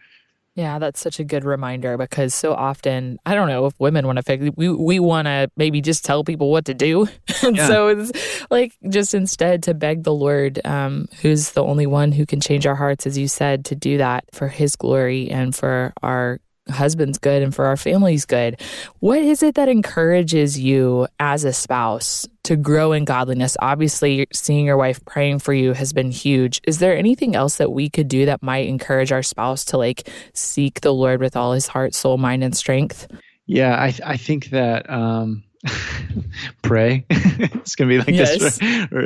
Yeah, 0.60 0.78
that's 0.78 1.00
such 1.00 1.22
a 1.22 1.24
good 1.24 1.46
reminder 1.46 1.98
because 1.98 2.36
so 2.36 2.54
often 2.54 3.18
I 3.26 3.34
don't 3.34 3.48
know 3.48 3.66
if 3.66 3.80
women 3.80 4.06
want 4.06 4.18
to 4.18 4.24
fix 4.24 4.44
we 4.58 4.68
we 4.68 5.00
want 5.00 5.28
to 5.28 5.50
maybe 5.56 5.80
just 5.80 6.04
tell 6.04 6.26
people 6.26 6.52
what 6.52 6.66
to 6.66 6.74
do, 6.74 7.08
and 7.44 7.56
yeah. 7.56 7.66
so 7.66 7.88
it's 7.88 8.12
like 8.50 8.74
just 8.90 9.14
instead 9.14 9.64
to 9.64 9.74
beg 9.74 10.04
the 10.04 10.14
Lord, 10.14 10.60
um, 10.66 11.08
who's 11.22 11.52
the 11.52 11.64
only 11.64 11.88
one 11.88 12.12
who 12.12 12.26
can 12.26 12.42
change 12.42 12.68
our 12.68 12.76
hearts, 12.76 13.08
as 13.08 13.18
you 13.18 13.30
said, 13.30 13.64
to 13.66 13.76
do 13.76 14.00
that 14.00 14.26
for 14.34 14.50
His 14.50 14.76
glory 14.76 15.30
and 15.30 15.56
for 15.56 15.94
our 16.04 16.42
husband's 16.70 17.18
good 17.18 17.42
and 17.42 17.54
for 17.54 17.66
our 17.66 17.78
family's 17.78 18.26
good. 18.26 18.60
What 19.00 19.20
is 19.20 19.44
it 19.44 19.56
that 19.56 19.70
encourages 19.70 20.60
you 20.60 21.08
as 21.20 21.44
a 21.44 21.54
spouse 21.54 22.28
to 22.44 22.56
grow 22.56 22.92
in 22.92 23.06
godliness? 23.06 23.58
Obviously, 23.62 24.28
seeing 24.34 24.66
your 24.66 24.78
wife 24.78 25.04
praying 25.06 25.40
for 25.40 25.54
you 25.54 25.74
has 25.74 25.94
been 25.94 26.12
huge. 26.12 26.62
Is 26.66 26.80
there 26.80 26.96
anything 26.98 27.36
else 27.36 27.58
that 27.58 27.72
we 27.72 27.90
could 27.90 28.08
do 28.08 28.26
that 28.26 28.44
might 28.44 28.68
encourage 28.68 29.12
our 29.12 29.24
spouse 29.24 29.66
to 29.66 29.78
like 29.78 30.10
seek 30.34 30.82
the 30.82 30.94
Lord 30.94 31.22
with 31.22 31.36
all 31.36 31.54
his 31.54 31.68
heart, 31.68 31.94
soul, 31.96 32.18
mind, 32.18 32.44
and 32.44 32.56
strength? 32.56 33.08
Yeah, 33.46 33.82
I, 33.82 33.92
th- 33.92 34.02
I 34.06 34.18
think 34.18 34.52
that 34.52 34.90
um, 34.90 35.44
pray. 36.62 37.06
it's 37.10 37.76
gonna 37.76 37.90
be 37.90 37.98
like 37.98 38.10
yes. 38.10 38.58
this 38.58 38.58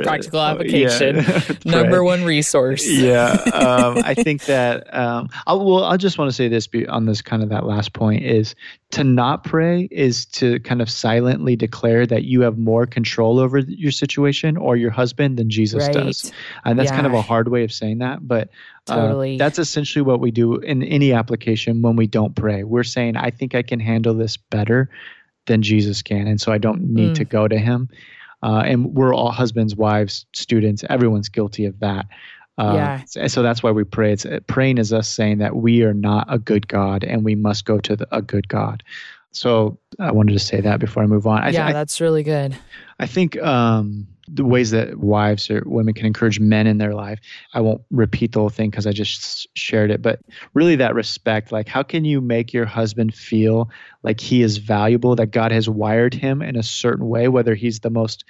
practical 0.04 0.40
application. 0.40 1.24
Yeah. 1.64 1.80
Number 1.82 2.04
one 2.04 2.24
resource. 2.24 2.88
yeah, 2.88 3.32
um, 3.52 3.98
I 4.04 4.14
think 4.14 4.44
that. 4.44 4.92
Um, 4.94 5.28
I'll, 5.46 5.64
well, 5.64 5.84
I 5.84 5.96
just 5.96 6.18
want 6.18 6.28
to 6.28 6.32
say 6.32 6.48
this 6.48 6.68
on 6.88 7.06
this 7.06 7.22
kind 7.22 7.42
of 7.42 7.48
that 7.48 7.64
last 7.64 7.92
point 7.92 8.22
is 8.24 8.54
to 8.90 9.02
not 9.02 9.44
pray 9.44 9.88
is 9.90 10.26
to 10.26 10.60
kind 10.60 10.80
of 10.82 10.90
silently 10.90 11.56
declare 11.56 12.06
that 12.06 12.24
you 12.24 12.42
have 12.42 12.58
more 12.58 12.86
control 12.86 13.38
over 13.38 13.58
your 13.58 13.90
situation 13.90 14.56
or 14.56 14.76
your 14.76 14.90
husband 14.90 15.38
than 15.38 15.50
Jesus 15.50 15.84
right. 15.86 15.94
does, 15.94 16.32
and 16.64 16.78
that's 16.78 16.90
yeah. 16.90 16.96
kind 16.96 17.06
of 17.06 17.14
a 17.14 17.22
hard 17.22 17.48
way 17.48 17.64
of 17.64 17.72
saying 17.72 17.98
that, 17.98 18.26
but. 18.26 18.48
Uh, 18.86 19.38
that's 19.38 19.58
essentially 19.58 20.02
what 20.02 20.20
we 20.20 20.30
do 20.30 20.56
in 20.56 20.82
any 20.82 21.14
application 21.14 21.80
when 21.80 21.96
we 21.96 22.06
don't 22.06 22.36
pray. 22.36 22.64
We're 22.64 22.84
saying, 22.84 23.16
I 23.16 23.30
think 23.30 23.54
I 23.54 23.62
can 23.62 23.80
handle 23.80 24.12
this 24.12 24.36
better 24.36 24.90
than 25.46 25.62
Jesus 25.62 26.02
can, 26.02 26.26
and 26.26 26.40
so 26.40 26.52
I 26.52 26.58
don't 26.58 26.82
need 26.82 27.12
mm. 27.12 27.16
to 27.16 27.24
go 27.24 27.48
to 27.48 27.58
Him. 27.58 27.88
Uh, 28.42 28.62
and 28.66 28.94
we're 28.94 29.14
all 29.14 29.30
husbands, 29.30 29.74
wives, 29.74 30.26
students. 30.34 30.84
Everyone's 30.90 31.30
guilty 31.30 31.64
of 31.64 31.80
that. 31.80 32.06
Uh, 32.58 33.00
yeah. 33.16 33.26
So 33.26 33.42
that's 33.42 33.62
why 33.62 33.70
we 33.70 33.84
pray. 33.84 34.12
It's 34.12 34.26
praying 34.46 34.78
is 34.78 34.92
us 34.92 35.08
saying 35.08 35.38
that 35.38 35.56
we 35.56 35.82
are 35.82 35.94
not 35.94 36.26
a 36.28 36.38
good 36.38 36.68
God, 36.68 37.04
and 37.04 37.24
we 37.24 37.34
must 37.34 37.64
go 37.64 37.78
to 37.78 37.96
the, 37.96 38.06
a 38.14 38.22
good 38.22 38.48
God. 38.48 38.82
So 39.32 39.78
I 39.98 40.12
wanted 40.12 40.34
to 40.34 40.38
say 40.38 40.60
that 40.60 40.78
before 40.78 41.02
I 41.02 41.06
move 41.06 41.26
on. 41.26 41.42
I, 41.42 41.50
yeah, 41.50 41.72
that's 41.72 42.00
really 42.00 42.22
good. 42.22 42.56
I 43.00 43.06
think 43.06 43.36
um, 43.42 44.06
the 44.26 44.44
ways 44.44 44.70
that 44.70 44.98
wives 44.98 45.50
or 45.50 45.62
women 45.66 45.94
can 45.94 46.06
encourage 46.06 46.40
men 46.40 46.66
in 46.66 46.78
their 46.78 46.94
life. 46.94 47.18
I 47.52 47.60
won't 47.60 47.82
repeat 47.90 48.32
the 48.32 48.40
whole 48.40 48.48
thing 48.48 48.70
because 48.70 48.86
I 48.86 48.92
just 48.92 49.48
shared 49.56 49.90
it, 49.90 50.00
but 50.00 50.20
really 50.54 50.76
that 50.76 50.94
respect. 50.94 51.52
Like, 51.52 51.68
how 51.68 51.82
can 51.82 52.04
you 52.04 52.20
make 52.20 52.52
your 52.52 52.64
husband 52.64 53.14
feel 53.14 53.70
like 54.02 54.20
he 54.20 54.42
is 54.42 54.56
valuable, 54.56 55.14
that 55.16 55.30
God 55.30 55.52
has 55.52 55.68
wired 55.68 56.14
him 56.14 56.42
in 56.42 56.56
a 56.56 56.62
certain 56.62 57.08
way, 57.08 57.28
whether 57.28 57.54
he's 57.54 57.80
the 57.80 57.90
most 57.90 58.24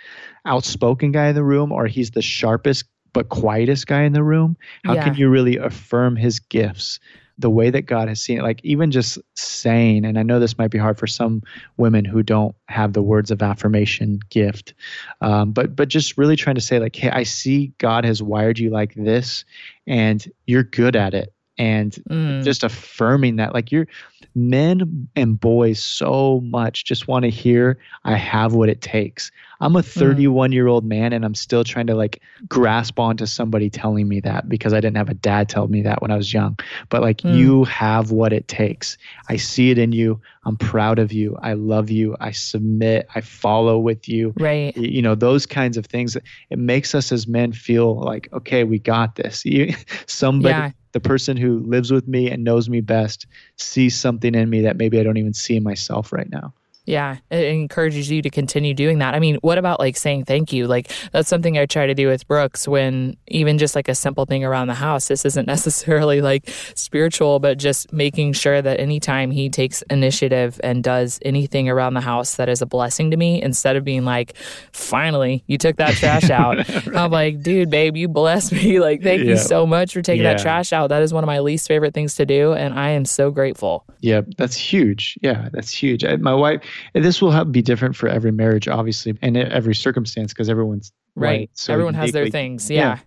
outspoken 0.46 1.12
guy 1.12 1.28
in 1.28 1.35
the 1.35 1.44
room 1.44 1.70
or 1.70 1.87
he's 1.87 2.11
the 2.11 2.22
sharpest 2.22 2.85
but 3.12 3.28
quietest 3.28 3.87
guy 3.87 4.02
in 4.02 4.12
the 4.12 4.24
room? 4.24 4.57
How 4.85 4.94
yeah. 4.94 5.04
can 5.04 5.14
you 5.14 5.28
really 5.28 5.57
affirm 5.57 6.16
his 6.16 6.40
gifts? 6.40 6.98
The 7.38 7.51
way 7.51 7.70
that 7.70 7.83
God 7.83 8.09
has 8.09 8.20
seen 8.20 8.38
it, 8.38 8.42
like 8.42 8.61
even 8.64 8.90
just 8.90 9.18
saying, 9.35 10.05
and 10.05 10.18
I 10.18 10.23
know 10.23 10.38
this 10.38 10.59
might 10.59 10.70
be 10.70 10.79
hard 10.79 10.99
for 10.99 11.07
some 11.07 11.42
women 11.77 12.05
who 12.05 12.23
don't 12.23 12.55
have 12.68 12.92
the 12.92 13.03
words 13.03 13.31
of 13.31 13.42
affirmation 13.42 14.20
gift, 14.31 14.75
um, 15.20 15.53
but 15.53 15.75
but 15.75 15.88
just 15.88 16.16
really 16.16 16.37
trying 16.37 16.55
to 16.57 16.61
say 16.61 16.79
like, 16.79 16.94
hey, 16.97 17.11
I 17.11 17.25
see 17.25 17.73
God 17.79 18.05
has 18.05 18.23
wired 18.23 18.59
you 18.59 18.70
like 18.70 18.94
this, 18.94 19.44
and 19.87 20.31
you're 20.47 20.62
good 20.64 20.97
at 20.97 21.14
it. 21.14 21.33
and 21.57 21.92
Mm. 22.11 22.42
just 22.44 22.64
affirming 22.64 23.37
that 23.37 23.55
like 23.55 23.70
you're 23.70 23.87
men 24.35 25.09
and 25.14 25.38
boys 25.38 25.81
so 25.83 26.40
much 26.42 26.85
just 26.85 27.07
want 27.07 27.23
to 27.25 27.31
hear 27.31 27.79
i 28.05 28.16
have 28.16 28.55
what 28.55 28.68
it 28.68 28.81
takes 28.81 29.31
i'm 29.64 29.74
a 29.77 29.83
31 29.83 30.53
year 30.53 30.66
old 30.66 30.85
man 30.85 31.12
and 31.12 31.24
i'm 31.24 31.35
still 31.35 31.64
trying 31.64 31.87
to 31.87 31.94
like 31.94 32.20
grasp 32.48 32.98
onto 33.00 33.27
somebody 33.27 33.70
telling 33.70 34.07
me 34.07 34.20
that 34.20 34.48
because 34.48 34.72
i 34.72 34.77
didn't 34.81 34.96
have 34.96 35.09
a 35.09 35.14
dad 35.14 35.48
tell 35.48 35.66
me 35.68 35.83
that 35.83 36.00
when 36.03 36.11
i 36.11 36.16
was 36.16 36.33
young. 36.33 36.57
But 36.90 37.03
like 37.03 37.18
Mm. 37.22 37.37
you 37.38 37.64
have 37.64 38.11
what 38.11 38.33
it 38.33 38.46
takes. 38.48 38.98
I 39.29 39.37
see 39.37 39.70
it 39.70 39.79
in 39.79 39.92
you. 39.92 40.20
I'm 40.44 40.57
proud 40.57 40.98
of 40.98 41.12
you. 41.12 41.37
I 41.42 41.55
love 41.55 41.90
you. 41.90 42.16
I 42.20 42.33
submit. 42.33 43.07
I 43.14 43.20
follow 43.22 43.79
with 43.79 44.09
you. 44.09 44.35
Right. 44.38 44.77
You 44.77 45.00
know 45.00 45.14
those 45.14 45.46
kinds 45.46 45.77
of 45.77 45.87
things. 45.87 46.16
It 46.50 46.59
makes 46.59 46.94
us 46.94 47.11
as 47.12 47.27
men 47.27 47.53
feel 47.53 47.98
like 48.00 48.29
okay 48.33 48.64
we 48.64 48.79
got 48.79 49.16
this. 49.16 49.44
You, 49.55 49.72
somebody 50.07 50.55
Yeah. 50.55 50.70
the 50.92 51.00
person 51.00 51.37
who 51.37 51.61
lives 51.61 51.90
with 51.90 52.07
me 52.07 52.31
and 52.31 52.44
knows 52.44 52.68
me 52.68 52.81
best 52.81 53.27
sees 53.57 53.94
something 53.98 54.35
in 54.35 54.50
me 54.50 54.61
that 54.62 54.77
maybe 54.77 54.98
i 55.00 55.03
don't 55.03 55.16
even 55.16 55.35
see 55.35 55.57
in 55.57 55.62
myself 55.62 56.12
right 56.12 56.31
now 56.31 56.53
Yeah, 56.87 57.16
it 57.31 57.44
encourages 57.44 58.11
you 58.11 58.20
to 58.23 58.31
continue 58.31 58.75
doing 58.75 58.99
that. 58.99 59.14
I 59.14 59.18
mean, 59.18 59.37
what 59.37 59.59
about 59.59 59.81
like 59.81 59.97
saying 59.97 60.25
thank 60.27 60.53
you? 60.53 60.66
Like 60.66 60.90
that's 61.12 61.29
something 61.29 61.57
I 61.57 61.66
try 61.66 61.87
to 61.87 61.94
do 61.94 62.09
with 62.09 62.27
Brooks 62.29 62.68
when 62.68 63.16
even 63.29 63.59
just 63.59 63.75
like 63.75 63.88
a 63.88 63.94
simple 63.94 64.27
thing 64.27 64.44
around 64.44 64.68
the 64.68 64.75
house. 64.75 65.09
This 65.09 65.25
isn't 65.25 65.47
necessarily 65.55 66.20
like 66.20 66.49
spiritual, 66.75 67.38
but 67.40 67.59
just 67.59 67.92
making 67.92 68.35
sure 68.35 68.61
that 68.61 68.81
anytime 68.81 69.31
he 69.31 69.49
takes 69.49 69.83
initiative 69.83 70.61
and 70.62 70.85
does 70.85 71.18
anything 71.23 71.68
around 71.68 71.94
the 71.94 72.01
house 72.03 72.37
that 72.37 72.49
is 72.49 72.61
a 72.61 72.66
blessing 72.66 73.11
to 73.11 73.16
me, 73.16 73.40
instead 73.42 73.77
of 73.77 73.85
being 73.85 74.05
like, 74.05 74.35
finally, 74.73 75.42
you 75.47 75.57
took 75.59 75.77
that 75.77 75.94
trash 75.94 76.31
out. 76.31 76.68
I'm 76.94 77.11
like, 77.11 77.42
dude, 77.42 77.70
babe, 77.70 77.97
you 77.97 78.09
blessed 78.09 78.53
me. 78.53 78.75
Like, 78.85 79.03
thank 79.03 79.23
you 79.23 79.37
so 79.38 79.66
much 79.66 79.94
for 79.94 80.03
taking 80.03 80.25
that 80.25 80.38
trash 80.38 80.73
out. 80.73 80.88
That 80.88 81.01
is 81.03 81.12
one 81.14 81.25
of 81.25 81.27
my 81.27 81.38
least 81.38 81.68
favorite 81.68 81.94
things 81.94 82.16
to 82.16 82.27
do. 82.27 82.53
And 82.53 82.75
I 82.75 82.90
am 82.90 83.05
so 83.07 83.31
grateful. 83.31 83.85
yeah 84.01 84.20
that's 84.37 84.57
huge 84.57 85.18
yeah 85.23 85.49
that's 85.53 85.73
huge 85.73 86.05
I, 86.05 86.16
my 86.16 86.35
wife 86.35 86.61
and 86.94 87.04
this 87.04 87.20
will 87.22 87.30
have, 87.30 87.52
be 87.52 87.62
different 87.62 87.96
for 87.96 88.08
every 88.08 88.32
marriage 88.32 88.68
obviously 88.68 89.16
and 89.22 89.37
every 89.37 89.74
circumstance 89.74 90.32
because 90.32 90.48
everyone's 90.48 90.92
Right. 91.16 91.48
so 91.54 91.72
Everyone 91.72 91.94
has 91.94 92.10
their 92.10 92.28
things. 92.28 92.68
Yeah. 92.68 92.80
yeah. 92.80 92.98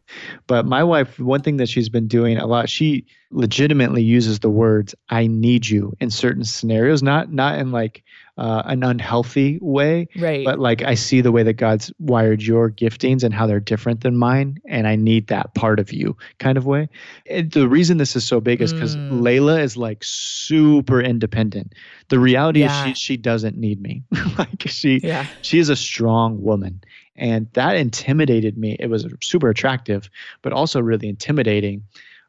But 0.48 0.66
my 0.66 0.82
wife, 0.82 1.20
one 1.20 1.42
thing 1.42 1.58
that 1.58 1.68
she's 1.68 1.90
been 1.90 2.08
doing 2.08 2.38
a 2.38 2.48
lot, 2.48 2.70
she 2.70 3.06
legitimately 3.32 4.02
uses 4.02 4.40
the 4.40 4.50
words 4.50 4.96
"I 5.10 5.28
need 5.28 5.68
you" 5.68 5.94
in 6.00 6.10
certain 6.10 6.46
scenarios, 6.46 7.04
not 7.04 7.34
not 7.34 7.60
in 7.60 7.74
like 7.74 8.04
uh, 8.38 8.62
an 8.66 8.84
unhealthy 8.84 9.58
way, 9.62 10.08
Right. 10.18 10.46
but 10.46 10.60
like 10.60 10.82
I 10.84 10.94
see 10.96 11.22
the 11.22 11.32
way 11.32 11.44
that 11.44 11.54
God's 11.54 11.92
wired 12.00 12.44
your 12.44 12.70
giftings 12.70 13.24
and 13.24 13.34
how 13.34 13.48
they're 13.48 13.60
different 13.60 14.02
than 14.02 14.16
mine, 14.18 14.60
and 14.68 14.88
I 14.88 14.96
need 14.96 15.28
that 15.28 15.54
part 15.56 15.80
of 15.80 15.92
you, 15.92 16.16
kind 16.40 16.58
of 16.58 16.66
way. 16.66 16.88
And 17.30 17.52
the 17.52 17.68
reason 17.68 17.98
this 17.98 18.16
is 18.16 18.24
so 18.26 18.40
big 18.40 18.62
is 18.62 18.74
because 18.74 18.96
Mm. 18.96 19.22
Leila 19.22 19.60
is 19.60 19.76
like 19.78 20.04
super 20.04 21.02
independent. 21.02 21.74
The 22.10 22.20
reality 22.20 22.62
Yeah. 22.62 22.88
is 22.90 22.98
she 22.98 23.14
she 23.14 23.18
doesn't 23.18 23.58
need 23.58 23.82
me. 23.82 24.04
like 24.38 24.64
she 24.68 25.00
yeah. 25.04 25.26
she 25.42 25.60
is 25.60 25.70
a 25.70 25.76
strong 25.76 26.42
woman 26.44 26.82
and 27.16 27.48
that 27.54 27.76
intimidated 27.76 28.58
me 28.58 28.76
it 28.80 28.90
was 28.92 29.08
super 29.22 29.50
attractive 29.50 30.10
but 30.44 30.54
also 30.54 30.80
really 30.80 31.10
intimidating 31.10 31.82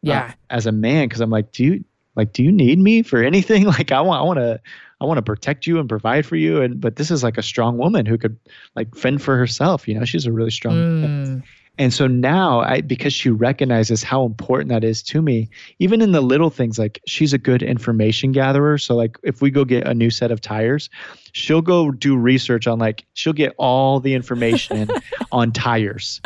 uh, 0.07 0.09
Yeah. 0.11 0.33
as 0.49 0.67
a 0.67 0.73
man 0.73 1.09
because 1.09 1.21
i'm 1.21 1.29
like 1.31 1.53
do 1.53 1.63
you 1.65 1.85
like 2.17 2.33
do 2.33 2.43
you 2.43 2.51
need 2.53 2.79
me 2.79 3.03
for 3.03 3.23
anything 3.23 3.65
like 3.77 3.93
i 3.93 4.01
want 4.01 4.21
i 4.23 4.25
want 4.25 4.39
to 4.39 4.61
i 5.01 5.05
want 5.05 5.19
to 5.19 5.23
protect 5.23 5.67
you 5.67 5.79
and 5.79 5.89
provide 5.89 6.27
for 6.27 6.37
you 6.37 6.61
and 6.61 6.81
but 6.81 6.97
this 6.97 7.11
is 7.11 7.23
like 7.23 7.39
a 7.39 7.43
strong 7.43 7.79
woman 7.79 8.07
who 8.07 8.19
could 8.19 8.39
like 8.75 8.95
fend 8.95 9.23
for 9.23 9.37
herself 9.37 9.89
you 9.89 9.99
know 9.99 10.05
she's 10.05 10.27
a 10.27 10.33
really 10.33 10.51
strong 10.51 10.75
Mm, 10.75 11.43
and 11.79 11.95
so 11.95 12.09
now 12.09 12.61
I 12.61 12.81
because 12.81 13.13
she 13.13 13.31
recognizes 13.31 14.03
how 14.03 14.25
important 14.25 14.69
that 14.71 14.83
is 14.83 15.03
to 15.05 15.23
me, 15.23 15.49
even 15.79 16.03
in 16.03 16.11
the 16.11 16.21
little 16.21 16.51
things 16.51 16.79
like 16.79 17.01
she's 17.07 17.33
a 17.33 17.39
good 17.39 17.63
information 17.63 18.33
gatherer. 18.33 18.79
So 18.79 18.97
like 18.97 19.17
if 19.23 19.41
we 19.41 19.51
go 19.51 19.65
get 19.65 19.87
a 19.87 19.95
new 19.95 20.11
set 20.11 20.33
of 20.33 20.41
tires, 20.41 20.91
she'll 21.33 21.63
go 21.63 21.93
do 21.93 22.17
research 22.17 22.67
on 22.67 22.81
like 22.81 23.07
she'll 23.15 23.33
get 23.33 23.55
all 23.59 24.01
the 24.01 24.15
information 24.15 24.91
on 25.33 25.53
tires. 25.53 26.21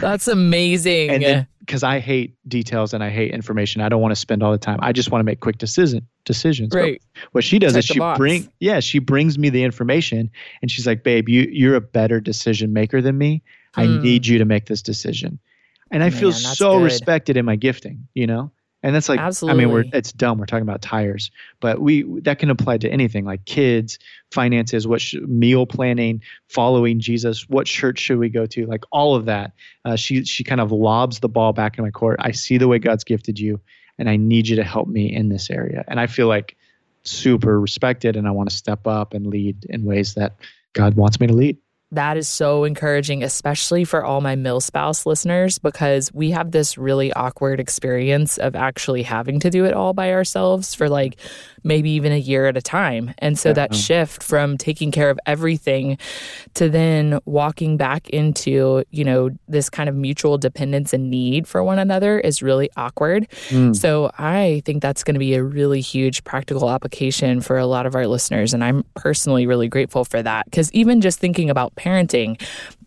that's 0.00 0.26
amazing. 0.26 1.10
And 1.10 1.22
then 1.22 1.46
because 1.68 1.82
I 1.82 1.98
hate 2.00 2.34
details 2.48 2.94
and 2.94 3.04
I 3.04 3.10
hate 3.10 3.30
information, 3.34 3.82
I 3.82 3.90
don't 3.90 4.00
want 4.00 4.12
to 4.12 4.16
spend 4.16 4.42
all 4.42 4.50
the 4.50 4.56
time. 4.58 4.78
I 4.80 4.90
just 4.90 5.10
want 5.10 5.20
to 5.20 5.24
make 5.24 5.40
quick 5.40 5.58
decision 5.58 6.08
decisions. 6.24 6.74
But 6.74 6.96
what 7.32 7.44
she 7.44 7.58
does 7.58 7.74
Check 7.74 7.80
is 7.80 7.84
she 7.84 7.98
box. 7.98 8.18
bring 8.18 8.48
yeah, 8.60 8.80
she 8.80 8.98
brings 8.98 9.38
me 9.38 9.50
the 9.50 9.62
information 9.62 10.30
and 10.62 10.70
she's 10.70 10.86
like, 10.86 11.04
"Babe, 11.04 11.28
you 11.28 11.42
you're 11.52 11.74
a 11.74 11.80
better 11.82 12.20
decision 12.20 12.72
maker 12.72 13.02
than 13.02 13.18
me. 13.18 13.42
I 13.76 13.86
Hmm. 13.86 13.98
need 13.98 14.26
you 14.26 14.38
to 14.38 14.46
make 14.46 14.64
this 14.64 14.80
decision." 14.80 15.38
And 15.90 16.02
I 16.02 16.08
feel 16.10 16.30
Man, 16.30 16.42
that's 16.42 16.56
so 16.58 16.72
good. 16.78 16.84
respected 16.84 17.36
in 17.36 17.44
my 17.44 17.56
gifting, 17.56 18.08
you 18.14 18.26
know? 18.26 18.50
And 18.82 18.94
that's 18.94 19.08
like 19.08 19.18
I 19.50 19.54
mean, 19.54 19.70
we're 19.72 19.84
it's 19.92 20.12
dumb. 20.12 20.38
We're 20.38 20.46
talking 20.46 20.62
about 20.62 20.80
tires, 20.82 21.32
but 21.60 21.80
we 21.80 22.04
that 22.20 22.38
can 22.38 22.48
apply 22.48 22.78
to 22.78 22.88
anything 22.88 23.24
like 23.24 23.44
kids, 23.44 23.98
finances, 24.30 24.86
what 24.86 25.00
sh- 25.00 25.16
meal 25.26 25.66
planning, 25.66 26.22
following 26.48 27.00
Jesus, 27.00 27.48
what 27.48 27.66
church 27.66 27.98
should 27.98 28.18
we 28.18 28.28
go 28.28 28.46
to? 28.46 28.66
Like 28.66 28.84
all 28.92 29.16
of 29.16 29.24
that. 29.24 29.52
Uh, 29.84 29.96
she 29.96 30.24
she 30.24 30.44
kind 30.44 30.60
of 30.60 30.70
lobs 30.70 31.18
the 31.18 31.28
ball 31.28 31.52
back 31.52 31.76
in 31.76 31.84
my 31.84 31.90
court. 31.90 32.20
I 32.22 32.30
see 32.30 32.56
the 32.56 32.68
way 32.68 32.78
God's 32.78 33.02
gifted 33.02 33.40
you, 33.40 33.60
and 33.98 34.08
I 34.08 34.16
need 34.16 34.46
you 34.46 34.56
to 34.56 34.64
help 34.64 34.86
me 34.86 35.12
in 35.12 35.28
this 35.28 35.50
area. 35.50 35.84
And 35.88 35.98
I 35.98 36.06
feel 36.06 36.28
like 36.28 36.56
super 37.02 37.60
respected, 37.60 38.14
and 38.14 38.28
I 38.28 38.30
want 38.30 38.48
to 38.48 38.54
step 38.54 38.86
up 38.86 39.12
and 39.12 39.26
lead 39.26 39.66
in 39.68 39.84
ways 39.84 40.14
that 40.14 40.36
God 40.72 40.94
wants 40.94 41.18
me 41.18 41.26
to 41.26 41.34
lead. 41.34 41.58
That 41.92 42.18
is 42.18 42.28
so 42.28 42.64
encouraging, 42.64 43.22
especially 43.22 43.84
for 43.84 44.04
all 44.04 44.20
my 44.20 44.36
mill 44.36 44.60
spouse 44.60 45.06
listeners, 45.06 45.58
because 45.58 46.12
we 46.12 46.32
have 46.32 46.50
this 46.50 46.76
really 46.76 47.12
awkward 47.14 47.60
experience 47.60 48.36
of 48.36 48.54
actually 48.54 49.02
having 49.02 49.40
to 49.40 49.48
do 49.48 49.64
it 49.64 49.72
all 49.72 49.94
by 49.94 50.12
ourselves 50.12 50.74
for 50.74 50.90
like 50.90 51.16
maybe 51.64 51.90
even 51.90 52.12
a 52.12 52.18
year 52.18 52.46
at 52.46 52.56
a 52.56 52.62
time. 52.62 53.14
And 53.18 53.38
so 53.38 53.52
that 53.52 53.74
shift 53.74 54.22
from 54.22 54.58
taking 54.58 54.90
care 54.90 55.10
of 55.10 55.18
everything 55.26 55.98
to 56.54 56.68
then 56.68 57.18
walking 57.24 57.76
back 57.76 58.08
into, 58.10 58.84
you 58.90 59.04
know, 59.04 59.30
this 59.48 59.68
kind 59.68 59.88
of 59.88 59.94
mutual 59.94 60.38
dependence 60.38 60.92
and 60.92 61.10
need 61.10 61.48
for 61.48 61.64
one 61.64 61.78
another 61.78 62.20
is 62.20 62.42
really 62.42 62.70
awkward. 62.76 63.28
Mm. 63.48 63.74
So 63.74 64.10
I 64.18 64.62
think 64.64 64.82
that's 64.82 65.02
going 65.02 65.14
to 65.14 65.20
be 65.20 65.34
a 65.34 65.42
really 65.42 65.80
huge 65.80 66.22
practical 66.24 66.70
application 66.70 67.40
for 67.40 67.58
a 67.58 67.66
lot 67.66 67.86
of 67.86 67.94
our 67.94 68.06
listeners. 68.06 68.54
And 68.54 68.62
I'm 68.62 68.84
personally 68.94 69.46
really 69.46 69.68
grateful 69.68 70.04
for 70.04 70.22
that. 70.22 70.44
Because 70.44 70.70
even 70.72 71.00
just 71.00 71.18
thinking 71.18 71.50
about 71.50 71.74
parenting, 71.78 72.40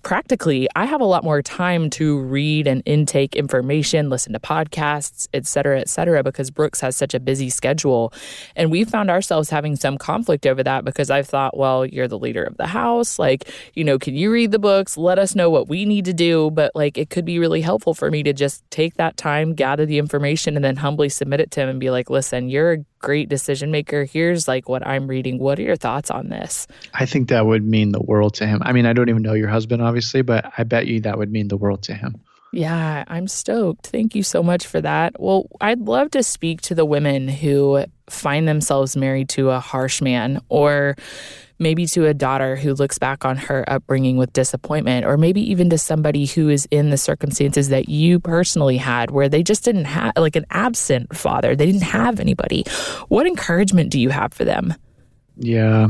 practically, 0.04 0.68
I 0.76 0.86
have 0.86 1.02
a 1.02 1.06
lot 1.06 1.24
more 1.24 1.42
time 1.42 1.90
to 1.92 2.20
read 2.20 2.68
and 2.68 2.82
intake 2.86 3.36
information, 3.36 4.10
listen 4.10 4.34
to 4.34 4.40
podcasts, 4.40 5.28
et 5.34 5.46
cetera, 5.48 5.80
et 5.80 5.90
cetera, 5.90 6.24
because 6.24 6.52
Brooks 6.52 6.82
has 6.82 6.96
such 6.96 7.14
a 7.14 7.20
busy 7.20 7.50
schedule. 7.50 8.14
And 8.56 8.72
we 8.72 8.84
found 8.84 9.10
ourselves 9.10 9.50
having 9.50 9.76
some 9.76 9.98
conflict 9.98 10.46
over 10.46 10.64
that 10.64 10.86
because 10.86 11.10
I've 11.10 11.28
thought, 11.28 11.58
well, 11.58 11.86
you're 11.86 12.08
the 12.08 12.20
leader 12.20 12.44
of 12.44 12.58
the 12.58 12.68
house. 12.68 13.20
Like, 13.20 13.50
you 13.74 13.84
know, 13.84 14.00
can 14.00 14.16
you 14.16 14.32
read 14.32 14.52
the 14.52 14.60
books? 14.60 14.98
Let 14.98 15.20
us 15.20 15.36
know 15.36 15.50
what 15.50 15.68
we 15.68 15.86
need 15.86 16.06
to 16.06 16.14
do. 16.14 16.52
But 16.52 16.72
like, 16.76 16.98
it 16.98 17.10
could 17.10 17.26
be 17.26 17.40
really 17.40 17.62
helpful 17.62 17.94
for 17.94 18.10
me 18.10 18.24
to 18.24 18.34
just 18.34 18.64
take 18.72 18.96
that 18.96 19.18
time, 19.18 19.54
gather 19.54 19.86
the 19.86 19.98
information, 19.98 20.56
and 20.56 20.64
then 20.66 20.76
humbly 20.76 21.10
submit 21.10 21.40
it 21.40 21.52
to 21.52 21.62
him 21.62 21.70
and 21.70 21.80
be 21.80 21.90
like, 21.90 22.10
listen, 22.10 22.50
you're 22.50 22.72
a 22.74 22.78
great 23.00 23.30
decision 23.30 23.72
maker. 23.72 24.06
Here's 24.06 24.48
like 24.48 24.70
what 24.70 24.86
I'm 24.86 25.08
reading. 25.08 25.40
What 25.40 25.58
are 25.58 25.64
your 25.64 25.76
thoughts 25.76 26.12
on 26.12 26.30
this? 26.30 26.68
I 26.94 27.08
think 27.08 27.30
that 27.30 27.48
would 27.48 27.66
mean 27.66 27.92
the 27.92 28.02
world 28.02 28.36
to 28.36 28.46
him. 28.46 28.62
I 28.64 28.74
mean, 28.74 28.86
I 28.86 28.94
don't 28.94 29.10
even 29.10 29.24
know 29.24 29.34
your 29.34 29.48
husband, 29.48 29.82
obviously, 29.92 30.22
but 30.22 30.54
I 30.58 30.64
bet 30.64 30.88
you 30.88 31.02
that 31.02 31.18
would 31.18 31.34
mean 31.34 31.50
the 31.50 31.58
world 31.58 31.84
to 31.84 31.94
him. 31.94 32.16
Yeah, 32.54 33.04
I'm 33.08 33.28
stoked. 33.28 33.88
Thank 33.88 34.16
you 34.16 34.24
so 34.24 34.42
much 34.42 34.66
for 34.66 34.80
that. 34.80 35.20
Well, 35.20 35.48
I'd 35.60 35.82
love 35.82 36.12
to 36.12 36.24
speak 36.24 36.62
to 36.62 36.76
the 36.76 36.86
women 36.86 37.28
who 37.28 37.84
find 38.10 38.48
themselves 38.48 38.96
married 38.96 39.28
to 39.30 39.50
a 39.50 39.60
harsh 39.60 40.02
man 40.02 40.40
or 40.48 40.96
maybe 41.60 41.86
to 41.88 42.06
a 42.06 42.14
daughter 42.14 42.56
who 42.56 42.74
looks 42.74 42.98
back 42.98 43.26
on 43.26 43.36
her 43.36 43.66
upbringing 43.70 44.16
with 44.16 44.32
disappointment 44.32 45.06
or 45.06 45.18
maybe 45.18 45.42
even 45.52 45.70
to 45.72 45.78
somebody 45.78 46.26
who 46.26 46.48
is 46.48 46.68
in 46.72 46.90
the 46.90 46.98
circumstances 46.98 47.68
that 47.68 47.90
you 47.90 48.18
personally 48.18 48.78
had 48.78 49.12
where 49.12 49.28
they 49.28 49.44
just 49.44 49.66
didn't 49.66 49.86
have 49.86 50.14
like 50.16 50.38
an 50.38 50.46
absent 50.52 51.14
father. 51.16 51.54
They 51.54 51.66
didn't 51.66 51.84
have 51.84 52.22
anybody. 52.22 52.64
What 53.10 53.28
encouragement 53.28 53.92
do 53.92 54.00
you 54.00 54.10
have 54.10 54.34
for 54.34 54.46
them? 54.46 54.74
Yeah. 55.36 55.88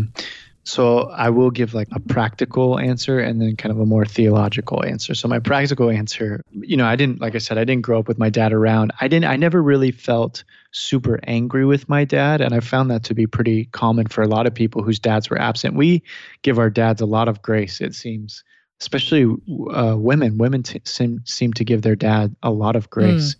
So 0.63 1.09
I 1.09 1.29
will 1.29 1.49
give 1.49 1.73
like 1.73 1.87
a 1.91 1.99
practical 1.99 2.77
answer 2.77 3.19
and 3.19 3.41
then 3.41 3.55
kind 3.55 3.71
of 3.71 3.79
a 3.79 3.85
more 3.85 4.05
theological 4.05 4.85
answer. 4.85 5.15
So 5.15 5.27
my 5.27 5.39
practical 5.39 5.89
answer, 5.89 6.41
you 6.51 6.77
know, 6.77 6.85
I 6.85 6.95
didn't 6.95 7.19
like 7.19 7.33
I 7.33 7.39
said 7.39 7.57
I 7.57 7.63
didn't 7.63 7.81
grow 7.81 7.99
up 7.99 8.07
with 8.07 8.19
my 8.19 8.29
dad 8.29 8.53
around. 8.53 8.91
I 9.01 9.07
didn't 9.07 9.25
I 9.25 9.37
never 9.37 9.61
really 9.61 9.91
felt 9.91 10.43
super 10.71 11.19
angry 11.23 11.65
with 11.65 11.89
my 11.89 12.05
dad 12.05 12.41
and 12.41 12.53
I 12.53 12.59
found 12.59 12.91
that 12.91 13.03
to 13.05 13.13
be 13.15 13.25
pretty 13.25 13.65
common 13.65 14.07
for 14.07 14.21
a 14.21 14.27
lot 14.27 14.45
of 14.45 14.53
people 14.53 14.83
whose 14.83 14.99
dads 14.99 15.29
were 15.29 15.41
absent. 15.41 15.75
We 15.75 16.03
give 16.43 16.59
our 16.59 16.69
dads 16.69 17.01
a 17.01 17.07
lot 17.07 17.27
of 17.27 17.41
grace 17.41 17.81
it 17.81 17.95
seems. 17.95 18.43
Especially 18.79 19.25
uh, 19.71 19.95
women, 19.95 20.39
women 20.39 20.63
t- 20.63 20.81
seem 20.85 21.21
seem 21.23 21.53
to 21.53 21.63
give 21.63 21.83
their 21.83 21.95
dad 21.95 22.35
a 22.41 22.49
lot 22.49 22.75
of 22.75 22.89
grace. 22.89 23.35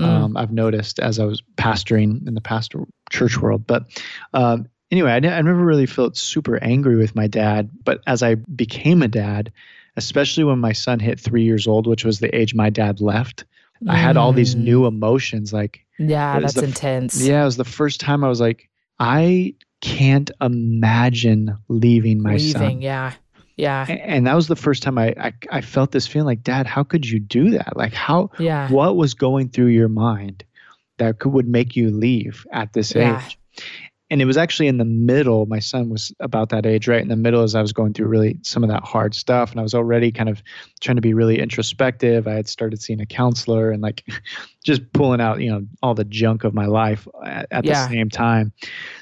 Mm. 0.00 0.04
Um, 0.04 0.36
I've 0.38 0.52
noticed 0.52 0.98
as 1.00 1.18
I 1.18 1.26
was 1.26 1.42
pastoring 1.58 2.26
in 2.26 2.34
the 2.34 2.40
pastor 2.40 2.86
church 3.10 3.36
world. 3.36 3.66
But 3.66 3.84
um, 4.32 4.68
anyway, 4.90 5.10
I, 5.12 5.16
I 5.16 5.42
never 5.42 5.64
really 5.64 5.86
felt 5.86 6.16
super 6.16 6.62
angry 6.62 6.96
with 6.96 7.14
my 7.14 7.26
dad. 7.26 7.70
But 7.84 8.00
as 8.06 8.22
I 8.22 8.34
became 8.36 9.02
a 9.02 9.08
dad, 9.08 9.52
especially 9.96 10.44
when 10.44 10.58
my 10.58 10.72
son 10.72 10.98
hit 11.00 11.18
three 11.20 11.44
years 11.44 11.66
old, 11.66 11.86
which 11.86 12.04
was 12.04 12.20
the 12.20 12.34
age 12.34 12.54
my 12.54 12.70
dad 12.70 13.00
left, 13.00 13.44
I 13.88 13.96
had 13.96 14.16
all 14.16 14.32
these 14.32 14.54
Mm. 14.54 14.60
new 14.64 14.86
emotions 14.86 15.52
like, 15.52 15.84
Yeah, 15.98 16.40
that's 16.40 16.54
the 16.54 16.64
intense. 16.64 17.20
Yeah, 17.20 17.42
it 17.42 17.44
was 17.46 17.56
the 17.56 17.64
first 17.64 18.00
time 18.00 18.24
I 18.24 18.28
was 18.28 18.40
like, 18.40 18.68
I 18.98 19.54
can't 19.82 20.30
imagine 20.40 21.56
leaving 21.68 22.22
my 22.22 22.34
Leaving, 22.36 22.52
son. 22.52 22.80
yeah. 22.82 23.12
Yeah. 23.56 23.86
A- 23.88 23.92
And 23.92 24.26
that 24.26 24.34
was 24.34 24.48
the 24.48 24.56
first 24.56 24.82
time 24.82 24.98
I, 24.98 25.14
I 25.18 25.32
I 25.50 25.60
felt 25.62 25.90
this 25.92 26.06
feeling 26.06 26.26
like, 26.26 26.42
Dad, 26.42 26.66
how 26.66 26.82
could 26.82 27.08
you 27.08 27.18
do 27.18 27.50
that? 27.50 27.76
Like, 27.76 27.94
how 27.94 28.30
Yeah. 28.38 28.70
what 28.70 28.96
was 28.96 29.14
going 29.14 29.48
through 29.48 29.68
your 29.68 29.88
mind 29.88 30.44
that 30.98 31.18
could, 31.18 31.32
would 31.32 31.48
make 31.48 31.74
you 31.76 31.90
leave 31.90 32.46
at 32.52 32.72
this 32.74 32.94
Yeah. 32.94 33.24
age? 33.24 33.38
And 34.08 34.22
it 34.22 34.24
was 34.24 34.36
actually 34.36 34.68
in 34.68 34.78
the 34.78 34.84
middle. 34.84 35.46
My 35.46 35.58
son 35.58 35.88
was 35.88 36.12
about 36.20 36.50
that 36.50 36.64
age, 36.64 36.86
right 36.86 37.00
in 37.02 37.08
the 37.08 37.16
middle, 37.16 37.42
as 37.42 37.56
I 37.56 37.60
was 37.60 37.72
going 37.72 37.92
through 37.92 38.06
really 38.06 38.38
some 38.42 38.62
of 38.62 38.70
that 38.70 38.84
hard 38.84 39.14
stuff, 39.14 39.50
and 39.50 39.58
I 39.58 39.64
was 39.64 39.74
already 39.74 40.12
kind 40.12 40.28
of 40.28 40.42
trying 40.80 40.96
to 40.96 41.00
be 41.02 41.12
really 41.12 41.40
introspective. 41.40 42.28
I 42.28 42.34
had 42.34 42.48
started 42.48 42.80
seeing 42.80 43.00
a 43.00 43.06
counselor 43.06 43.72
and 43.72 43.82
like 43.82 44.04
just 44.64 44.92
pulling 44.92 45.20
out, 45.20 45.40
you 45.40 45.50
know, 45.50 45.66
all 45.82 45.94
the 45.94 46.04
junk 46.04 46.44
of 46.44 46.54
my 46.54 46.66
life 46.66 47.08
at, 47.24 47.46
at 47.50 47.64
Yeah. 47.64 47.86
the 47.88 47.94
same 47.94 48.08
time. 48.08 48.52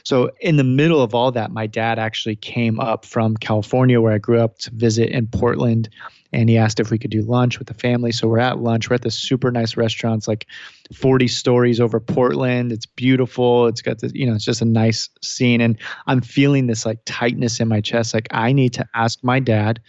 So 0.04 0.30
in 0.40 0.56
the 0.56 0.64
middle 0.64 1.02
of 1.02 1.14
all 1.14 1.30
that, 1.32 1.50
my 1.50 1.66
dad 1.66 1.98
actually 1.98 2.36
came 2.36 2.80
up 2.80 3.04
from 3.04 3.36
California, 3.36 4.00
where 4.00 4.12
I 4.12 4.18
grew 4.18 4.40
up, 4.40 4.58
to 4.60 4.70
visit 4.74 5.10
in 5.10 5.26
Portland, 5.26 5.90
and 6.34 6.48
he 6.48 6.58
asked 6.58 6.80
if 6.80 6.90
we 6.90 6.98
could 6.98 7.12
do 7.12 7.22
lunch 7.22 7.58
with 7.60 7.68
the 7.68 7.74
family. 7.74 8.10
So 8.10 8.26
we're 8.26 8.40
at 8.40 8.58
lunch. 8.58 8.90
We're 8.90 8.94
at 8.94 9.02
this 9.02 9.14
super 9.14 9.50
nice 9.52 9.76
restaurant. 9.76 10.18
It's 10.18 10.28
like 10.28 10.46
40 10.92 11.28
stories 11.28 11.80
over 11.80 12.00
Portland. 12.00 12.72
It's 12.72 12.86
beautiful. 12.86 13.68
It's 13.68 13.80
got 13.82 14.00
this, 14.00 14.12
you 14.14 14.26
know, 14.26 14.34
it's 14.34 14.44
just 14.44 14.60
a 14.60 14.64
nice 14.66 15.08
scene. 15.22 15.60
And 15.60 15.78
I'm 16.06 16.20
feeling 16.20 16.66
this 16.66 16.84
like 16.84 16.98
tightness 17.06 17.60
in 17.60 17.68
my 17.68 17.80
chest. 17.80 18.12
Like 18.14 18.26
I 18.32 18.52
need 18.52 18.72
to 18.74 18.86
ask 18.94 19.18
my 19.22 19.38
dad 19.38 19.80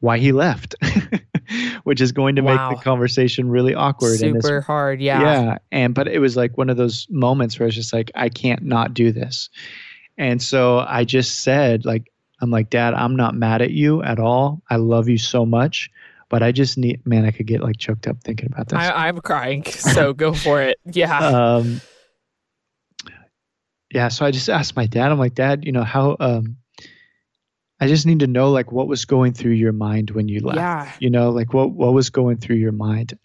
why 0.00 0.18
he 0.18 0.30
left, 0.30 0.76
which 1.84 2.00
is 2.00 2.12
going 2.12 2.36
to 2.36 2.42
Wow. 2.42 2.68
make 2.70 2.78
the 2.78 2.84
conversation 2.84 3.48
really 3.48 3.74
awkward. 3.74 4.20
and 4.22 4.40
Super 4.42 4.58
it's 4.58 4.66
hard. 4.66 5.00
Yeah. 5.00 5.20
yeah. 5.20 5.58
And 5.72 5.94
but 5.94 6.06
it 6.06 6.20
was 6.20 6.36
like 6.36 6.56
one 6.56 6.70
of 6.70 6.76
those 6.76 7.06
moments 7.10 7.58
where 7.58 7.66
it's 7.66 7.74
just 7.76 7.92
like, 7.92 8.10
I 8.14 8.28
can't 8.28 8.62
not 8.62 8.94
do 8.94 9.10
this. 9.10 9.50
And 10.18 10.40
so 10.40 10.78
I 10.78 11.04
just 11.04 11.40
said, 11.40 11.84
like, 11.84 12.10
I'm 12.40 12.50
like, 12.50 12.70
Dad, 12.70 12.94
I'm 12.94 13.16
not 13.16 13.34
mad 13.34 13.62
at 13.62 13.70
you 13.70 14.02
at 14.02 14.18
all. 14.18 14.62
I 14.68 14.76
love 14.76 15.08
you 15.08 15.18
so 15.18 15.46
much. 15.46 15.90
But 16.28 16.42
I 16.42 16.50
just 16.50 16.76
need 16.76 17.06
man, 17.06 17.24
I 17.24 17.30
could 17.30 17.46
get 17.46 17.60
like 17.60 17.78
choked 17.78 18.08
up 18.08 18.22
thinking 18.22 18.46
about 18.52 18.68
this. 18.68 18.78
I, 18.78 19.08
I'm 19.08 19.20
crying. 19.20 19.62
So 19.68 20.12
go 20.12 20.32
for 20.32 20.60
it. 20.60 20.76
Yeah. 20.84 21.18
um 21.18 21.80
yeah, 23.92 24.08
so 24.08 24.26
I 24.26 24.32
just 24.32 24.50
asked 24.50 24.74
my 24.74 24.86
dad, 24.86 25.12
I'm 25.12 25.18
like, 25.18 25.34
Dad, 25.34 25.64
you 25.64 25.70
know, 25.70 25.84
how 25.84 26.16
um 26.18 26.56
I 27.80 27.88
just 27.88 28.06
need 28.06 28.20
to 28.20 28.26
know 28.26 28.50
like 28.50 28.72
what 28.72 28.88
was 28.88 29.04
going 29.04 29.34
through 29.34 29.52
your 29.52 29.72
mind 29.72 30.10
when 30.10 30.28
you 30.28 30.40
left 30.40 30.56
yeah. 30.56 30.92
you 30.98 31.10
know 31.10 31.30
like 31.30 31.52
what 31.52 31.70
what 31.70 31.92
was 31.92 32.10
going 32.10 32.38
through 32.38 32.56
your 32.56 32.72
mind 32.72 33.18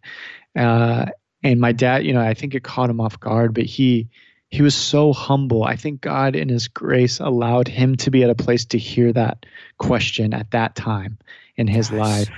uh 0.57 1.05
and 1.41 1.59
my 1.59 1.71
dad 1.71 2.05
you 2.05 2.13
know 2.13 2.21
i 2.21 2.33
think 2.33 2.53
it 2.53 2.63
caught 2.63 2.89
him 2.89 2.99
off 2.99 3.19
guard 3.19 3.53
but 3.53 3.63
he 3.63 4.09
he 4.51 4.61
was 4.61 4.75
so 4.75 5.13
humble 5.13 5.63
i 5.63 5.75
think 5.75 6.01
god 6.01 6.35
in 6.35 6.49
his 6.49 6.67
grace 6.67 7.19
allowed 7.19 7.67
him 7.67 7.95
to 7.95 8.11
be 8.11 8.23
at 8.23 8.29
a 8.29 8.35
place 8.35 8.65
to 8.65 8.77
hear 8.77 9.11
that 9.11 9.45
question 9.77 10.33
at 10.33 10.51
that 10.51 10.75
time 10.75 11.17
in 11.55 11.67
his 11.67 11.89
Gosh. 11.89 11.99
life 11.99 12.29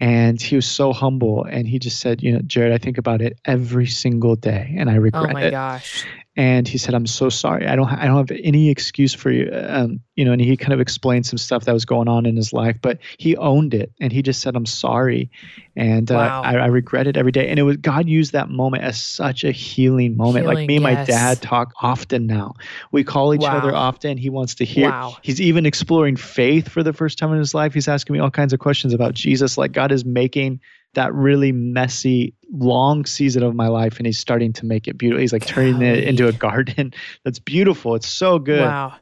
and 0.00 0.40
he 0.40 0.54
was 0.54 0.66
so 0.66 0.92
humble 0.92 1.44
and 1.44 1.66
he 1.66 1.78
just 1.78 1.98
said 1.98 2.22
you 2.22 2.32
know 2.32 2.40
Jerrad 2.40 2.72
i 2.72 2.78
think 2.78 2.98
about 2.98 3.20
it 3.20 3.38
every 3.44 3.86
single 3.86 4.36
day 4.36 4.74
and 4.78 4.88
i 4.88 4.96
oh 4.96 5.00
regret 5.00 5.24
it. 5.24 5.30
Oh 5.30 5.32
my 5.32 5.42
it 5.42 5.50
gosh. 5.50 6.06
And 6.38 6.66
he 6.68 6.78
said 6.78 6.94
i'm 6.94 7.06
so 7.06 7.28
sorry. 7.28 7.66
I 7.66 7.76
don't 7.76 7.88
ha- 7.88 7.98
i 8.00 8.06
don't 8.06 8.16
have 8.16 8.38
any 8.42 8.70
excuse 8.70 9.12
for 9.12 9.30
you. 9.30 9.50
Um, 9.52 10.00
you 10.14 10.24
know 10.24 10.32
and 10.32 10.40
he 10.40 10.56
kind 10.56 10.72
of 10.72 10.80
explained 10.80 11.26
some 11.26 11.36
stuff 11.36 11.64
that 11.66 11.72
was 11.72 11.84
going 11.84 12.08
on 12.08 12.24
in 12.24 12.34
his 12.36 12.52
life 12.52 12.76
but 12.80 12.98
he 13.18 13.36
owned 13.36 13.74
it 13.74 13.92
and 14.00 14.12
he 14.12 14.22
just 14.22 14.40
said 14.40 14.56
i'm 14.56 14.64
sorry. 14.64 15.30
And 15.76 16.10
uh, 16.10 16.14
Wow. 16.14 16.42
I, 16.42 16.56
I 16.56 16.66
regret 16.66 17.06
it 17.06 17.16
every 17.16 17.30
day. 17.30 17.48
And 17.48 17.58
it 17.58 17.62
was 17.62 17.76
god 17.76 18.08
used 18.08 18.32
that 18.32 18.48
moment 18.48 18.82
as 18.82 19.00
such 19.00 19.44
a 19.44 19.52
healing 19.52 20.16
moment. 20.16 20.46
Like 20.46 20.66
me 20.66 20.76
and 20.76 20.82
my 20.82 21.04
dad 21.04 21.40
talk 21.40 21.72
often 21.80 22.26
now. 22.26 22.54
We 22.90 23.04
call 23.04 23.32
each 23.34 23.44
other 23.44 23.74
often. 23.74 24.16
He 24.18 24.28
wants 24.30 24.56
to 24.56 24.64
hear. 24.64 24.90
Wow. 24.90 25.16
he's 25.22 25.40
even 25.40 25.66
exploring 25.66 26.16
faith 26.16 26.68
for 26.68 26.82
the 26.82 26.92
first 26.92 27.18
time 27.18 27.32
in 27.32 27.38
his 27.38 27.54
life. 27.54 27.74
He's 27.74 27.86
asking 27.88 28.14
me 28.14 28.20
all 28.20 28.30
kinds 28.30 28.52
of 28.52 28.58
questions 28.60 28.92
about 28.94 29.14
jesus. 29.14 29.56
Like 29.58 29.72
god 29.72 29.92
is 29.92 30.04
making 30.04 30.60
that 30.94 31.12
really 31.14 31.52
messy 31.52 32.34
long 32.50 33.04
season 33.04 33.42
of 33.42 33.54
my 33.54 33.68
life 33.68 33.98
and 33.98 34.06
he's 34.06 34.18
starting 34.18 34.52
to 34.54 34.64
make 34.66 34.88
it 34.88 34.96
beautiful. 34.98 35.20
He's 35.20 35.32
like 35.32 35.44
turning 35.44 35.82
it 35.82 36.04
into 36.04 36.26
a 36.28 36.32
garden. 36.32 36.92
That's 37.24 37.38
beautiful. 37.38 37.94
It's 37.94 38.08
so 38.08 38.38
good. 38.38 38.60
Wow. 38.62 38.94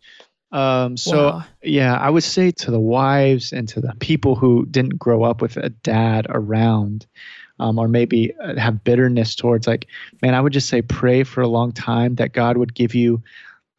um 0.53 0.97
so 0.97 1.27
Wow. 1.27 1.45
yeah 1.63 1.95
i 1.99 2.09
would 2.09 2.23
say 2.23 2.51
to 2.53 2.71
the 2.71 2.79
wives 2.81 3.53
and 3.53 3.69
to 3.69 3.81
the 3.81 3.93
people 3.99 4.37
who 4.37 4.65
didn't 4.67 4.97
grow 4.99 5.25
up 5.25 5.43
with 5.43 5.57
a 5.57 5.71
dad 5.71 6.27
around 6.31 7.07
um, 7.59 7.79
or 7.79 7.89
maybe 7.89 8.33
uh, 8.45 8.55
have 8.57 8.85
bitterness 8.85 9.35
towards 9.35 9.67
like 9.67 9.87
man 10.23 10.35
i 10.35 10.41
would 10.41 10.53
just 10.53 10.69
say 10.69 10.83
pray 10.83 11.25
for 11.25 11.41
a 11.41 11.49
long 11.49 11.73
time 11.73 12.15
that 12.17 12.33
god 12.33 12.59
would 12.59 12.75
give 12.75 12.95
you 12.95 13.21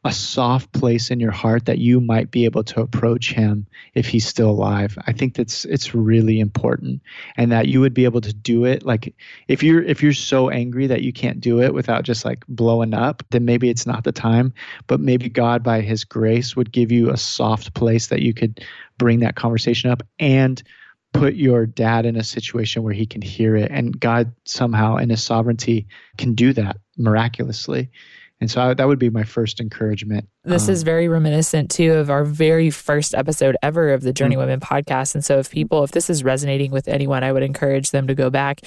a 0.08 0.12
soft 0.14 0.72
place 0.72 1.12
in 1.12 1.20
your 1.20 1.32
heart 1.32 1.66
that 1.66 1.80
you 1.80 2.00
might 2.00 2.32
be 2.32 2.46
able 2.46 2.64
to 2.64 2.80
approach 2.80 3.34
him 3.34 3.68
if 3.94 4.08
he's 4.08 4.26
still 4.26 4.50
alive. 4.50 4.98
I 5.06 5.12
think 5.12 5.36
that's 5.36 5.66
it's 5.66 5.94
really 5.94 6.40
important 6.40 7.02
and 7.36 7.52
that 7.52 7.68
you 7.68 7.82
would 7.82 7.94
be 7.94 8.06
able 8.06 8.22
to 8.22 8.34
do 8.34 8.64
it. 8.64 8.86
Like 8.86 9.14
if 9.50 9.62
you're 9.62 9.84
if 9.84 10.02
you're 10.02 10.14
so 10.14 10.50
angry 10.50 10.88
that 10.88 11.02
you 11.02 11.12
can't 11.12 11.42
do 11.42 11.62
it 11.62 11.74
without 11.74 12.04
just 12.04 12.24
like 12.24 12.46
blowing 12.48 12.94
up 12.94 13.22
then 13.32 13.44
maybe 13.44 13.70
it's 13.70 13.86
not 13.86 14.06
the 14.06 14.14
time. 14.14 14.54
But 14.88 15.02
maybe 15.02 15.28
god 15.28 15.62
by 15.62 15.82
his 15.82 16.06
grace 16.06 16.56
would 16.56 16.72
give 16.72 16.90
you 16.90 17.10
a 17.10 17.18
soft 17.18 17.74
place 17.74 18.08
that 18.08 18.22
you 18.22 18.34
could 18.34 18.64
bring 18.98 19.20
that 19.20 19.36
conversation 19.36 19.92
up 19.92 20.04
and 20.20 20.64
put 21.12 21.36
your 21.36 21.66
dad 21.66 22.06
in 22.06 22.16
a 22.16 22.24
situation 22.24 22.84
where 22.84 22.94
he 22.94 23.06
can 23.06 23.22
hear 23.22 23.58
it. 23.58 23.72
And 23.72 24.00
god 24.00 24.34
somehow 24.46 24.96
in 24.96 25.10
his 25.10 25.22
sovereignty 25.22 25.88
can 26.18 26.34
do 26.34 26.54
that 26.54 26.78
miraculously 26.98 27.92
and 28.40 28.50
so 28.52 28.62
I, 28.62 28.74
that 28.74 28.88
would 28.88 29.00
be 29.00 29.10
my 29.10 29.24
first 29.24 29.60
encouragement 29.60 30.28
This 30.44 30.68
Um, 30.68 30.74
is 30.74 30.84
very 30.84 31.08
reminiscent 31.08 31.72
too 31.72 31.94
of 31.94 32.10
our 32.10 32.24
very 32.24 32.70
first 32.70 33.14
episode 33.16 33.58
ever 33.64 33.92
of 33.94 34.02
the 34.02 34.14
Journey 34.14 34.36
Mm. 34.36 34.40
Women 34.40 34.60
podcast. 34.60 35.14
And 35.16 35.26
so, 35.26 35.40
if 35.40 35.50
people, 35.52 35.84
if 35.84 35.92
this 35.92 36.10
is 36.10 36.24
resonating 36.24 36.72
with 36.72 36.88
anyone, 36.88 37.24
I 37.24 37.32
would 37.34 37.44
encourage 37.44 37.92
them 37.92 38.08
to 38.08 38.16
go 38.16 38.30
back. 38.30 38.62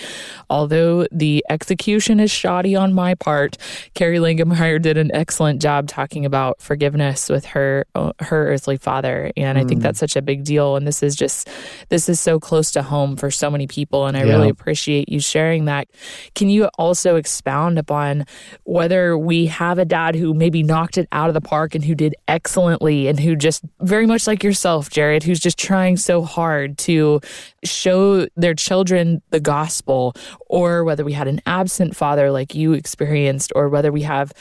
Although 0.50 1.06
the 1.12 1.44
execution 1.48 2.20
is 2.20 2.30
shoddy 2.30 2.74
on 2.76 2.92
my 2.92 3.14
part, 3.14 3.56
Carrie 3.94 4.18
Langenmeyer 4.18 4.80
did 4.82 4.96
an 4.98 5.10
excellent 5.14 5.62
job 5.62 5.86
talking 5.88 6.24
about 6.26 6.60
forgiveness 6.60 7.28
with 7.28 7.44
her 7.46 7.86
uh, 7.94 8.12
her 8.20 8.48
earthly 8.52 8.76
father, 8.76 9.30
and 9.36 9.56
I 9.58 9.64
think 9.64 9.80
Mm. 9.80 9.84
that's 9.84 9.98
such 10.00 10.16
a 10.16 10.22
big 10.22 10.44
deal. 10.44 10.76
And 10.76 10.86
this 10.86 11.02
is 11.02 11.16
just 11.16 11.48
this 11.88 12.08
is 12.08 12.20
so 12.20 12.38
close 12.40 12.70
to 12.72 12.82
home 12.82 13.16
for 13.16 13.30
so 13.30 13.50
many 13.50 13.66
people, 13.66 14.06
and 14.06 14.16
I 14.16 14.24
Yeah. 14.24 14.34
really 14.34 14.48
appreciate 14.50 15.08
you 15.08 15.20
sharing 15.20 15.64
that. 15.66 15.88
Can 16.34 16.50
you 16.50 16.66
also 16.78 17.16
expound 17.16 17.78
upon 17.78 18.24
whether 18.64 19.16
we 19.16 19.46
have 19.60 19.78
a 19.78 19.84
dad 19.84 20.14
who 20.14 20.32
maybe 20.32 20.62
knocked 20.62 20.96
it 20.96 21.06
out 21.12 21.28
of 21.28 21.34
the 21.34 21.40
park 21.42 21.74
and 21.74 21.84
who 21.84 21.94
did 21.94 22.14
excellently 22.28 23.08
and 23.08 23.20
who 23.20 23.36
just 23.36 23.62
very 23.80 24.06
much 24.06 24.26
like 24.26 24.42
yourself, 24.42 24.88
Jerrad, 24.88 25.22
who's 25.22 25.38
just 25.38 25.58
trying 25.58 25.98
so 25.98 26.22
hard 26.22 26.78
to 26.78 27.20
show 27.62 28.26
their 28.36 28.54
children 28.54 29.20
the 29.28 29.38
gospel, 29.38 30.14
or 30.46 30.82
whether 30.82 31.04
we 31.04 31.12
had 31.12 31.28
an 31.28 31.42
absent 31.44 31.94
father 31.94 32.30
like 32.30 32.54
you 32.54 32.72
experienced, 32.72 33.52
or 33.54 33.68
whether 33.68 33.92
we 33.92 34.00
have 34.00 34.32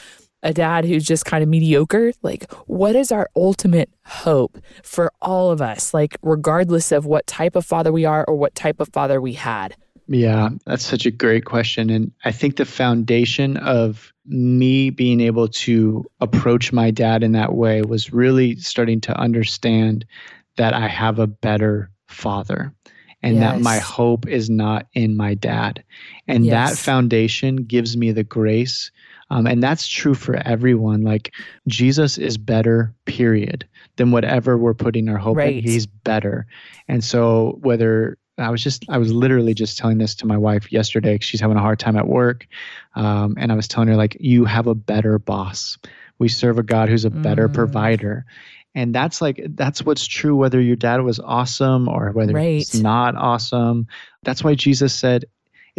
a 0.42 0.54
dad 0.54 0.86
who's 0.86 1.04
just 1.04 1.26
kind 1.26 1.42
of 1.42 1.50
mediocre 1.50 2.12
like 2.22 2.50
what 2.66 2.96
is 2.96 3.12
our 3.12 3.28
ultimate 3.36 3.90
hope 4.06 4.56
for 4.82 5.12
all 5.20 5.50
of 5.50 5.60
us 5.60 5.92
like 5.92 6.16
regardless 6.22 6.92
of 6.92 7.04
what 7.04 7.26
type 7.26 7.54
of 7.54 7.66
father 7.66 7.92
we 7.92 8.06
are 8.06 8.24
or 8.24 8.34
what 8.34 8.54
type 8.54 8.80
of 8.80 8.88
father 8.88 9.20
we 9.20 9.34
had 9.34 9.76
Yeah, 10.10 10.48
that's 10.66 10.84
such 10.84 11.06
a 11.06 11.10
great 11.12 11.44
question. 11.44 11.88
And 11.88 12.10
I 12.24 12.32
think 12.32 12.56
the 12.56 12.64
foundation 12.64 13.56
of 13.58 14.09
me 14.30 14.90
being 14.90 15.20
able 15.20 15.48
to 15.48 16.04
approach 16.20 16.72
my 16.72 16.90
dad 16.90 17.22
in 17.22 17.32
that 17.32 17.54
way 17.54 17.82
was 17.82 18.12
really 18.12 18.56
starting 18.56 19.00
to 19.02 19.18
understand 19.18 20.04
that 20.56 20.72
I 20.72 20.86
have 20.88 21.18
a 21.18 21.26
better 21.26 21.90
father 22.06 22.72
and 23.22 23.42
that 23.42 23.60
my 23.60 23.78
hope 23.78 24.26
is 24.26 24.48
not 24.48 24.86
in 24.94 25.16
my 25.16 25.34
dad. 25.34 25.84
And 26.26 26.46
that 26.50 26.78
foundation 26.78 27.56
gives 27.56 27.96
me 27.96 28.12
the 28.12 28.24
grace. 28.24 28.90
Um, 29.30 29.46
and 29.46 29.62
that's 29.62 29.86
true 29.86 30.14
for 30.14 30.36
everyone. 30.36 31.02
Like 31.02 31.32
Jesus 31.68 32.16
is 32.18 32.38
better, 32.38 32.94
period, 33.04 33.66
than 33.96 34.10
whatever 34.10 34.56
we're 34.56 34.74
putting 34.74 35.08
our 35.08 35.18
hope 35.18 35.36
Right. 35.36 35.56
in. 35.56 35.62
He's 35.62 35.86
better. 35.86 36.46
And 36.88 37.04
so 37.04 37.58
whether 37.62 38.16
I 38.40 38.50
was 38.50 38.62
just, 38.62 38.84
I 38.88 38.98
was 38.98 39.12
literally 39.12 39.54
just 39.54 39.78
telling 39.78 39.98
this 39.98 40.14
to 40.16 40.26
my 40.26 40.36
wife 40.36 40.72
yesterday. 40.72 41.18
She's 41.20 41.40
having 41.40 41.56
a 41.56 41.60
hard 41.60 41.78
time 41.78 41.96
at 41.96 42.08
work. 42.08 42.46
Um, 42.94 43.36
and 43.38 43.52
I 43.52 43.54
was 43.54 43.68
telling 43.68 43.88
her, 43.88 43.96
like, 43.96 44.16
you 44.20 44.44
have 44.44 44.66
a 44.66 44.74
better 44.74 45.18
boss. 45.18 45.78
We 46.18 46.28
serve 46.28 46.58
a 46.58 46.62
God 46.62 46.88
who's 46.88 47.04
a 47.04 47.10
better 47.10 47.48
Mm. 47.48 47.54
provider. 47.54 48.24
And 48.74 48.94
that's 48.94 49.20
like, 49.20 49.44
that's 49.56 49.84
what's 49.84 50.06
true, 50.06 50.36
whether 50.36 50.60
your 50.60 50.76
dad 50.76 51.02
was 51.02 51.18
awesome 51.18 51.88
or 51.88 52.12
whether 52.12 52.38
he's 52.38 52.74
not 52.82 53.16
awesome. 53.16 53.88
That's 54.22 54.44
why 54.44 54.54
Jesus 54.54 54.94
said, 54.94 55.24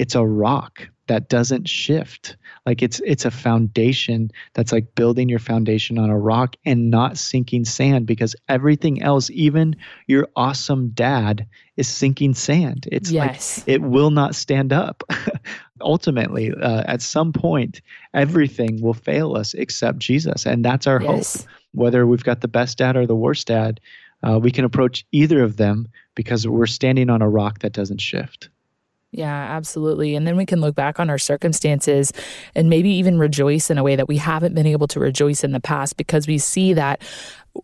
it's 0.02 0.16
a 0.16 0.26
rock 0.26 0.90
that 1.06 1.30
doesn't 1.30 1.70
shift. 1.70 2.36
Like 2.66 2.82
it's 2.82 3.00
it's 3.06 3.24
a 3.24 3.30
foundation 3.30 4.32
that's 4.56 4.72
like 4.72 4.96
building 4.96 5.30
your 5.30 5.38
foundation 5.38 6.00
on 6.00 6.10
a 6.10 6.18
rock 6.18 6.56
and 6.66 6.90
not 6.90 7.20
sinking 7.20 7.66
sand 7.66 8.08
because 8.08 8.36
everything 8.50 9.04
else 9.04 9.30
even 9.30 9.76
your 10.08 10.28
awesome 10.36 10.90
dad 10.90 11.46
is 11.78 11.88
sinking 11.88 12.34
sand. 12.34 12.88
It's 12.92 13.12
yes. 13.12 13.60
like 13.60 13.68
it 13.68 13.84
will 13.84 14.10
not 14.10 14.34
stand 14.34 14.74
up. 14.74 15.04
Ultimately 15.82 16.52
uh, 16.52 16.84
at 16.88 17.04
some 17.04 17.32
point 17.32 17.82
everything 18.16 18.82
will 18.82 18.94
fail 18.94 19.36
us 19.36 19.56
except 19.56 19.98
jesus 19.98 20.46
and 20.46 20.64
that's 20.64 20.86
our 20.86 21.02
yes. 21.02 21.38
hope 21.38 21.52
whether 21.72 22.06
we've 22.06 22.24
got 22.24 22.42
the 22.42 22.48
best 22.48 22.78
dad 22.78 22.96
or 22.96 23.08
the 23.08 23.16
worst 23.16 23.48
dad 23.48 23.80
uh, 24.22 24.38
we 24.38 24.52
can 24.52 24.64
approach 24.64 25.04
either 25.12 25.42
of 25.42 25.58
them 25.58 25.88
because 26.14 26.48
we're 26.48 26.68
standing 26.68 27.10
on 27.10 27.24
a 27.24 27.28
rock 27.28 27.60
that 27.60 27.74
doesn't 27.74 28.00
shift 28.00 28.50
yeah, 29.12 29.56
absolutely. 29.56 30.16
And 30.16 30.26
then 30.26 30.38
we 30.38 30.46
can 30.46 30.62
look 30.62 30.74
back 30.74 31.00
on 31.00 31.10
our 31.10 31.18
circumstances 31.18 32.14
and 32.56 32.70
maybe 32.70 32.90
even 32.92 33.18
rejoice 33.18 33.70
in 33.70 33.78
a 33.78 33.84
way 33.84 33.98
that 33.98 34.08
we 34.08 34.16
haven't 34.18 34.56
been 34.56 34.66
able 34.66 34.88
to 34.88 35.00
rejoice 35.02 35.44
in 35.44 35.52
the 35.52 35.60
past 35.60 35.98
because 35.98 36.28
we 36.28 36.38
see 36.38 36.74
that 36.74 37.02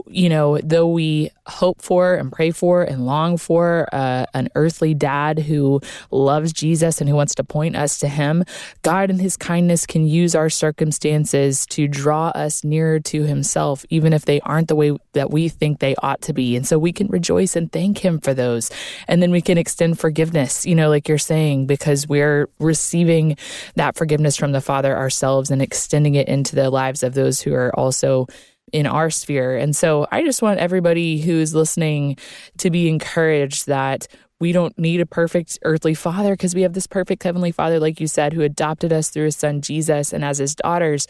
you 0.08 0.30
know, 0.30 0.58
though 0.60 0.88
we 0.88 1.32
hope 1.46 1.82
for 1.82 2.16
and 2.16 2.32
pray 2.32 2.52
for 2.52 2.84
and 2.84 3.06
long 3.06 3.38
for 3.38 3.88
uh, 3.94 4.26
an 4.34 4.50
earthly 4.56 4.94
dad 4.94 5.40
who 5.40 5.82
loves 6.12 6.52
Jesus 6.52 7.00
and 7.00 7.10
who 7.10 7.16
wants 7.16 7.36
to 7.36 7.44
point 7.44 7.76
us 7.76 8.00
to 8.00 8.08
him, 8.08 8.44
God 8.82 9.10
in 9.10 9.20
his 9.20 9.38
kindness 9.38 9.86
can 9.86 10.06
use 10.08 10.36
our 10.36 10.50
circumstances 10.50 11.66
to 11.68 11.88
draw 11.88 12.30
us 12.30 12.64
nearer 12.64 13.00
to 13.02 13.24
himself, 13.24 13.86
even 13.90 14.14
if 14.14 14.26
they 14.26 14.40
aren't 14.42 14.68
the 14.68 14.76
way 14.76 14.98
that 15.14 15.32
we 15.32 15.50
think 15.50 15.80
they 15.80 15.96
ought 15.96 16.22
to 16.22 16.34
be. 16.34 16.56
And 16.56 16.68
so 16.68 16.78
we 16.78 16.92
can 16.92 17.08
rejoice 17.08 17.56
and 17.56 17.72
thank 17.72 18.00
him 18.00 18.20
for 18.20 18.34
those. 18.34 18.70
And 19.08 19.22
then 19.22 19.32
we 19.32 19.42
can 19.42 19.58
extend 19.58 20.00
forgiveness, 20.00 20.66
you 20.66 20.76
know, 20.76 20.90
like 20.90 21.08
you're 21.08 21.18
saying, 21.18 21.68
because 21.68 22.08
we're 22.08 22.50
receiving 22.60 23.38
that 23.76 23.96
forgiveness 23.96 24.36
from 24.36 24.52
the 24.52 24.62
Father 24.62 24.96
ourselves 24.96 25.52
and 25.52 25.62
extending 25.62 26.16
it 26.16 26.28
into 26.28 26.56
the 26.56 26.70
lives 26.70 27.04
of 27.04 27.14
those 27.14 27.42
who 27.42 27.54
are 27.54 27.74
also 27.78 28.28
in 28.74 28.86
our 28.86 29.10
sphere. 29.10 29.56
And 29.56 29.76
so 29.76 30.08
I 30.12 30.24
just 30.24 30.42
want 30.42 30.60
everybody 30.60 31.22
who's 31.22 31.56
listening 31.56 32.18
to 32.58 32.70
be 32.70 32.90
encouraged 32.90 33.68
that 33.68 34.08
we 34.40 34.52
don't 34.52 34.78
need 34.78 35.02
a 35.02 35.06
perfect 35.06 35.58
earthly 35.64 35.94
father 35.94 36.34
because 36.34 36.54
we 36.54 36.62
have 36.62 36.74
this 36.74 36.88
perfect 36.88 37.24
heavenly 37.24 37.52
father, 37.52 37.80
like 37.80 38.00
you 38.00 38.08
said, 38.08 38.34
who 38.34 38.42
adopted 38.42 38.94
us 38.94 39.10
through 39.10 39.26
his 39.26 39.36
son 39.36 39.62
Jesus. 39.62 40.14
And 40.14 40.24
as 40.24 40.38
his 40.38 40.56
daughters, 40.56 41.08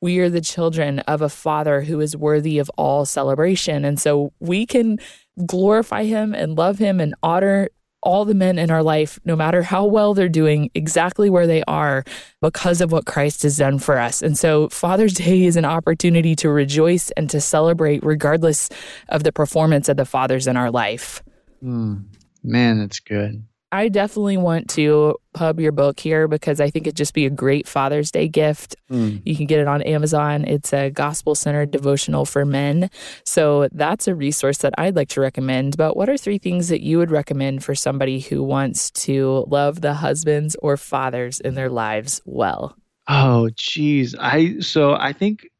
we 0.00 0.18
are 0.18 0.28
the 0.28 0.40
children 0.40 0.98
of 1.00 1.22
a 1.22 1.28
father 1.28 1.82
who 1.82 2.00
is 2.00 2.16
worthy 2.16 2.58
of 2.58 2.70
all 2.76 3.04
celebration. 3.04 3.84
And 3.84 4.00
so 4.00 4.32
we 4.40 4.66
can 4.66 4.98
glorify 5.46 6.04
him 6.04 6.34
and 6.34 6.56
love 6.56 6.78
him 6.78 7.00
and 7.00 7.14
honor 7.22 7.68
all 8.06 8.24
the 8.24 8.34
men 8.34 8.56
in 8.56 8.70
our 8.70 8.84
life, 8.84 9.18
no 9.24 9.34
matter 9.34 9.62
how 9.62 9.84
well 9.84 10.14
they're 10.14 10.28
doing, 10.28 10.70
exactly 10.74 11.28
where 11.28 11.48
they 11.48 11.64
are 11.64 12.04
because 12.40 12.80
of 12.80 12.92
what 12.92 13.04
Christ 13.04 13.42
has 13.42 13.56
done 13.56 13.80
for 13.80 13.98
us. 13.98 14.22
And 14.22 14.38
so 14.38 14.68
Father's 14.68 15.12
Day 15.26 15.44
is 15.44 15.56
an 15.56 15.64
opportunity 15.64 16.36
to 16.36 16.48
rejoice 16.48 17.10
and 17.16 17.28
to 17.30 17.40
celebrate 17.40 18.04
regardless 18.04 18.70
of 19.08 19.24
the 19.24 19.32
performance 19.32 19.88
of 19.88 19.96
the 19.96 20.04
fathers 20.04 20.46
in 20.46 20.56
our 20.56 20.70
life. 20.70 21.20
Mm, 21.62 22.04
man, 22.44 22.78
that's 22.78 23.00
good. 23.00 23.42
I 23.76 23.90
definitely 23.90 24.38
want 24.38 24.70
to 24.70 25.16
pub 25.34 25.60
your 25.60 25.70
book 25.70 26.00
here 26.00 26.28
because 26.28 26.62
I 26.62 26.70
think 26.70 26.86
it'd 26.86 26.96
just 26.96 27.12
be 27.12 27.26
a 27.26 27.30
great 27.30 27.68
Father's 27.68 28.10
Day 28.10 28.26
gift. 28.26 28.74
Mm. 28.90 29.20
You 29.26 29.36
can 29.36 29.44
get 29.44 29.60
it 29.60 29.68
on 29.68 29.82
Amazon. 29.82 30.46
It's 30.46 30.72
a 30.72 30.88
gospel 30.88 31.34
centered 31.34 31.72
devotional 31.72 32.24
for 32.24 32.46
men. 32.46 32.88
So 33.24 33.68
that's 33.72 34.08
a 34.08 34.14
resource 34.14 34.58
that 34.58 34.72
I'd 34.78 34.96
like 34.96 35.10
to 35.10 35.20
recommend. 35.20 35.76
But 35.76 35.94
what 35.94 36.08
are 36.08 36.16
three 36.16 36.38
things 36.38 36.70
that 36.70 36.80
you 36.80 36.96
would 36.96 37.10
recommend 37.10 37.64
for 37.64 37.74
somebody 37.74 38.18
who 38.18 38.42
wants 38.42 38.90
to 38.92 39.44
love 39.46 39.82
the 39.82 39.92
husbands 39.92 40.56
or 40.62 40.78
fathers 40.78 41.38
in 41.40 41.52
their 41.52 41.68
lives 41.68 42.22
well? 42.24 42.78
Oh, 43.08 43.50
geez. 43.56 44.14
I 44.18 44.60
so 44.60 44.94
I 44.94 45.12
think 45.12 45.50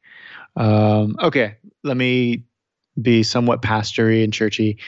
um, 0.55 1.17
okay, 1.21 1.57
let 1.83 1.97
me 1.97 2.45
be 2.99 3.21
somewhat 3.21 3.61
pastory 3.61 4.23
and 4.23 4.33
churchy 4.33 4.79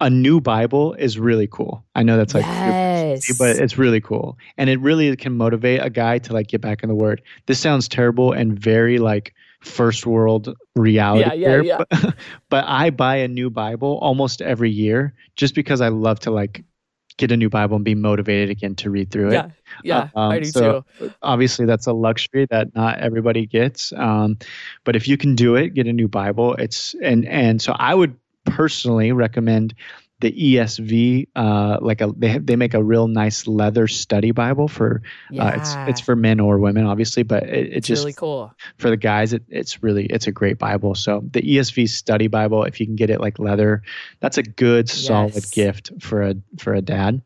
a 0.00 0.08
new 0.08 0.40
Bible 0.40 0.94
is 0.94 1.18
really 1.18 1.46
cool. 1.46 1.84
I 1.94 2.02
know 2.02 2.16
that's 2.16 2.34
like, 2.34 2.44
yes. 2.44 3.36
but 3.38 3.56
it's 3.56 3.76
really 3.78 4.00
cool. 4.00 4.38
And 4.56 4.70
it 4.70 4.80
really 4.80 5.14
can 5.16 5.36
motivate 5.36 5.82
a 5.82 5.90
guy 5.90 6.18
to 6.18 6.32
like 6.32 6.48
get 6.48 6.60
back 6.60 6.82
in 6.82 6.88
the 6.88 6.94
word. 6.94 7.22
This 7.46 7.58
sounds 7.58 7.88
terrible 7.88 8.32
and 8.32 8.58
very 8.58 8.98
like 8.98 9.34
first 9.60 10.06
world 10.06 10.54
reality 10.76 11.28
yeah, 11.28 11.32
yeah, 11.34 11.48
here, 11.48 11.62
yeah. 11.62 11.78
But, 11.90 12.14
but 12.48 12.64
I 12.66 12.90
buy 12.90 13.16
a 13.16 13.28
new 13.28 13.50
Bible 13.50 13.98
almost 14.00 14.40
every 14.40 14.70
year 14.70 15.14
just 15.36 15.54
because 15.54 15.80
I 15.80 15.88
love 15.88 16.20
to 16.20 16.30
like 16.30 16.64
get 17.16 17.32
a 17.32 17.36
new 17.36 17.50
Bible 17.50 17.76
and 17.76 17.84
be 17.84 17.96
motivated 17.96 18.48
again 18.50 18.76
to 18.76 18.90
read 18.90 19.10
through 19.10 19.30
it. 19.30 19.32
Yeah, 19.32 19.50
yeah, 19.82 20.08
um, 20.14 20.30
I 20.30 20.38
do 20.38 20.44
so 20.44 20.84
too. 20.98 21.12
Obviously, 21.22 21.66
that's 21.66 21.88
a 21.88 21.92
luxury 21.92 22.46
that 22.50 22.74
not 22.76 23.00
everybody 23.00 23.46
gets. 23.46 23.92
Um, 23.92 24.38
but 24.84 24.94
if 24.94 25.08
you 25.08 25.16
can 25.16 25.34
do 25.34 25.56
it, 25.56 25.74
get 25.74 25.88
a 25.88 25.92
new 25.92 26.06
Bible. 26.06 26.54
It's 26.54 26.94
and 27.02 27.26
and 27.26 27.60
so 27.60 27.74
I 27.76 27.94
would 27.94 28.16
personally 28.58 29.12
recommend 29.12 29.72
the 30.18 30.32
ESV, 30.32 31.28
uh, 31.36 31.78
like 31.80 32.00
a 32.00 32.12
they 32.16 32.30
have, 32.30 32.44
they 32.44 32.56
make 32.56 32.74
a 32.74 32.82
real 32.82 33.06
nice 33.06 33.46
leather 33.46 33.86
study 33.86 34.32
Bible 34.32 34.66
for 34.66 35.00
yeah. 35.30 35.44
uh, 35.44 35.50
it's 35.54 35.74
it's 35.88 36.00
for 36.00 36.16
men 36.16 36.40
or 36.40 36.58
women 36.58 36.84
obviously, 36.86 37.22
but 37.22 37.44
it, 37.44 37.52
it 37.68 37.72
it's 37.74 37.86
just 37.86 38.02
really 38.02 38.14
cool 38.14 38.52
for 38.78 38.90
the 38.90 38.96
guys. 38.96 39.32
It, 39.32 39.44
it's 39.48 39.80
really 39.80 40.06
it's 40.06 40.26
a 40.26 40.32
great 40.32 40.58
Bible. 40.58 40.96
So 40.96 41.22
the 41.30 41.40
ESV 41.40 41.88
study 41.88 42.26
Bible, 42.26 42.64
if 42.64 42.80
you 42.80 42.86
can 42.86 42.96
get 42.96 43.10
it 43.10 43.20
like 43.20 43.38
leather, 43.38 43.82
that's 44.18 44.38
a 44.38 44.42
good 44.42 44.88
solid 44.88 45.34
yes. 45.34 45.50
gift 45.50 45.92
for 46.00 46.22
a 46.22 46.34
for 46.58 46.74
a 46.74 46.82
dad. 46.82 47.22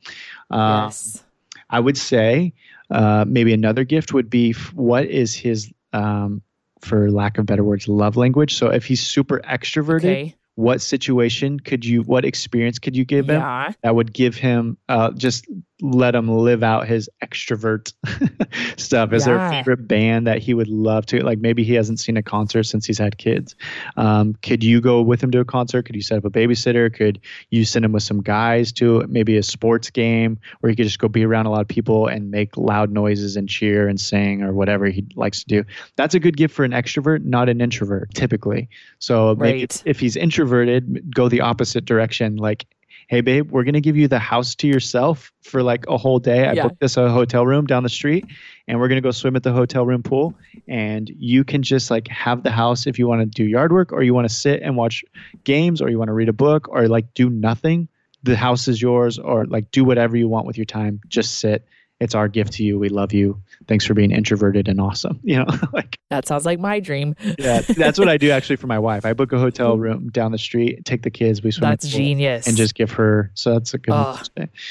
Uh, 0.51 0.85
yes, 0.85 1.24
I 1.70 1.80
would 1.80 1.97
say 1.97 2.53
uh, 2.91 3.24
maybe 3.26 3.55
another 3.55 3.85
gift 3.85 4.12
would 4.12 4.28
be 4.28 4.53
what 4.74 5.07
is 5.07 5.35
his 5.35 5.72
um, 5.95 6.43
for 6.83 7.11
lack 7.11 7.39
of 7.39 7.47
better 7.47 7.64
words 7.64 7.89
love 7.89 8.18
language. 8.18 8.55
So 8.55 8.68
if 8.68 8.85
he's 8.85 9.01
super 9.01 9.41
extroverted. 9.41 10.11
Okay 10.11 10.37
what 10.62 10.80
situation 10.80 11.58
could 11.58 11.84
you 11.84 12.02
what 12.02 12.24
experience 12.24 12.78
could 12.78 12.96
you 12.96 13.04
give 13.04 13.28
him 13.28 13.40
yeah. 13.40 13.72
that 13.82 13.94
would 13.94 14.12
give 14.12 14.36
him 14.36 14.78
uh, 14.88 15.10
just 15.10 15.46
let 15.83 16.14
him 16.14 16.28
live 16.28 16.62
out 16.62 16.87
his 16.87 17.11
extrovert 17.22 17.93
stuff. 18.78 19.12
Is 19.12 19.26
yeah. 19.26 19.35
there 19.35 19.47
a 19.47 19.51
favorite 19.51 19.89
band 19.89 20.28
that 20.28 20.39
he 20.39 20.55
would 20.55 20.68
love 20.68 21.07
to 21.07 21.22
like 21.24 21.41
maybe 21.41 21.64
he 21.64 21.74
hasn't 21.74 21.99
seen 21.99 22.16
a 22.16 22.22
concert 22.22 22.62
since 22.62 22.87
he's 22.87 22.99
had 22.99 23.18
kids. 23.18 23.57
Um, 23.97 24.35
could 24.43 24.62
you 24.62 24.80
go 24.80 25.03
with 25.03 25.22
him 25.22 25.33
to 25.33 25.41
a 25.41 25.45
concert? 25.45 25.85
Could 25.85 25.97
you 25.97 26.03
set 26.03 26.18
up 26.18 26.24
a 26.24 26.30
babysitter? 26.30 26.95
Could 26.95 27.20
you 27.51 27.64
send 27.64 27.85
him 27.85 27.93
with 27.93 28.05
some 28.05 28.22
guys 28.22 28.72
to 28.74 29.05
maybe 29.09 29.37
a 29.37 29.43
sports 29.43 29.91
game 29.91 30.39
where 30.61 30.70
he 30.70 30.76
could 30.76 30.87
just 30.87 31.01
go 31.01 31.09
be 31.09 31.24
around 31.24 31.47
a 31.47 31.51
lot 31.51 31.62
of 31.62 31.68
people 31.68 32.07
and 32.07 32.30
make 32.30 32.57
loud 32.57 32.93
noises 32.93 33.37
and 33.37 33.49
cheer 33.49 33.89
and 33.89 34.01
sing 34.01 34.43
or 34.43 34.53
whatever 34.53 34.87
he 34.87 35.05
likes 35.16 35.41
to 35.41 35.47
do? 35.47 35.64
That's 35.97 36.14
a 36.14 36.20
good 36.20 36.37
gift 36.37 36.55
for 36.55 36.64
an 36.64 36.70
extrovert 36.70 37.24
not 37.24 37.49
an 37.49 37.61
introvert 37.61 38.14
typically. 38.14 38.68
So 39.01 39.35
maybe 39.35 39.61
right. 39.61 39.83
if 39.85 39.99
he's 39.99 40.16
introverted 40.16 41.12
go 41.12 41.28
the 41.28 41.41
opposite 41.41 41.85
direction 41.85 42.37
like 42.37 42.66
hey 43.12 43.20
babe 43.20 43.50
we're 43.50 43.62
going 43.62 43.74
to 43.74 43.80
give 43.82 43.94
you 43.94 44.08
the 44.08 44.18
house 44.18 44.54
to 44.54 44.66
yourself 44.66 45.30
for 45.42 45.62
like 45.62 45.84
a 45.86 45.98
whole 45.98 46.18
day. 46.18 46.48
I 46.48 46.54
Yeah. 46.54 46.62
booked 46.62 46.80
this 46.80 46.96
a 46.96 47.10
hotel 47.10 47.44
room 47.44 47.66
down 47.66 47.82
the 47.82 47.90
street 47.90 48.24
and 48.66 48.80
we're 48.80 48.88
going 48.88 48.96
to 48.96 49.02
go 49.02 49.10
swim 49.10 49.36
at 49.36 49.42
the 49.42 49.52
hotel 49.52 49.84
room 49.84 50.02
pool 50.02 50.34
and 50.66 51.10
you 51.18 51.44
can 51.44 51.62
just 51.62 51.90
like 51.90 52.08
have 52.08 52.42
the 52.42 52.50
house 52.50 52.86
if 52.86 52.98
you 52.98 53.06
want 53.06 53.20
to 53.20 53.26
do 53.26 53.44
yard 53.44 53.70
work 53.70 53.92
or 53.92 54.02
you 54.02 54.14
want 54.14 54.26
to 54.26 54.34
sit 54.34 54.62
and 54.62 54.78
watch 54.78 55.04
games 55.44 55.82
or 55.82 55.90
you 55.90 55.98
want 55.98 56.08
to 56.08 56.14
read 56.14 56.30
a 56.30 56.32
book 56.32 56.68
or 56.70 56.88
like 56.88 57.12
do 57.12 57.28
nothing. 57.28 57.86
The 58.22 58.34
house 58.34 58.66
is 58.66 58.80
yours 58.80 59.18
or 59.18 59.44
like 59.44 59.70
do 59.72 59.84
whatever 59.84 60.16
you 60.16 60.26
want 60.26 60.46
with 60.46 60.56
your 60.56 60.64
time. 60.64 61.02
Just 61.06 61.38
sit 61.38 61.66
it's 62.03 62.14
our 62.14 62.28
gift 62.28 62.55
to 62.55 62.64
you 62.64 62.78
we 62.78 62.88
love 62.88 63.12
you 63.12 63.40
thanks 63.68 63.84
for 63.86 63.94
being 63.94 64.11
introverted 64.11 64.68
and 64.68 64.80
awesome 64.80 65.20
you 65.24 65.36
know 65.36 65.46
like 65.72 65.96
that 66.11 66.26
sounds 66.26 66.44
like 66.44 66.59
my 66.59 66.80
dream. 66.80 67.14
yeah 67.38 67.61
that's 67.62 67.98
what 67.98 68.09
i 68.09 68.16
do 68.18 68.30
actually 68.30 68.57
for 68.57 68.66
my 68.66 68.78
wife 68.88 69.07
i 69.07 69.12
book 69.12 69.32
a 69.32 69.38
hotel 69.38 69.78
room 69.78 70.09
down 70.11 70.32
the 70.32 70.38
street 70.38 70.84
take 70.84 71.03
the 71.03 71.11
kids 71.11 71.42
we 71.42 71.50
swim 71.50 71.70
That's 71.70 71.88
genius. 71.88 72.46
and 72.46 72.57
just 72.57 72.74
give 72.74 72.90
her 72.92 73.30
so 73.34 73.55
that's 73.55 73.72
a 73.74 73.78
good 73.78 73.92
Oh, 73.94 74.20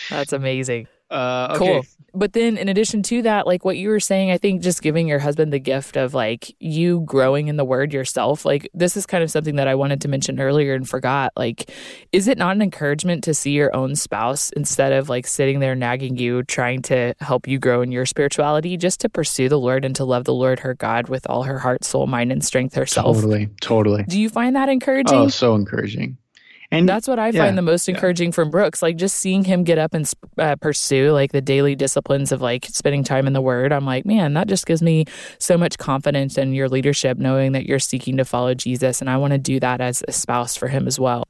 That's 0.09 0.33
amazing. 0.33 0.87
uh 1.09 1.55
okay. 1.55 1.57
Cool. 1.73 1.85
But 2.13 2.33
then, 2.33 2.57
in 2.57 2.67
addition 2.67 3.03
to 3.03 3.21
that, 3.23 3.47
like 3.47 3.63
what 3.63 3.77
you 3.77 3.89
were 3.89 3.99
saying, 3.99 4.31
I 4.31 4.37
think 4.37 4.61
just 4.61 4.81
giving 4.81 5.07
your 5.07 5.19
husband 5.19 5.53
the 5.53 5.59
gift 5.59 5.95
of 5.95 6.13
like 6.13 6.55
you 6.59 7.01
growing 7.05 7.47
in 7.47 7.55
the 7.55 7.65
word 7.65 7.93
yourself, 7.93 8.45
like 8.45 8.69
this 8.73 8.97
is 8.97 9.05
kind 9.05 9.23
of 9.23 9.31
something 9.31 9.55
that 9.55 9.67
I 9.67 9.75
wanted 9.75 10.01
to 10.01 10.07
mention 10.07 10.39
earlier 10.39 10.73
and 10.73 10.87
forgot. 10.87 11.31
Like, 11.35 11.71
is 12.11 12.27
it 12.27 12.37
not 12.37 12.55
an 12.55 12.61
encouragement 12.61 13.23
to 13.25 13.33
see 13.33 13.51
your 13.51 13.75
own 13.75 13.95
spouse 13.95 14.49
instead 14.51 14.93
of 14.93 15.09
like 15.09 15.25
sitting 15.27 15.59
there 15.59 15.75
nagging 15.75 16.17
you, 16.17 16.43
trying 16.43 16.81
to 16.83 17.13
help 17.19 17.47
you 17.47 17.59
grow 17.59 17.81
in 17.81 17.91
your 17.91 18.05
spirituality, 18.05 18.77
just 18.77 18.99
to 19.01 19.09
pursue 19.09 19.49
the 19.49 19.59
Lord 19.59 19.85
and 19.85 19.95
to 19.95 20.05
love 20.05 20.25
the 20.25 20.33
Lord 20.33 20.59
her 20.59 20.73
God 20.73 21.09
with 21.09 21.29
all 21.29 21.43
her 21.43 21.59
heart, 21.59 21.83
soul, 21.83 22.07
mind, 22.07 22.31
and 22.31 22.43
strength 22.43 22.75
herself? 22.75 23.17
totally 23.17 23.49
totally 23.61 24.03
Do 24.03 24.19
you 24.19 24.29
find 24.29 24.55
that 24.55 24.69
oh, 24.69 24.71
encouraging? 24.71 25.17
oh 25.17 25.27
so 25.27 25.55
encouraging 25.55 26.17
and 26.71 26.87
That's 26.87 27.07
what 27.07 27.19
I 27.19 27.29
yeah, 27.29 27.43
find 27.43 27.57
the 27.57 27.61
most 27.61 27.87
yeah. 27.87 27.95
encouraging 27.95 28.31
from 28.31 28.49
Brooks. 28.49 28.81
Like 28.81 28.95
just 28.95 29.17
seeing 29.17 29.43
him 29.43 29.63
get 29.63 29.77
up 29.77 29.93
and 29.93 30.09
uh, 30.37 30.55
pursue 30.55 31.11
like 31.11 31.33
the 31.33 31.41
daily 31.41 31.75
disciplines 31.75 32.31
of 32.31 32.41
like 32.41 32.65
spending 32.65 33.03
time 33.03 33.27
in 33.27 33.33
the 33.33 33.41
Word. 33.41 33.73
I'm 33.73 33.85
like, 33.85 34.05
man, 34.05 34.33
that 34.35 34.47
just 34.47 34.65
gives 34.65 34.81
me 34.81 35.05
so 35.37 35.57
much 35.57 35.77
confidence 35.77 36.37
in 36.37 36.53
your 36.53 36.69
leadership, 36.69 37.17
knowing 37.17 37.51
that 37.51 37.65
you're 37.65 37.79
seeking 37.79 38.15
to 38.17 38.25
follow 38.25 38.53
Jesus, 38.53 39.01
and 39.01 39.09
I 39.09 39.17
want 39.17 39.31
to 39.33 39.37
do 39.37 39.59
that 39.59 39.81
as 39.81 40.01
a 40.07 40.13
spouse 40.13 40.55
for 40.55 40.69
him 40.69 40.87
as 40.87 40.97
well. 40.97 41.25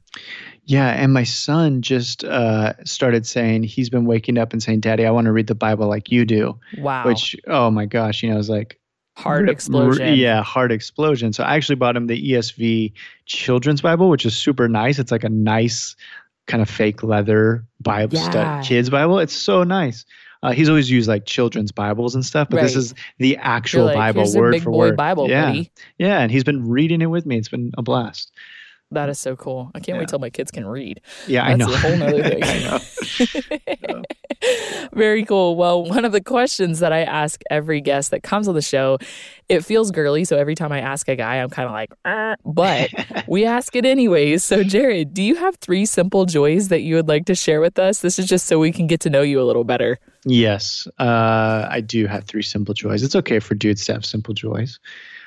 Yeah, 0.64 0.88
and 0.90 1.12
my 1.12 1.24
son 1.24 1.82
just 1.82 2.22
uh, 2.22 2.74
started 2.84 3.26
saying 3.26 3.64
he's 3.64 3.90
been 3.90 4.04
waking 4.04 4.38
up 4.38 4.52
and 4.52 4.62
saying, 4.62 4.80
"Daddy, 4.80 5.04
I 5.04 5.10
want 5.10 5.24
to 5.24 5.32
read 5.32 5.48
the 5.48 5.56
Bible 5.56 5.88
like 5.88 6.12
you 6.12 6.24
do." 6.24 6.58
Wow. 6.78 7.04
Which, 7.04 7.34
oh 7.48 7.70
my 7.70 7.86
gosh, 7.86 8.22
you 8.22 8.28
know, 8.28 8.36
I 8.36 8.38
was 8.38 8.48
like, 8.48 8.78
Heart 9.16 9.42
r- 9.48 9.52
explosion. 9.52 10.14
yeah, 10.16 10.42
heart 10.42 10.72
explosion. 10.72 11.32
So 11.32 11.44
I 11.44 11.56
actually 11.56 11.76
bought 11.76 11.96
him 11.96 12.06
the 12.06 12.32
ESV 12.32 12.92
Children's 13.26 13.80
Bible, 13.82 14.08
which 14.08 14.24
is 14.24 14.34
super 14.36 14.68
nice. 14.68 14.98
It's 14.98 15.12
like 15.12 15.24
a 15.24 15.28
nice 15.28 15.94
kind 16.46 16.62
of 16.62 16.68
fake 16.70 17.02
leather 17.02 17.64
Bible 17.80 18.16
Yeah. 18.18 18.62
kids 18.64 18.90
Bible. 18.90 19.18
It's 19.18 19.34
so 19.34 19.64
nice. 19.64 20.04
Uh, 20.42 20.50
he's 20.52 20.68
always 20.68 20.90
used 20.90 21.08
like 21.08 21.24
children's 21.24 21.70
Bibles 21.70 22.16
and 22.16 22.26
stuff, 22.26 22.48
but 22.50 22.60
this 22.62 22.74
is 22.74 22.94
the 23.18 23.36
actual 23.36 23.84
like, 23.84 23.94
Bible, 23.94 24.24
word 24.34 24.60
for 24.60 24.72
word. 24.72 24.96
Bible, 24.96 25.28
yeah, 25.30 25.44
buddy. 25.46 25.70
yeah, 25.98 26.18
and 26.18 26.32
he's 26.32 26.42
been 26.42 26.68
reading 26.68 27.00
it 27.00 27.06
with 27.06 27.24
me. 27.26 27.36
It's 27.38 27.48
been 27.48 27.70
a 27.78 27.82
blast. 27.82 28.32
That 28.92 29.08
is 29.08 29.18
so 29.18 29.36
cool. 29.36 29.70
I 29.74 29.80
can't 29.80 29.96
Yeah. 29.96 30.00
wait 30.00 30.08
till 30.08 30.18
my 30.18 30.30
kids 30.30 30.50
can 30.50 30.66
read. 30.66 31.00
Yeah, 31.26 31.44
I 31.46 31.56
That's 31.56 31.70
know. 31.70 31.74
a 31.74 31.78
whole 31.78 31.96
nother 31.96 32.22
thing. 32.28 32.42
I 32.42 33.78
know. 33.88 34.02
Very 34.92 35.24
cool. 35.24 35.56
Well, 35.56 35.84
one 35.84 36.04
of 36.04 36.12
the 36.12 36.20
questions 36.22 36.80
that 36.80 36.92
I 36.92 37.02
ask 37.02 37.40
every 37.50 37.80
guest 37.80 38.10
that 38.10 38.22
comes 38.22 38.48
on 38.48 38.54
the 38.54 38.62
show, 38.62 38.98
it 39.48 39.64
feels 39.64 39.90
girly. 39.90 40.24
So 40.24 40.36
every 40.36 40.54
time 40.54 40.72
I 40.72 40.80
ask 40.80 41.08
a 41.08 41.16
guy, 41.16 41.36
I'm 41.36 41.48
kind 41.50 41.66
of 41.66 41.72
like, 41.72 41.92
"Er," 42.06 42.36
but 42.44 42.90
we 43.28 43.44
ask 43.44 43.74
it 43.76 43.84
anyways. 43.86 44.42
So, 44.44 44.62
Jerrad, 44.64 45.14
do 45.14 45.22
you 45.22 45.36
have 45.36 45.56
three 45.56 45.86
simple 45.86 46.24
joys 46.26 46.68
that 46.68 46.80
you 46.82 46.96
would 46.96 47.08
like 47.08 47.26
to 47.26 47.34
share 47.34 47.60
with 47.60 47.78
us? 47.78 48.00
This 48.00 48.18
is 48.18 48.26
just 48.26 48.46
so 48.46 48.58
we 48.58 48.72
can 48.72 48.86
get 48.86 49.00
to 49.00 49.10
know 49.10 49.22
you 49.22 49.40
a 49.40 49.44
little 49.44 49.64
better. 49.64 49.98
Yes, 50.24 50.86
uh, 50.98 51.66
I 51.70 51.80
do 51.80 52.06
have 52.06 52.24
three 52.24 52.42
simple 52.42 52.74
joys. 52.74 53.02
It's 53.02 53.16
okay 53.16 53.38
for 53.38 53.54
dudes 53.54 53.84
to 53.86 53.92
have 53.94 54.04
simple 54.04 54.34
joys. 54.34 54.78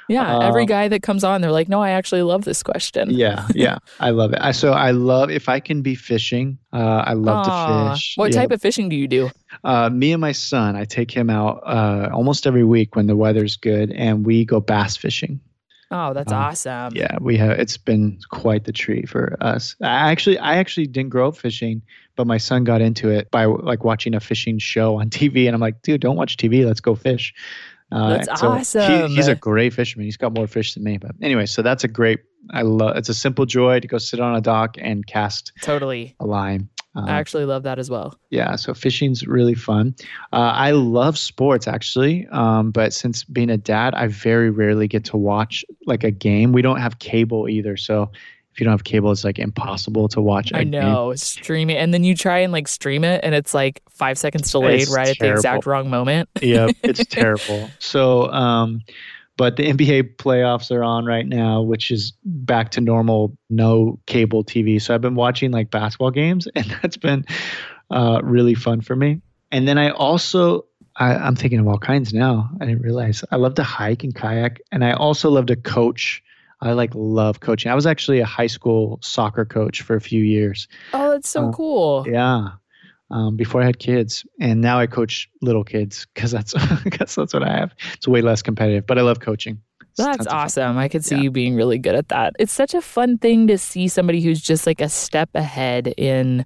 Yeah. 0.07 0.39
every 0.43 0.63
Um, 0.63 0.67
guy 0.67 0.87
that 0.87 1.01
comes 1.01 1.23
on, 1.23 1.41
they're 1.41 1.51
like, 1.51 1.67
no, 1.69 1.81
I 1.81 1.91
actually 1.91 2.21
love 2.21 2.43
this 2.43 2.61
question. 2.63 3.09
Yeah, 3.11 3.47
yeah, 3.55 3.79
I 3.99 4.11
love 4.11 4.33
it. 4.33 4.39
I, 4.41 4.51
so 4.51 4.73
I 4.73 4.91
love 4.91 5.29
if 5.31 5.49
I 5.49 5.59
can 5.59 5.81
be 5.81 5.95
fishing. 5.95 6.57
Uh, 6.73 7.03
I 7.07 7.13
love 7.13 7.47
Aw. 7.47 7.87
to 7.89 7.93
fish. 7.95 8.13
What 8.15 8.31
Yeah. 8.31 8.41
type 8.41 8.51
of 8.51 8.61
fishing 8.61 8.89
do 8.89 8.95
you 8.95 9.07
do? 9.07 9.29
Uh, 9.63 9.89
me 9.89 10.11
and 10.11 10.21
my 10.21 10.31
son, 10.31 10.75
I 10.75 10.85
take 10.85 11.09
him 11.11 11.29
out 11.29 11.61
uh, 11.65 12.09
almost 12.13 12.45
every 12.45 12.63
week 12.63 12.95
when 12.95 13.07
the 13.07 13.15
weather's 13.15 13.55
good, 13.57 13.91
and 13.91 14.25
we 14.25 14.45
go 14.45 14.59
bass 14.59 14.95
fishing. 14.97 15.39
Oh, 15.91 16.13
that's 16.13 16.31
Um, 16.31 16.37
awesome. 16.39 16.95
Yeah, 16.95 17.15
we 17.21 17.37
have. 17.37 17.51
It's 17.59 17.77
been 17.77 18.17
quite 18.29 18.65
the 18.65 18.73
treat 18.73 19.07
for 19.07 19.37
us. 19.39 19.75
I 19.81 20.11
actually, 20.11 20.37
I 20.39 20.57
actually 20.57 20.87
didn't 20.87 21.09
grow 21.11 21.27
up 21.29 21.37
fishing, 21.37 21.83
but 22.15 22.25
my 22.25 22.37
son 22.37 22.63
got 22.63 22.81
into 22.81 23.09
it 23.09 23.29
by 23.29 23.45
like 23.45 23.83
watching 23.83 24.15
a 24.15 24.19
fishing 24.19 24.57
show 24.57 24.99
on 24.99 25.09
TV, 25.11 25.45
and 25.45 25.53
I'm 25.55 25.61
like, 25.61 25.81
dude, 25.83 26.01
don't 26.01 26.15
watch 26.17 26.37
TV. 26.37 26.65
Let's 26.65 26.79
go 26.81 26.95
fish. 26.95 27.33
Uh, 27.91 28.09
That's 28.17 28.39
so 28.39 28.47
awesome. 28.49 29.09
He, 29.09 29.15
he's 29.15 29.27
a 29.27 29.35
great 29.35 29.73
fisherman. 29.73 30.05
He's 30.05 30.17
got 30.17 30.33
more 30.33 30.47
fish 30.47 30.73
than 30.73 30.83
me. 30.83 30.97
But 30.97 31.11
anyway, 31.21 31.45
so 31.45 31.61
that's 31.61 31.83
a 31.83 31.87
great. 31.87 32.19
I 32.51 32.63
love. 32.63 32.97
It's 32.97 33.09
a 33.09 33.13
simple 33.13 33.45
joy 33.45 33.79
to 33.79 33.87
go 33.87 33.97
sit 33.99 34.19
on 34.19 34.35
a 34.35 34.41
dock 34.41 34.75
and 34.79 35.05
cast 35.05 35.51
Totally. 35.61 36.15
a 36.19 36.25
line. 36.25 36.69
Um, 36.97 37.05
I 37.09 37.11
actually 37.19 37.43
love 37.43 37.63
that 37.63 37.77
as 37.77 37.89
well. 37.89 38.17
yeah, 38.29 38.55
so 38.55 38.73
fishing's 38.73 39.27
really 39.27 39.53
fun. 39.53 39.93
Uh, 40.31 40.37
I 40.55 40.71
love 40.71 41.17
sports 41.17 41.67
actually, 41.67 42.25
um, 42.31 42.71
but 42.71 42.93
since 42.93 43.25
being 43.25 43.49
a 43.49 43.57
dad, 43.57 43.93
I 43.95 44.07
very 44.07 44.49
rarely 44.49 44.87
get 44.87 45.03
to 45.05 45.17
watch 45.17 45.65
like 45.85 46.05
a 46.05 46.11
game. 46.11 46.53
We 46.53 46.61
don't 46.61 46.79
have 46.79 46.99
cable 46.99 47.49
either, 47.49 47.75
so 47.75 48.11
if 48.55 48.61
you 48.61 48.63
don't 48.63 48.71
have 48.71 48.85
cable, 48.85 49.11
it's 49.11 49.25
like 49.25 49.37
impossible 49.37 50.07
to 50.07 50.21
watch. 50.21 50.53
I 50.53 50.63
know, 50.63 51.13
stream 51.15 51.69
it, 51.69 51.75
and 51.75 51.93
then 51.93 52.05
you 52.05 52.15
try 52.15 52.37
and 52.37 52.53
like 52.53 52.69
stream 52.69 53.03
it, 53.03 53.19
and 53.21 53.35
it's 53.35 53.53
like 53.53 53.81
five 53.89 54.17
seconds 54.17 54.49
delayed, 54.49 54.83
It's 54.83 54.95
right 54.95 55.09
at 55.09 55.19
the 55.19 55.29
exact 55.29 55.65
wrong 55.65 55.89
moment. 55.89 56.29
yeah, 56.41 56.69
it's 56.81 57.05
terrible. 57.09 57.69
So, 57.79 58.31
um, 58.31 58.79
but 59.35 59.57
the 59.57 59.63
NBA 59.73 60.15
playoffs 60.15 60.71
are 60.71 60.85
on 60.85 61.03
right 61.03 61.27
now, 61.27 61.63
which 61.63 61.91
is 61.91 62.13
back 62.23 62.71
to 62.71 62.81
normal, 62.81 63.37
no 63.49 63.99
cable 64.05 64.45
TV. 64.45 64.81
So 64.81 64.95
I've 64.95 65.01
been 65.01 65.15
watching 65.15 65.51
like 65.51 65.69
basketball 65.69 66.11
games, 66.11 66.47
and 66.55 66.65
that's 66.81 66.95
been 66.95 67.25
uh, 67.91 68.21
really 68.23 68.55
fun 68.55 68.79
for 68.79 68.95
me. 68.95 69.19
And 69.51 69.67
then 69.67 69.77
I 69.77 69.89
also, 69.89 70.63
I, 70.95 71.13
I'm 71.13 71.35
thinking 71.35 71.59
of 71.59 71.67
all 71.67 71.77
kinds 71.77 72.13
now. 72.13 72.49
I 72.61 72.65
didn't 72.65 72.83
realize 72.83 73.21
I 73.31 73.35
love 73.35 73.55
to 73.55 73.63
hike 73.63 74.05
and 74.05 74.15
kayak, 74.15 74.61
and 74.71 74.85
I 74.85 74.93
also 74.93 75.29
love 75.29 75.47
to 75.47 75.57
coach. 75.57 76.23
I 76.65 76.73
like 76.73 76.91
love 76.95 77.39
coaching. 77.39 77.71
I 77.71 77.75
was 77.75 77.85
actually 77.85 78.19
a 78.19 78.25
high 78.25 78.47
school 78.47 78.99
soccer 79.01 79.45
coach 79.45 79.81
for 79.81 79.95
a 79.95 80.01
few 80.01 80.23
years. 80.23 80.67
Oh, 80.93 81.11
that's 81.11 81.29
so 81.29 81.49
Uh, 81.49 81.51
cool. 81.51 82.05
Yeah. 82.09 82.49
Um, 83.11 83.35
before 83.35 83.61
I 83.61 83.65
had 83.65 83.77
kids, 83.77 84.25
and 84.39 84.61
now 84.61 84.79
I 84.79 84.87
coach 84.87 85.29
little 85.43 85.63
kids 85.63 86.07
because 86.13 86.31
that's 86.31 86.53
because 86.83 87.13
that's 87.15 87.33
what 87.33 87.43
I 87.43 87.55
have. 87.55 87.73
It's 87.93 88.07
way 88.07 88.21
less 88.21 88.41
competitive, 88.41 88.87
but 88.87 88.97
I 88.97 89.01
love 89.01 89.19
coaching. 89.19 89.61
It's 89.81 89.97
That's 90.03 90.17
tons 90.17 90.27
of 90.27 90.31
fun. 90.31 90.39
awesome. 90.41 90.77
I 90.77 90.87
could 90.89 91.05
see 91.05 91.15
Yeah. 91.15 91.21
you 91.21 91.31
being 91.31 91.55
really 91.55 91.77
good 91.77 91.95
at 91.95 92.09
that. 92.09 92.33
It's 92.39 92.51
such 92.51 92.73
a 92.73 92.81
fun 92.81 93.17
thing 93.19 93.47
to 93.47 93.57
see 93.57 93.87
somebody 93.87 94.21
who's 94.21 94.41
just 94.41 94.65
like 94.67 94.81
a 94.81 94.89
step 94.89 95.29
ahead 95.35 95.93
in 95.97 96.45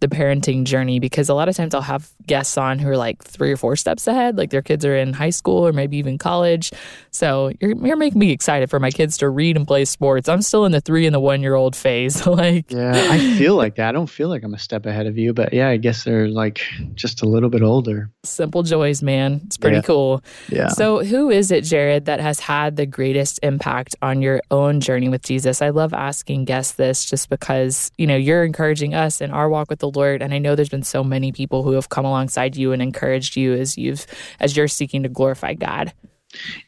the 0.00 0.08
parenting 0.08 0.64
journey 0.64 0.98
because 0.98 1.28
a 1.28 1.34
lot 1.34 1.48
of 1.48 1.56
times 1.56 1.74
I'll 1.74 1.80
have 1.82 2.08
guests 2.26 2.56
on 2.58 2.78
who 2.78 2.88
are 2.88 2.96
like 2.96 3.22
three 3.22 3.52
or 3.52 3.56
four 3.56 3.76
steps 3.76 4.06
ahead, 4.06 4.36
like 4.36 4.50
their 4.50 4.62
kids 4.62 4.84
are 4.84 4.96
in 4.96 5.12
high 5.12 5.30
school 5.30 5.66
or 5.66 5.72
maybe 5.72 5.96
even 5.98 6.18
college. 6.18 6.70
So 7.10 7.52
you're, 7.60 7.74
you're 7.86 7.96
making 7.96 8.18
me 8.18 8.30
excited 8.30 8.70
for 8.70 8.80
my 8.80 8.90
kids 8.90 9.16
to 9.18 9.28
read 9.28 9.56
and 9.56 9.66
play 9.66 9.84
sports. 9.84 10.28
I'm 10.28 10.42
still 10.42 10.64
in 10.64 10.72
the 10.72 10.80
three 10.80 11.06
and 11.06 11.14
the 11.14 11.20
one 11.20 11.42
year 11.42 11.54
old 11.54 11.76
phase. 11.76 12.26
like, 12.26 12.70
Yeah, 12.72 12.92
I 13.10 13.18
feel 13.38 13.56
like 13.56 13.76
that. 13.76 13.88
I 13.88 13.92
don't 13.92 14.08
feel 14.10 14.28
like 14.28 14.42
I'm 14.42 14.54
a 14.54 14.58
step 14.58 14.86
ahead 14.86 15.06
of 15.06 15.18
you, 15.18 15.32
but 15.32 15.52
yeah, 15.52 15.68
I 15.68 15.76
guess 15.76 16.04
they're 16.04 16.28
like 16.28 16.60
just 16.94 17.22
a 17.22 17.26
little 17.26 17.50
bit 17.50 17.62
older. 17.62 18.10
simple 18.24 18.62
joys, 18.62 19.02
man. 19.02 19.40
It's 19.46 19.56
pretty 19.56 19.76
Yeah. 19.76 19.82
cool. 19.82 20.22
Yeah. 20.48 20.68
So, 20.68 21.04
who 21.04 21.30
is 21.30 21.50
it, 21.50 21.64
Jerrad, 21.64 22.04
that 22.06 22.20
has 22.20 22.40
had 22.40 22.76
the 22.76 22.86
greatest 22.86 23.40
impact 23.42 23.96
on 24.02 24.22
your 24.22 24.40
own 24.50 24.80
journey 24.80 25.08
with 25.08 25.22
Jesus? 25.22 25.60
I 25.62 25.70
love 25.70 25.92
asking 25.92 26.44
guests 26.44 26.74
this 26.74 27.04
just 27.04 27.28
because, 27.28 27.90
you 27.98 28.06
know, 28.06 28.16
you're 28.16 28.44
encouraging 28.44 28.94
us 28.94 29.20
in 29.20 29.30
our 29.30 29.48
walk 29.48 29.68
with 29.70 29.80
the 29.80 29.89
Lord. 29.94 30.22
And 30.22 30.32
I 30.34 30.38
know 30.38 30.54
there's 30.54 30.68
been 30.68 30.82
so 30.82 31.04
many 31.04 31.32
people 31.32 31.62
who 31.62 31.72
have 31.72 31.88
come 31.88 32.04
alongside 32.04 32.56
you 32.56 32.72
and 32.72 32.80
encouraged 32.82 33.36
you 33.36 33.54
as 33.54 33.76
you've, 33.76 34.06
as 34.40 34.56
you're 34.56 34.68
seeking 34.68 35.02
to 35.02 35.08
glorify 35.08 35.54
God. 35.54 35.92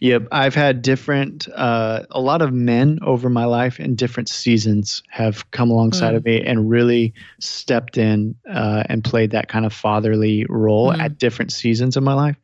Yep, 0.00 0.26
I've 0.32 0.56
had 0.56 0.82
different, 0.82 1.46
uh, 1.54 2.02
a 2.10 2.20
lot 2.20 2.42
of 2.42 2.52
men 2.52 2.98
over 3.02 3.30
my 3.30 3.44
life 3.44 3.78
in 3.78 3.94
different 3.94 4.28
seasons 4.28 5.04
have 5.08 5.48
come 5.52 5.70
alongside 5.70 6.14
Mm. 6.14 6.16
of 6.16 6.24
me 6.24 6.42
and 6.42 6.68
really 6.68 7.14
stepped 7.38 7.96
in 7.96 8.34
uh, 8.50 8.82
and 8.88 9.04
played 9.04 9.30
that 9.30 9.46
kind 9.48 9.64
of 9.64 9.72
fatherly 9.72 10.44
role 10.48 10.92
Mm. 10.92 10.98
at 11.00 11.16
different 11.16 11.52
seasons 11.52 11.96
of 11.96 12.02
my 12.02 12.12
life. 12.14 12.34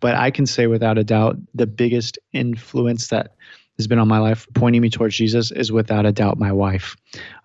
But 0.00 0.16
I 0.16 0.30
can 0.30 0.44
say 0.44 0.66
without 0.66 0.98
a 0.98 1.04
doubt, 1.04 1.38
the 1.54 1.66
biggest 1.66 2.18
influence 2.34 3.08
that 3.08 3.35
has 3.78 3.86
been 3.86 3.98
on 3.98 4.08
my 4.08 4.18
life, 4.18 4.46
pointing 4.54 4.82
me 4.82 4.90
towards 4.90 5.16
Jesus, 5.16 5.50
is 5.50 5.70
without 5.70 6.06
a 6.06 6.12
doubt 6.12 6.38
my 6.38 6.52
wife. 6.52 6.96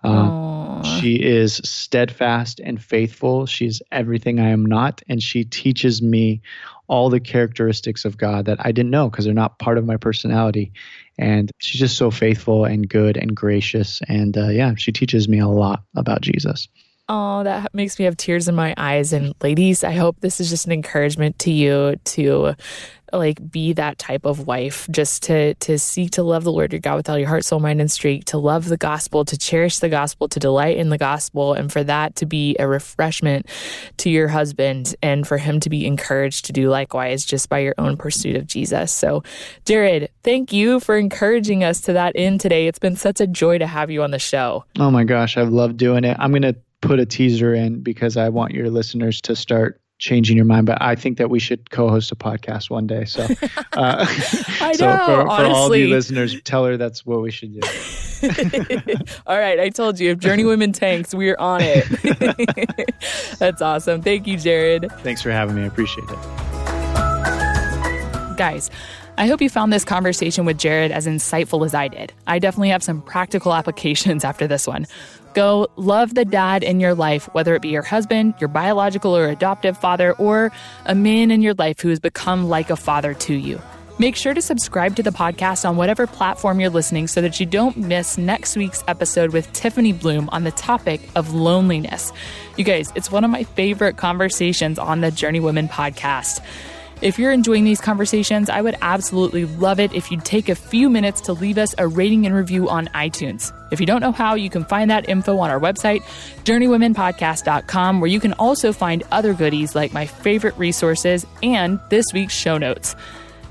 Um, 0.02 0.82
she 0.84 1.14
is 1.16 1.56
steadfast 1.64 2.60
and 2.60 2.82
faithful. 2.82 3.46
She's 3.46 3.82
everything 3.92 4.40
I 4.40 4.48
am 4.48 4.64
not. 4.66 5.02
And 5.08 5.22
she 5.22 5.44
teaches 5.44 6.02
me 6.02 6.40
all 6.88 7.08
the 7.08 7.20
characteristics 7.20 8.04
of 8.04 8.16
God 8.16 8.46
that 8.46 8.58
I 8.60 8.72
didn't 8.72 8.90
know 8.90 9.08
because 9.08 9.24
they're 9.24 9.34
not 9.34 9.58
part 9.58 9.78
of 9.78 9.84
my 9.84 9.96
personality. 9.96 10.72
And 11.18 11.50
she's 11.58 11.80
just 11.80 11.96
so 11.96 12.10
faithful 12.10 12.64
and 12.64 12.88
good 12.88 13.16
and 13.16 13.34
gracious. 13.34 14.00
And 14.08 14.36
uh, 14.36 14.48
yeah, 14.48 14.74
she 14.76 14.92
teaches 14.92 15.28
me 15.28 15.38
a 15.38 15.48
lot 15.48 15.84
about 15.94 16.22
Jesus. 16.22 16.68
Oh, 17.14 17.44
that 17.44 17.74
makes 17.74 17.98
me 17.98 18.06
have 18.06 18.16
tears 18.16 18.48
in 18.48 18.54
my 18.54 18.72
eyes. 18.78 19.12
And 19.12 19.34
ladies, 19.42 19.84
I 19.84 19.92
hope 19.92 20.20
this 20.20 20.40
is 20.40 20.48
just 20.48 20.64
an 20.64 20.72
encouragement 20.72 21.38
to 21.40 21.50
you 21.50 21.96
to 22.04 22.54
like 23.12 23.50
be 23.50 23.74
that 23.74 23.98
type 23.98 24.24
of 24.24 24.46
wife, 24.46 24.88
just 24.90 25.24
to 25.24 25.52
to 25.56 25.78
seek 25.78 26.12
to 26.12 26.22
love 26.22 26.42
the 26.42 26.50
Lord 26.50 26.72
your 26.72 26.80
God 26.80 26.96
with 26.96 27.10
all 27.10 27.18
your 27.18 27.28
heart, 27.28 27.44
soul, 27.44 27.60
mind, 27.60 27.82
and 27.82 27.92
strength, 27.92 28.28
to 28.28 28.38
love 28.38 28.64
the 28.64 28.78
gospel, 28.78 29.26
to 29.26 29.36
cherish 29.36 29.80
the 29.80 29.90
gospel, 29.90 30.26
to 30.28 30.40
delight 30.40 30.78
in 30.78 30.88
the 30.88 30.96
gospel, 30.96 31.52
and 31.52 31.70
for 31.70 31.84
that 31.84 32.16
to 32.16 32.24
be 32.24 32.56
a 32.58 32.66
refreshment 32.66 33.44
to 33.98 34.08
your 34.08 34.28
husband 34.28 34.96
and 35.02 35.28
for 35.28 35.36
him 35.36 35.60
to 35.60 35.68
be 35.68 35.86
encouraged 35.86 36.46
to 36.46 36.54
do 36.54 36.70
likewise 36.70 37.26
just 37.26 37.50
by 37.50 37.58
your 37.58 37.74
own 37.76 37.98
pursuit 37.98 38.36
of 38.36 38.46
Jesus. 38.46 38.90
So, 38.90 39.22
Jerrad, 39.66 40.08
thank 40.22 40.50
you 40.50 40.80
for 40.80 40.96
encouraging 40.96 41.62
us 41.62 41.82
to 41.82 41.92
that 41.92 42.14
end 42.14 42.40
today. 42.40 42.68
It's 42.68 42.78
been 42.78 42.96
such 42.96 43.20
a 43.20 43.26
joy 43.26 43.58
to 43.58 43.66
have 43.66 43.90
you 43.90 44.02
on 44.02 44.12
the 44.12 44.18
show. 44.18 44.64
Oh 44.78 44.90
my 44.90 45.04
gosh, 45.04 45.36
I've 45.36 45.50
loved 45.50 45.76
doing 45.76 46.04
it. 46.04 46.16
I'm 46.18 46.32
to 46.40 46.56
put 46.82 47.00
a 47.00 47.06
teaser 47.06 47.54
in 47.54 47.80
because 47.80 48.18
I 48.18 48.28
want 48.28 48.52
your 48.52 48.68
listeners 48.68 49.22
to 49.22 49.34
start 49.34 49.80
changing 49.98 50.36
your 50.36 50.44
mind. 50.44 50.66
But 50.66 50.82
I 50.82 50.94
think 50.96 51.16
that 51.16 51.30
we 51.30 51.38
should 51.38 51.70
co-host 51.70 52.12
a 52.12 52.16
podcast 52.16 52.68
one 52.68 52.86
day. 52.86 53.06
So, 53.06 53.22
uh, 53.72 54.04
I 54.60 54.72
so 54.76 54.86
know, 54.86 54.98
for, 55.06 55.22
for 55.22 55.46
all 55.46 55.72
of 55.72 55.78
you 55.78 55.88
listeners, 55.88 56.38
tell 56.42 56.66
her 56.66 56.76
that's 56.76 57.06
what 57.06 57.22
we 57.22 57.30
should 57.30 57.54
do. 57.54 57.60
All 59.26 59.38
right, 59.38 59.58
I 59.58 59.68
told 59.68 59.98
you 59.98 60.12
if 60.12 60.18
Journeywomen 60.18 60.72
tanks, 60.74 61.12
we're 61.12 61.34
on 61.40 61.60
it. 61.60 61.86
That's 63.40 63.60
awesome. 63.60 64.00
Thank 64.00 64.28
you, 64.28 64.36
Jerrad. 64.36 64.96
Thanks 65.00 65.22
for 65.22 65.32
having 65.32 65.56
me. 65.56 65.62
I 65.62 65.66
appreciate 65.66 66.08
it. 66.08 66.18
Guys, 68.36 68.70
I 69.18 69.26
hope 69.26 69.42
you 69.42 69.50
found 69.50 69.72
this 69.72 69.84
conversation 69.84 70.44
with 70.44 70.56
Jerrad 70.56 70.90
as 70.90 71.08
insightful 71.08 71.66
as 71.66 71.74
I 71.74 71.88
did. 71.88 72.12
I 72.26 72.38
definitely 72.38 72.68
have 72.68 72.82
some 72.82 73.02
practical 73.02 73.52
applications 73.54 74.24
after 74.24 74.46
this 74.46 74.68
one. 74.68 74.86
Go 75.34 75.68
love 75.76 76.14
the 76.14 76.24
dad 76.24 76.62
in 76.62 76.80
your 76.80 76.94
life, 76.94 77.28
whether 77.32 77.54
it 77.54 77.62
be 77.62 77.68
your 77.68 77.82
husband, 77.82 78.34
your 78.38 78.48
biological 78.48 79.16
or 79.16 79.28
adoptive 79.28 79.78
father, 79.78 80.12
or 80.14 80.52
a 80.84 80.94
man 80.94 81.30
in 81.30 81.42
your 81.42 81.54
life 81.54 81.80
who 81.80 81.88
has 81.88 82.00
become 82.00 82.48
like 82.48 82.70
a 82.70 82.76
father 82.76 83.14
to 83.14 83.34
you. 83.34 83.60
Make 83.98 84.16
sure 84.16 84.34
to 84.34 84.42
subscribe 84.42 84.96
to 84.96 85.02
the 85.02 85.10
podcast 85.10 85.68
on 85.68 85.76
whatever 85.76 86.06
platform 86.06 86.60
you're 86.60 86.70
listening 86.70 87.06
so 87.06 87.20
that 87.20 87.38
you 87.38 87.46
don't 87.46 87.76
miss 87.76 88.16
next 88.18 88.56
week's 88.56 88.82
episode 88.88 89.32
with 89.32 89.52
Tiffany 89.52 89.92
Bluhm 89.92 90.28
on 90.32 90.44
the 90.44 90.50
topic 90.50 91.00
of 91.14 91.34
loneliness. 91.34 92.12
You 92.56 92.64
guys, 92.64 92.90
it's 92.94 93.12
one 93.12 93.22
of 93.22 93.30
my 93.30 93.44
favorite 93.44 93.98
conversations 93.98 94.78
on 94.78 95.02
the 95.02 95.10
Journeywomen 95.10 95.68
podcast. 95.68 96.42
If 97.02 97.18
you're 97.18 97.32
enjoying 97.32 97.64
these 97.64 97.80
conversations, 97.80 98.48
I 98.48 98.60
would 98.60 98.76
absolutely 98.80 99.44
love 99.44 99.80
it 99.80 99.92
if 99.92 100.12
you'd 100.12 100.24
take 100.24 100.48
a 100.48 100.54
few 100.54 100.88
minutes 100.88 101.20
to 101.22 101.32
leave 101.32 101.58
us 101.58 101.74
a 101.76 101.88
rating 101.88 102.26
and 102.26 102.34
review 102.34 102.68
on 102.68 102.86
iTunes. 102.94 103.52
If 103.72 103.80
you 103.80 103.86
don't 103.86 104.00
know 104.00 104.12
how, 104.12 104.36
you 104.36 104.48
can 104.48 104.64
find 104.64 104.88
that 104.92 105.08
info 105.08 105.36
on 105.38 105.50
our 105.50 105.58
website, 105.58 106.02
journeywomenpodcast.com, 106.44 108.00
where 108.00 108.08
you 108.08 108.20
can 108.20 108.34
also 108.34 108.72
find 108.72 109.02
other 109.10 109.34
goodies 109.34 109.74
like 109.74 109.92
my 109.92 110.06
favorite 110.06 110.56
resources 110.56 111.26
and 111.42 111.80
this 111.88 112.12
week's 112.12 112.34
show 112.34 112.56
notes. 112.56 112.94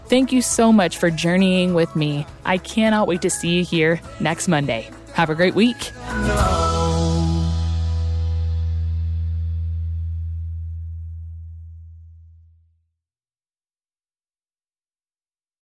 Thank 0.06 0.32
you 0.32 0.42
so 0.42 0.72
much 0.72 0.98
for 0.98 1.12
journeying 1.12 1.74
with 1.74 1.94
me. 1.94 2.26
I 2.46 2.58
cannot 2.58 3.10
wait 3.10 3.22
to 3.24 3.30
see 3.30 3.58
you 3.58 3.66
here 3.66 4.00
next 4.22 4.48
Monday. 4.48 4.90
Have 5.14 5.30
a 5.30 5.36
great 5.36 5.56
week. 5.56 5.92